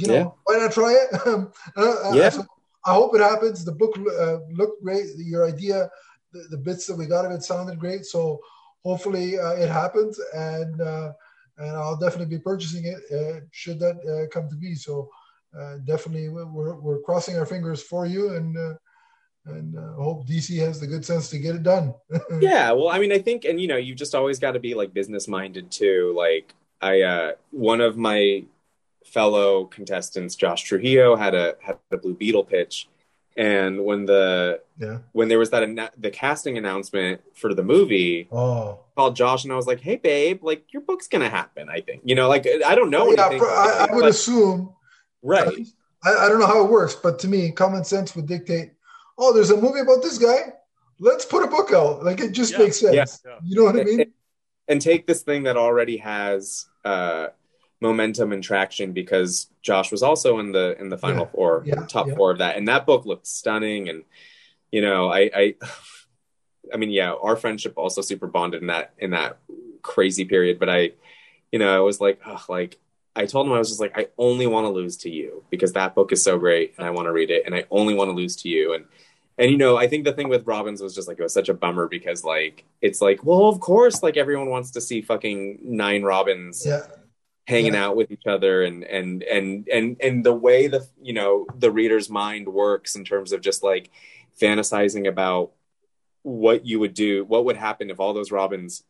you 0.00 0.06
know 0.08 0.14
Yeah. 0.14 0.28
why 0.44 0.58
not 0.58 0.72
try 0.72 0.92
it? 1.02 1.08
Um, 1.26 1.52
uh, 1.76 2.14
Yeah. 2.14 2.30
so 2.30 2.44
I 2.86 2.92
hope 2.94 3.14
it 3.14 3.20
happens. 3.20 3.64
The 3.64 3.78
book 3.82 3.94
uh, 3.98 4.38
looked 4.60 4.82
great. 4.82 5.06
Your 5.16 5.44
idea, 5.46 5.90
the, 6.32 6.40
the 6.50 6.56
bits 6.56 6.86
that 6.86 6.96
we 6.96 7.06
got 7.06 7.26
of 7.26 7.32
it 7.32 7.42
sounded 7.42 7.78
great. 7.78 8.04
So 8.04 8.40
hopefully 8.84 9.38
uh, 9.38 9.54
it 9.64 9.68
happens, 9.68 10.18
and 10.34 10.80
uh, 10.80 11.10
and 11.58 11.70
I'll 11.76 11.98
definitely 12.04 12.36
be 12.36 12.42
purchasing 12.50 12.84
it 12.92 13.00
uh, 13.18 13.40
should 13.50 13.78
that 13.80 13.96
uh, 14.12 14.24
come 14.34 14.48
to 14.48 14.56
be. 14.56 14.74
So 14.74 15.10
uh, 15.58 15.74
definitely 15.84 16.28
we're 16.28 16.76
we're 16.84 17.02
crossing 17.02 17.36
our 17.38 17.46
fingers 17.46 17.82
for 17.82 18.06
you, 18.06 18.22
and 18.36 18.56
uh, 18.56 18.74
and 19.48 19.76
uh, 19.76 19.92
hope 19.94 20.26
DC 20.26 20.58
has 20.58 20.80
the 20.80 20.86
good 20.86 21.04
sense 21.04 21.28
to 21.30 21.38
get 21.38 21.54
it 21.54 21.62
done. 21.62 21.94
yeah 22.40 22.70
well 22.72 22.88
i 22.88 22.98
mean 22.98 23.12
i 23.12 23.18
think 23.18 23.44
and 23.44 23.60
you 23.60 23.66
know 23.68 23.76
you've 23.76 23.96
just 23.98 24.14
always 24.14 24.38
got 24.38 24.52
to 24.52 24.60
be 24.60 24.74
like 24.74 24.92
business 24.94 25.26
minded 25.28 25.70
too 25.70 26.12
like 26.16 26.54
i 26.80 27.00
uh 27.02 27.32
one 27.50 27.80
of 27.80 27.96
my 27.96 28.44
fellow 29.04 29.64
contestants 29.66 30.36
josh 30.36 30.62
trujillo 30.62 31.16
had 31.16 31.34
a 31.34 31.56
had 31.60 31.78
a 31.90 31.96
blue 31.96 32.14
beetle 32.14 32.44
pitch 32.44 32.88
and 33.36 33.84
when 33.84 34.04
the 34.04 34.60
yeah. 34.78 34.98
when 35.12 35.28
there 35.28 35.38
was 35.38 35.50
that 35.50 35.92
the 35.96 36.10
casting 36.10 36.58
announcement 36.58 37.20
for 37.34 37.54
the 37.54 37.62
movie 37.62 38.28
Oh. 38.30 38.80
I 38.92 38.94
called 38.96 39.16
josh 39.16 39.44
and 39.44 39.52
i 39.52 39.56
was 39.56 39.66
like 39.66 39.80
hey 39.80 39.96
babe 39.96 40.42
like 40.42 40.64
your 40.72 40.82
book's 40.82 41.08
gonna 41.08 41.30
happen 41.30 41.68
i 41.70 41.80
think 41.80 42.02
you 42.04 42.14
know 42.14 42.28
like 42.28 42.46
i 42.66 42.74
don't 42.74 42.90
know 42.90 43.10
yeah, 43.10 43.22
anything 43.24 43.38
pro- 43.40 43.48
I, 43.54 43.86
I 43.88 43.94
would 43.94 44.02
but- 44.02 44.10
assume 44.10 44.74
right 45.22 45.66
I, 46.04 46.14
I 46.14 46.28
don't 46.28 46.38
know 46.38 46.46
how 46.46 46.64
it 46.64 46.70
works, 46.70 46.94
but 46.94 47.18
to 47.18 47.28
me, 47.28 47.50
common 47.50 47.82
sense 47.82 48.14
would 48.14 48.28
dictate. 48.28 48.70
Oh, 49.18 49.32
there's 49.32 49.50
a 49.50 49.56
movie 49.60 49.80
about 49.80 50.00
this 50.02 50.16
guy. 50.16 50.52
Let's 51.00 51.24
put 51.24 51.42
a 51.42 51.48
book 51.48 51.72
out. 51.72 52.04
Like 52.04 52.20
it 52.20 52.32
just 52.32 52.52
Yeah. 52.52 52.58
makes 52.58 52.80
sense. 52.80 52.94
Yeah. 53.24 53.30
Yeah. 53.32 53.38
You 53.44 53.56
know 53.56 53.64
what 53.64 53.78
I 53.80 53.84
mean? 53.84 54.12
and 54.68 54.80
take 54.82 55.06
this 55.06 55.22
thing 55.22 55.44
that 55.44 55.56
already 55.56 55.96
has 55.96 56.66
uh, 56.84 57.28
momentum 57.80 58.32
and 58.32 58.42
traction 58.44 58.92
because 58.92 59.48
Josh 59.62 59.90
was 59.90 60.02
also 60.02 60.38
in 60.40 60.52
the 60.52 60.76
in 60.78 60.88
the 60.90 60.98
final 60.98 61.24
Yeah, 61.24 61.30
four, 61.32 61.62
yeah, 61.66 61.74
top 61.86 62.06
yeah. 62.08 62.14
four 62.14 62.30
of 62.30 62.38
that, 62.38 62.56
and 62.56 62.68
that 62.68 62.84
book 62.86 63.06
looked 63.06 63.26
stunning. 63.26 63.88
And 63.88 64.04
you 64.70 64.82
know, 64.82 65.08
I, 65.10 65.30
I, 65.34 65.54
I 66.74 66.76
mean, 66.76 66.90
yeah, 66.90 67.12
our 67.12 67.34
friendship 67.36 67.74
also 67.76 68.02
super 68.02 68.26
bonded 68.26 68.60
in 68.60 68.66
that 68.68 68.92
in 68.98 69.10
that 69.12 69.38
crazy 69.82 70.24
period. 70.26 70.58
But 70.58 70.68
I, 70.68 70.92
you 71.50 71.58
know, 71.58 71.74
I 71.74 71.80
was 71.80 72.00
like, 72.00 72.20
oh, 72.26 72.44
like 72.48 72.78
I 73.16 73.24
told 73.26 73.46
him 73.46 73.52
I 73.54 73.58
was 73.58 73.68
just 73.70 73.80
like, 73.80 73.96
I 73.98 74.08
only 74.18 74.46
want 74.46 74.66
to 74.66 74.70
lose 74.70 74.98
to 74.98 75.10
you 75.10 75.44
because 75.50 75.72
that 75.72 75.94
book 75.94 76.12
is 76.12 76.22
so 76.22 76.38
great, 76.38 76.74
and 76.76 76.86
I 76.86 76.90
want 76.90 77.06
to 77.06 77.12
read 77.12 77.30
it, 77.30 77.44
and 77.46 77.54
I 77.54 77.64
only 77.70 77.94
want 77.94 78.08
to 78.10 78.14
lose 78.14 78.36
to 78.36 78.48
you, 78.48 78.74
and. 78.74 78.84
And 79.38 79.50
you 79.50 79.56
know, 79.56 79.76
I 79.76 79.86
think 79.86 80.04
the 80.04 80.12
thing 80.12 80.28
with 80.28 80.46
Robins 80.46 80.80
was 80.82 80.94
just 80.94 81.06
like 81.08 81.18
it 81.18 81.22
was 81.22 81.32
such 81.32 81.48
a 81.48 81.54
bummer 81.54 81.86
because 81.88 82.24
like 82.24 82.64
it's 82.82 83.00
like, 83.00 83.24
well, 83.24 83.48
of 83.48 83.60
course, 83.60 84.02
like 84.02 84.16
everyone 84.16 84.50
wants 84.50 84.72
to 84.72 84.80
see 84.80 85.00
fucking 85.00 85.60
nine 85.62 86.02
Robins 86.02 86.66
Yeah. 86.66 86.82
hanging 87.46 87.74
Yeah. 87.74 87.86
out 87.86 87.96
with 87.96 88.10
each 88.10 88.26
other 88.26 88.62
and 88.64 88.82
and 88.84 89.22
and 89.22 89.68
and 89.72 89.96
and 90.02 90.24
the 90.24 90.34
way 90.34 90.66
the 90.66 90.86
you 91.00 91.12
know 91.12 91.46
the 91.56 91.70
reader's 91.70 92.10
mind 92.10 92.48
works 92.48 92.96
in 92.96 93.04
terms 93.04 93.32
of 93.32 93.40
just 93.40 93.62
like 93.62 93.90
fantasizing 94.40 95.06
about 95.08 95.52
what 96.22 96.66
you 96.66 96.78
would 96.80 96.94
do, 96.94 97.24
what 97.24 97.44
would 97.44 97.56
happen 97.56 97.90
if 97.90 98.00
all 98.00 98.12
those 98.12 98.32
Robins 98.32 98.82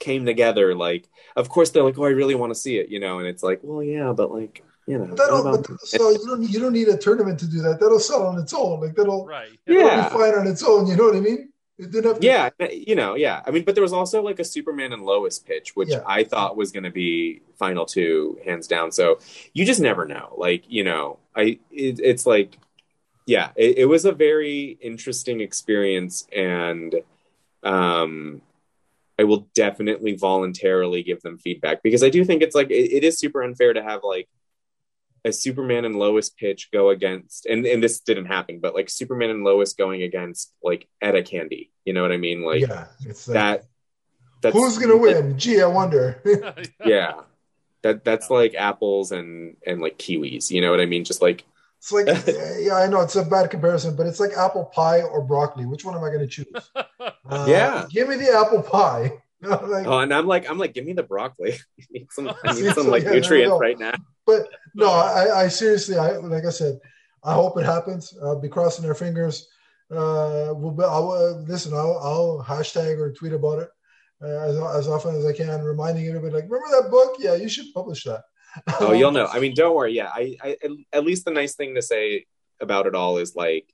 came 0.00 0.26
together. 0.26 0.74
Like, 0.74 1.08
of 1.36 1.48
course, 1.48 1.70
they're 1.70 1.82
like, 1.82 1.98
oh, 1.98 2.04
I 2.04 2.10
really 2.10 2.34
want 2.34 2.50
to 2.50 2.54
see 2.58 2.78
it, 2.78 2.88
you 2.88 3.00
know, 3.00 3.18
and 3.20 3.26
it's 3.28 3.42
like, 3.42 3.60
well, 3.62 3.82
yeah, 3.82 4.12
but 4.12 4.30
like, 4.32 4.64
you 4.88 4.98
know, 4.98 5.14
That'll, 5.14 5.44
what 5.44 5.60
but 5.62 5.66
about- 5.68 5.80
so 5.82 6.10
you 6.10 6.26
don't 6.26 6.42
you 6.50 6.58
don't 6.60 6.72
need 6.72 6.88
a 6.88 6.96
tournament 6.96 7.38
to 7.40 7.46
do 7.46 7.60
that. 7.62 7.78
That'll 7.80 8.00
sell 8.00 8.26
on 8.26 8.38
its 8.38 8.54
own. 8.54 8.80
Like 8.80 8.94
that'll, 8.96 9.26
Right. 9.26 9.50
that'll 9.66 9.82
Yeah. 9.82 10.08
be 10.08 10.14
fine 10.14 10.34
on 10.34 10.46
its 10.46 10.62
own. 10.64 10.86
You 10.88 10.96
know 10.96 11.04
what 11.04 11.16
I 11.16 11.20
mean? 11.20 11.52
It 11.78 11.92
didn't 11.92 12.06
have 12.10 12.18
to, 12.20 12.26
yeah 12.26 12.50
you 12.72 12.96
know 12.96 13.14
yeah 13.14 13.40
i 13.46 13.52
mean 13.52 13.62
but 13.64 13.76
there 13.76 13.82
was 13.88 13.92
also 13.92 14.20
like 14.20 14.40
a 14.40 14.44
superman 14.44 14.92
and 14.92 15.04
lois 15.04 15.38
pitch 15.38 15.76
which 15.76 15.90
Yeah. 15.90 16.02
i 16.08 16.24
thought 16.24 16.56
was 16.56 16.72
going 16.72 16.82
to 16.82 16.90
be 16.90 17.40
final 17.56 17.86
two 17.86 18.36
hands 18.44 18.66
down 18.66 18.90
so 18.90 19.20
you 19.54 19.64
just 19.64 19.80
never 19.80 20.04
know 20.04 20.34
like 20.36 20.64
you 20.68 20.82
know 20.82 21.18
i 21.36 21.60
it, 21.70 22.00
it's 22.02 22.26
like 22.26 22.58
yeah 23.26 23.50
it, 23.54 23.78
it 23.78 23.84
was 23.84 24.04
a 24.04 24.10
very 24.10 24.76
interesting 24.80 25.40
experience 25.40 26.26
and 26.34 26.96
um 27.62 28.42
i 29.18 29.22
will 29.22 29.46
definitely 29.54 30.16
voluntarily 30.16 31.04
give 31.04 31.20
them 31.22 31.38
feedback 31.38 31.80
because 31.84 32.02
i 32.02 32.08
do 32.10 32.24
think 32.24 32.42
it's 32.42 32.56
like 32.56 32.70
it, 32.72 32.90
it 32.92 33.04
is 33.04 33.20
super 33.20 33.40
unfair 33.42 33.72
to 33.72 33.82
have 33.84 34.00
like 34.02 34.28
a 35.24 35.32
Superman 35.32 35.84
and 35.84 35.96
Lois 35.96 36.30
pitch 36.30 36.68
go 36.72 36.90
against, 36.90 37.46
and, 37.46 37.66
and 37.66 37.82
this 37.82 38.00
didn't 38.00 38.26
happen, 38.26 38.60
but 38.60 38.74
like 38.74 38.88
Superman 38.88 39.30
and 39.30 39.44
Lois 39.44 39.72
going 39.74 40.02
against 40.02 40.54
like 40.62 40.88
Etta 41.00 41.22
Candy. 41.22 41.70
You 41.84 41.92
know 41.92 42.02
what 42.02 42.12
I 42.12 42.16
mean? 42.16 42.42
Like 42.42 42.62
yeah. 42.62 42.86
It's 43.04 43.28
like, 43.28 43.34
that. 43.34 43.64
That's, 44.40 44.54
who's 44.54 44.78
gonna 44.78 44.96
win? 44.96 45.36
Gee, 45.38 45.60
I 45.60 45.66
wonder. 45.66 46.22
Yeah, 46.84 47.22
that 47.82 48.04
that's 48.04 48.30
like 48.30 48.54
apples 48.54 49.12
and 49.12 49.56
and 49.66 49.80
like 49.80 49.98
kiwis. 49.98 50.50
You 50.50 50.60
know 50.60 50.70
what 50.70 50.80
I 50.80 50.86
mean? 50.86 51.04
Just 51.04 51.20
like 51.22 51.44
It's 51.78 51.90
like 51.92 52.06
yeah, 52.60 52.74
I 52.74 52.86
know 52.86 53.00
it's 53.00 53.16
a 53.16 53.24
bad 53.24 53.50
comparison, 53.50 53.96
but 53.96 54.06
it's 54.06 54.20
like 54.20 54.32
apple 54.36 54.66
pie 54.66 55.02
or 55.02 55.22
broccoli. 55.22 55.66
Which 55.66 55.84
one 55.84 55.94
am 55.96 56.04
I 56.04 56.08
going 56.08 56.20
to 56.20 56.26
choose? 56.26 56.46
Uh, 56.74 57.46
Yeah. 57.48 57.86
give 57.90 58.08
me 58.08 58.16
the 58.16 58.30
apple 58.32 58.62
pie. 58.62 59.22
like, 59.42 59.86
oh, 59.86 60.00
and 60.00 60.12
I'm 60.12 60.26
like 60.26 60.50
I'm 60.50 60.58
like 60.58 60.74
give 60.74 60.84
me 60.84 60.92
the 60.92 61.02
broccoli. 61.02 61.52
I 61.80 61.84
need 61.90 62.08
some, 62.10 62.32
I 62.44 62.52
need 62.52 62.74
some 62.74 62.88
like 62.88 63.04
yeah, 63.04 63.12
nutrients 63.12 63.58
right 63.60 63.78
now. 63.78 63.92
but 64.26 64.48
no, 64.74 64.90
I, 64.90 65.44
I 65.44 65.48
seriously, 65.48 65.96
I 65.96 66.16
like 66.16 66.44
I 66.44 66.50
said, 66.50 66.78
I 67.22 67.34
hope 67.34 67.58
it 67.58 67.64
happens. 67.64 68.16
I'll 68.22 68.40
be 68.40 68.48
crossing 68.48 68.84
our 68.86 68.94
fingers. 68.94 69.48
Uh, 69.90 70.52
we'll 70.54 70.72
be, 70.72 70.82
I'll, 70.82 71.12
uh, 71.12 71.40
listen. 71.46 71.72
I'll, 71.72 71.98
I'll 71.98 72.44
hashtag 72.46 72.98
or 72.98 73.12
tweet 73.12 73.32
about 73.32 73.60
it 73.60 73.70
uh, 74.22 74.26
as, 74.26 74.56
as 74.56 74.88
often 74.88 75.14
as 75.16 75.24
I 75.24 75.32
can, 75.32 75.62
reminding 75.62 76.06
everybody 76.06 76.34
like, 76.34 76.44
remember 76.44 76.82
that 76.82 76.90
book? 76.90 77.16
Yeah, 77.18 77.34
you 77.34 77.48
should 77.48 77.72
publish 77.74 78.04
that. 78.04 78.22
Oh, 78.80 78.92
you'll 78.92 79.12
know. 79.12 79.26
I 79.26 79.40
mean, 79.40 79.54
don't 79.54 79.74
worry. 79.74 79.94
Yeah, 79.94 80.10
I, 80.12 80.36
I 80.42 80.56
at 80.92 81.04
least 81.04 81.24
the 81.24 81.30
nice 81.30 81.54
thing 81.54 81.74
to 81.74 81.82
say 81.82 82.26
about 82.60 82.86
it 82.86 82.94
all 82.94 83.18
is 83.18 83.36
like, 83.36 83.72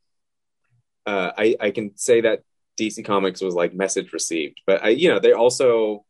uh, 1.07 1.33
I 1.37 1.57
I 1.61 1.71
can 1.71 1.97
say 1.97 2.23
that 2.23 2.43
DC 2.79 3.05
Comics 3.05 3.41
was 3.41 3.55
like 3.55 3.75
message 3.75 4.13
received, 4.13 4.61
but 4.67 4.85
I 4.85 4.91
you 4.91 5.09
know 5.09 5.19
they 5.19 5.33
also. 5.33 6.05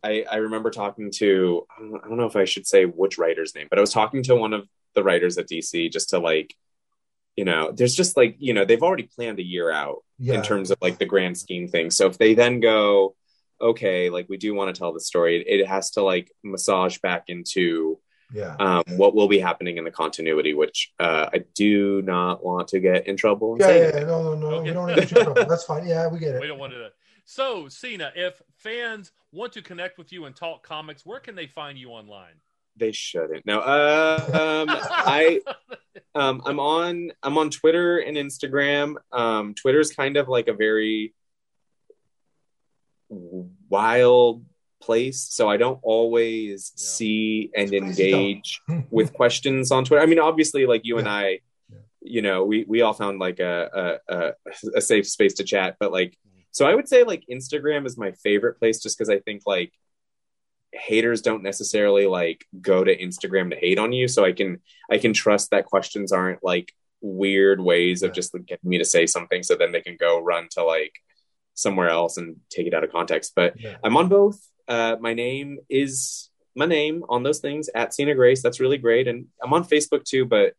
I, 0.00 0.24
I 0.30 0.36
remember 0.36 0.70
talking 0.70 1.10
to 1.16 1.66
I 1.76 1.82
don't, 1.82 2.04
I 2.04 2.08
don't 2.08 2.18
know 2.18 2.26
if 2.26 2.36
I 2.36 2.44
should 2.44 2.68
say 2.68 2.84
which 2.84 3.18
writer's 3.18 3.56
name, 3.56 3.66
but 3.68 3.78
I 3.78 3.80
was 3.80 3.92
talking 3.92 4.22
to 4.24 4.36
one 4.36 4.52
of 4.52 4.68
the 4.94 5.02
writers 5.02 5.38
at 5.38 5.48
DC 5.48 5.90
just 5.90 6.10
to 6.10 6.20
like, 6.20 6.54
you 7.34 7.44
know, 7.44 7.72
there's 7.72 7.96
just 7.96 8.16
like 8.16 8.36
you 8.38 8.54
know 8.54 8.64
they've 8.64 8.82
already 8.82 9.10
planned 9.12 9.40
a 9.40 9.44
year 9.44 9.72
out 9.72 10.04
yeah, 10.18 10.34
in 10.34 10.42
terms 10.42 10.70
of 10.70 10.78
like 10.80 10.98
the 10.98 11.04
grand 11.04 11.36
scheme 11.36 11.66
thing. 11.66 11.90
So 11.90 12.06
if 12.06 12.16
they 12.16 12.34
then 12.34 12.60
go, 12.60 13.16
okay, 13.60 14.08
like 14.08 14.28
we 14.28 14.36
do 14.36 14.54
want 14.54 14.72
to 14.72 14.78
tell 14.78 14.92
the 14.92 15.00
story, 15.00 15.40
it, 15.40 15.60
it 15.60 15.66
has 15.66 15.90
to 15.92 16.02
like 16.02 16.30
massage 16.44 16.98
back 16.98 17.24
into 17.26 17.98
yeah. 18.32 18.56
um, 18.58 18.84
what 18.96 19.14
will 19.14 19.28
be 19.28 19.38
happening 19.38 19.76
in 19.76 19.84
the 19.84 19.90
continuity, 19.90 20.54
which 20.54 20.92
uh, 20.98 21.28
I 21.32 21.44
do 21.54 22.02
not 22.02 22.44
want 22.44 22.68
to 22.68 22.80
get 22.80 23.06
in 23.06 23.16
trouble. 23.16 23.52
And 23.52 23.60
Yeah, 23.60 23.68
yeah, 23.68 23.98
yeah, 23.98 24.04
no, 24.04 24.22
no, 24.22 24.34
no. 24.34 24.46
Okay. 24.56 24.68
We 24.68 24.74
don't 24.74 24.88
need 24.88 24.96
to 24.96 25.06
trouble. 25.06 25.34
That's 25.34 25.64
fine. 25.64 25.86
Yeah, 25.86 26.08
we 26.08 26.18
get 26.18 26.40
we 26.40 26.46
don't 26.46 26.58
want 26.58 26.72
to. 26.72 26.90
So, 27.24 27.68
Sina, 27.68 28.12
if 28.16 28.40
fans 28.56 29.12
want 29.32 29.52
to 29.52 29.62
connect 29.62 29.98
with 29.98 30.12
you 30.12 30.24
and 30.24 30.34
talk 30.34 30.66
comics, 30.66 31.04
where 31.04 31.20
can 31.20 31.34
they 31.34 31.46
find 31.46 31.76
you 31.78 31.90
online? 31.90 32.34
They 32.76 32.92
shouldn't. 32.92 33.44
No, 33.44 33.60
uh, 33.60 34.64
um, 34.68 34.76
I 34.90 35.40
um, 36.14 36.42
I'm 36.46 36.60
on 36.60 37.12
I'm 37.22 37.36
on 37.36 37.50
Twitter 37.50 37.98
and 37.98 38.16
Instagram. 38.16 38.94
Um, 39.12 39.54
Twitter's 39.54 39.90
kind 39.90 40.16
of 40.16 40.28
like 40.28 40.48
a 40.48 40.54
very 40.54 41.14
wild 43.10 44.44
place, 44.80 45.20
so 45.20 45.48
I 45.48 45.56
don't 45.56 45.78
always 45.82 46.72
Yeah. 46.76 46.80
see 46.80 47.50
and 47.56 47.72
engage 47.72 48.60
with 48.90 49.12
questions 49.12 49.70
on 49.72 49.84
Twitter. 49.84 50.02
I 50.02 50.06
mean, 50.06 50.18
obviously, 50.18 50.66
like 50.66 50.82
you 50.84 50.98
and 50.98 51.08
I, 51.08 51.40
Yeah. 51.70 51.78
you 52.02 52.22
know, 52.22 52.44
we 52.44 52.64
we 52.68 52.82
all 52.82 52.92
found 52.94 53.18
like 53.18 53.40
a, 53.40 53.98
a 54.08 54.14
a 54.14 54.32
a 54.76 54.80
safe 54.80 55.06
space 55.08 55.34
to 55.34 55.44
chat. 55.44 55.76
But 55.80 55.92
like, 55.92 56.16
so 56.50 56.66
I 56.66 56.74
would 56.74 56.88
say 56.88 57.04
like 57.04 57.24
Instagram 57.30 57.86
is 57.86 57.96
my 57.98 58.12
favorite 58.12 58.58
place, 58.58 58.80
just 58.82 58.96
because 58.98 59.10
I 59.10 59.18
think 59.20 59.42
like 59.46 59.72
haters 60.72 61.22
don't 61.22 61.42
necessarily 61.42 62.06
like 62.06 62.44
go 62.60 62.84
to 62.84 62.94
Instagram 62.96 63.50
to 63.50 63.56
hate 63.56 63.78
on 63.78 63.92
you. 63.92 64.06
So 64.08 64.24
I 64.24 64.32
can 64.32 64.60
I 64.90 64.98
can 64.98 65.12
trust 65.12 65.50
that 65.50 65.64
questions 65.66 66.12
aren't 66.12 66.42
like 66.44 66.72
weird 67.00 67.60
ways 67.60 68.02
of 68.02 68.12
just 68.12 68.34
like, 68.34 68.44
getting 68.46 68.68
me 68.68 68.78
to 68.78 68.84
say 68.84 69.06
something 69.06 69.42
so 69.42 69.54
then 69.54 69.70
they 69.72 69.80
can 69.80 69.96
go 69.96 70.20
run 70.20 70.48
to 70.50 70.64
like 70.64 70.92
somewhere 71.54 71.88
else 71.88 72.16
and 72.18 72.36
take 72.50 72.66
it 72.66 72.74
out 72.74 72.84
of 72.84 72.90
context. 72.92 73.32
But 73.34 73.58
Yeah. 73.60 73.76
I'm 73.84 73.96
on 73.96 74.08
both. 74.08 74.38
Uh, 74.68 74.96
my 75.00 75.14
name 75.14 75.58
is 75.68 76.30
my 76.54 76.66
name 76.66 77.04
on 77.08 77.22
those 77.22 77.38
things 77.38 77.68
at 77.74 77.94
Sina 77.94 78.14
Grace. 78.14 78.42
That's 78.42 78.60
really 78.60 78.78
great. 78.78 79.08
And 79.08 79.26
I'm 79.42 79.52
on 79.54 79.64
Facebook 79.64 80.04
too, 80.04 80.26
but 80.26 80.54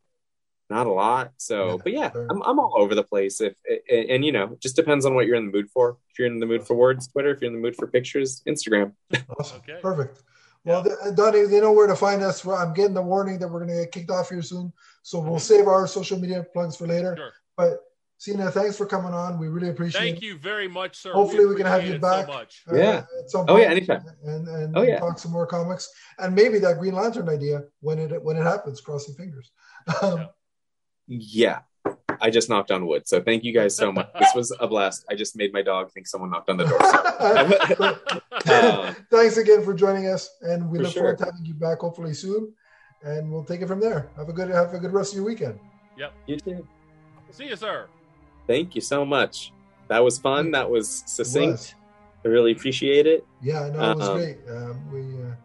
not 0.70 0.88
a 0.88 0.91
lot. 0.91 1.32
So, 1.38 1.72
Yeah, 1.72 1.78
but 1.84 1.93
yeah, 1.93 2.10
fair. 2.10 2.28
I'm, 2.30 2.41
I'm 2.43 2.60
all 2.60 2.74
over 2.78 2.95
the 2.95 3.03
place. 3.03 3.41
If 3.41 3.55
and, 3.89 4.10
and 4.10 4.26
you 4.26 4.32
know, 4.32 4.53
it 4.53 4.62
just 4.62 4.76
depends 4.76 5.05
on 5.05 5.16
what 5.16 5.26
you're 5.26 5.36
in 5.36 5.47
the 5.47 5.51
mood 5.51 5.70
for. 5.70 5.97
If 6.12 6.20
you're 6.20 6.28
in 6.28 6.39
the 6.39 6.45
mood 6.45 6.66
for 6.66 6.76
words, 6.76 7.07
Twitter. 7.07 7.32
If 7.32 7.41
you're 7.41 7.49
in 7.49 7.55
the 7.55 7.62
mood 7.62 7.76
for 7.76 7.88
pictures, 7.88 8.41
Instagram. 8.47 8.93
Awesome. 9.39 9.57
Okay. 9.57 9.80
Perfect. 9.82 10.22
Well, 10.66 10.84
th- 10.84 11.16
Donnie, 11.16 11.45
they 11.45 11.62
know 11.62 11.72
where 11.72 11.88
to 11.88 11.95
find 11.95 12.22
us. 12.22 12.45
I'm 12.45 12.74
getting 12.74 12.93
the 12.93 13.01
warning 13.01 13.39
that 13.39 13.47
we're 13.47 13.66
going 13.66 13.76
to 13.76 13.84
get 13.86 13.91
kicked 13.91 14.12
off 14.12 14.30
here 14.30 14.41
soon. 14.41 14.74
So 15.03 15.20
we'll 15.20 15.39
save 15.39 15.68
our 15.68 15.88
social 15.88 16.20
media 16.20 16.45
plugs 16.53 16.76
for 16.76 16.86
later. 16.86 17.16
Sure. 17.18 17.32
But 17.55 17.80
Sina, 18.20 18.51
thanks 18.51 18.76
for 18.78 18.86
coming 18.86 19.13
on. 19.13 19.39
We 19.39 19.47
really 19.47 19.70
appreciate 19.70 20.01
Thank 20.01 20.17
it. 20.17 20.24
you 20.24 20.38
very 20.38 20.67
much, 20.67 20.97
sir. 20.97 21.13
Hopefully 21.13 21.45
we 21.45 21.55
can 21.55 21.65
have 21.65 21.88
you 21.88 21.97
back. 21.99 22.26
So 22.28 22.34
much. 22.34 22.61
uh, 22.70 22.76
Yeah. 22.76 22.97
At 23.17 23.30
some 23.30 23.45
Oh, 23.47 23.55
yeah, 23.55 23.67
anytime. 23.67 24.03
And, 24.26 24.45
and 24.49 24.78
Oh, 24.78 24.82
yeah. 24.82 24.99
talk 24.99 25.17
some 25.17 25.32
more 25.32 25.47
comics. 25.47 25.89
And 26.17 26.36
maybe 26.36 26.59
that 26.59 26.80
Green 26.80 26.93
Lantern 26.95 27.30
idea 27.30 27.63
when 27.80 27.97
it 27.97 28.22
when 28.22 28.36
it 28.36 28.43
happens, 28.43 28.82
crossing 28.82 29.15
fingers. 29.15 29.51
Um, 30.01 30.28
Yeah. 31.07 31.59
I 32.22 32.30
just 32.30 32.49
knocked 32.49 32.72
on 32.72 32.86
wood. 32.86 33.07
So 33.07 33.22
thank 33.22 33.45
you 33.45 33.53
guys 33.53 33.74
so 33.74 33.89
much. 33.97 34.09
This 34.20 34.36
was 34.36 34.53
a 34.59 34.67
blast. 34.67 35.05
I 35.09 35.15
just 35.15 35.38
made 35.38 35.53
my 35.53 35.61
dog 35.61 35.89
think 35.93 36.05
someone 36.05 36.30
knocked 36.30 36.49
on 36.49 36.57
the 36.57 36.65
door. 36.65 36.80
Uh, 38.45 38.93
Thanks 39.11 39.36
again 39.38 39.63
for 39.65 39.74
joining 39.74 40.07
us, 40.07 40.30
and 40.41 40.70
we 40.70 40.78
For 40.78 40.84
look 40.86 40.93
sure. 40.93 41.01
forward 41.03 41.17
to 41.20 41.26
having 41.26 41.45
you 41.45 41.53
back 41.53 41.80
hopefully 41.80 42.13
soon. 42.13 42.53
And 43.03 43.30
we'll 43.30 43.43
take 43.43 43.61
it 43.61 43.67
from 43.67 43.82
there. 43.82 44.09
Have 44.15 44.30
a 44.30 44.34
good 44.34 44.49
have 44.49 44.74
a 44.74 44.80
good 44.80 44.93
rest 44.93 45.11
of 45.11 45.17
your 45.17 45.26
weekend. 45.26 45.59
Yep. 45.97 46.13
You 46.28 46.38
too. 46.38 46.67
See 47.32 47.47
you, 47.49 47.55
sir. 47.57 47.88
Thank 48.50 48.74
you 48.74 48.82
so 48.82 49.06
much. 49.06 49.54
That 49.89 50.04
was 50.04 50.18
fun. 50.18 50.50
That 50.52 50.68
was 50.68 51.04
succinct. 51.06 51.52
was. 51.52 51.76
I 52.26 52.28
really 52.30 52.52
appreciate 52.52 53.06
it. 53.06 53.24
Yeah, 53.43 53.62
I 53.62 53.70
know 53.70 53.91
it 53.91 53.97
was 53.97 54.10
Um, 54.10 54.18
great. 54.18 54.38
Um, 54.50 54.91
we, 54.91 55.00
uh, 55.22 55.36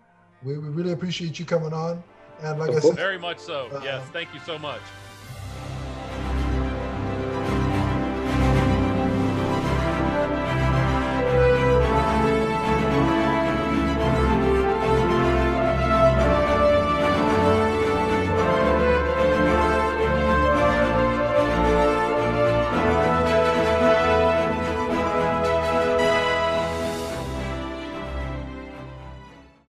we 0.43 0.59
we 0.59 0.69
really 0.69 0.93
appreciate 0.93 1.39
you 1.39 1.45
coming 1.45 1.75
on. 1.75 2.03
And 2.43 2.59
like 2.59 2.71
I 2.71 2.79
said, 2.79 2.97
Very 2.97 3.19
much 3.19 3.39
so. 3.41 3.69
Uh, 3.71 3.83
yes. 3.85 4.09
Thank 4.11 4.33
you 4.33 4.41
so 4.41 4.59
much. 4.59 4.81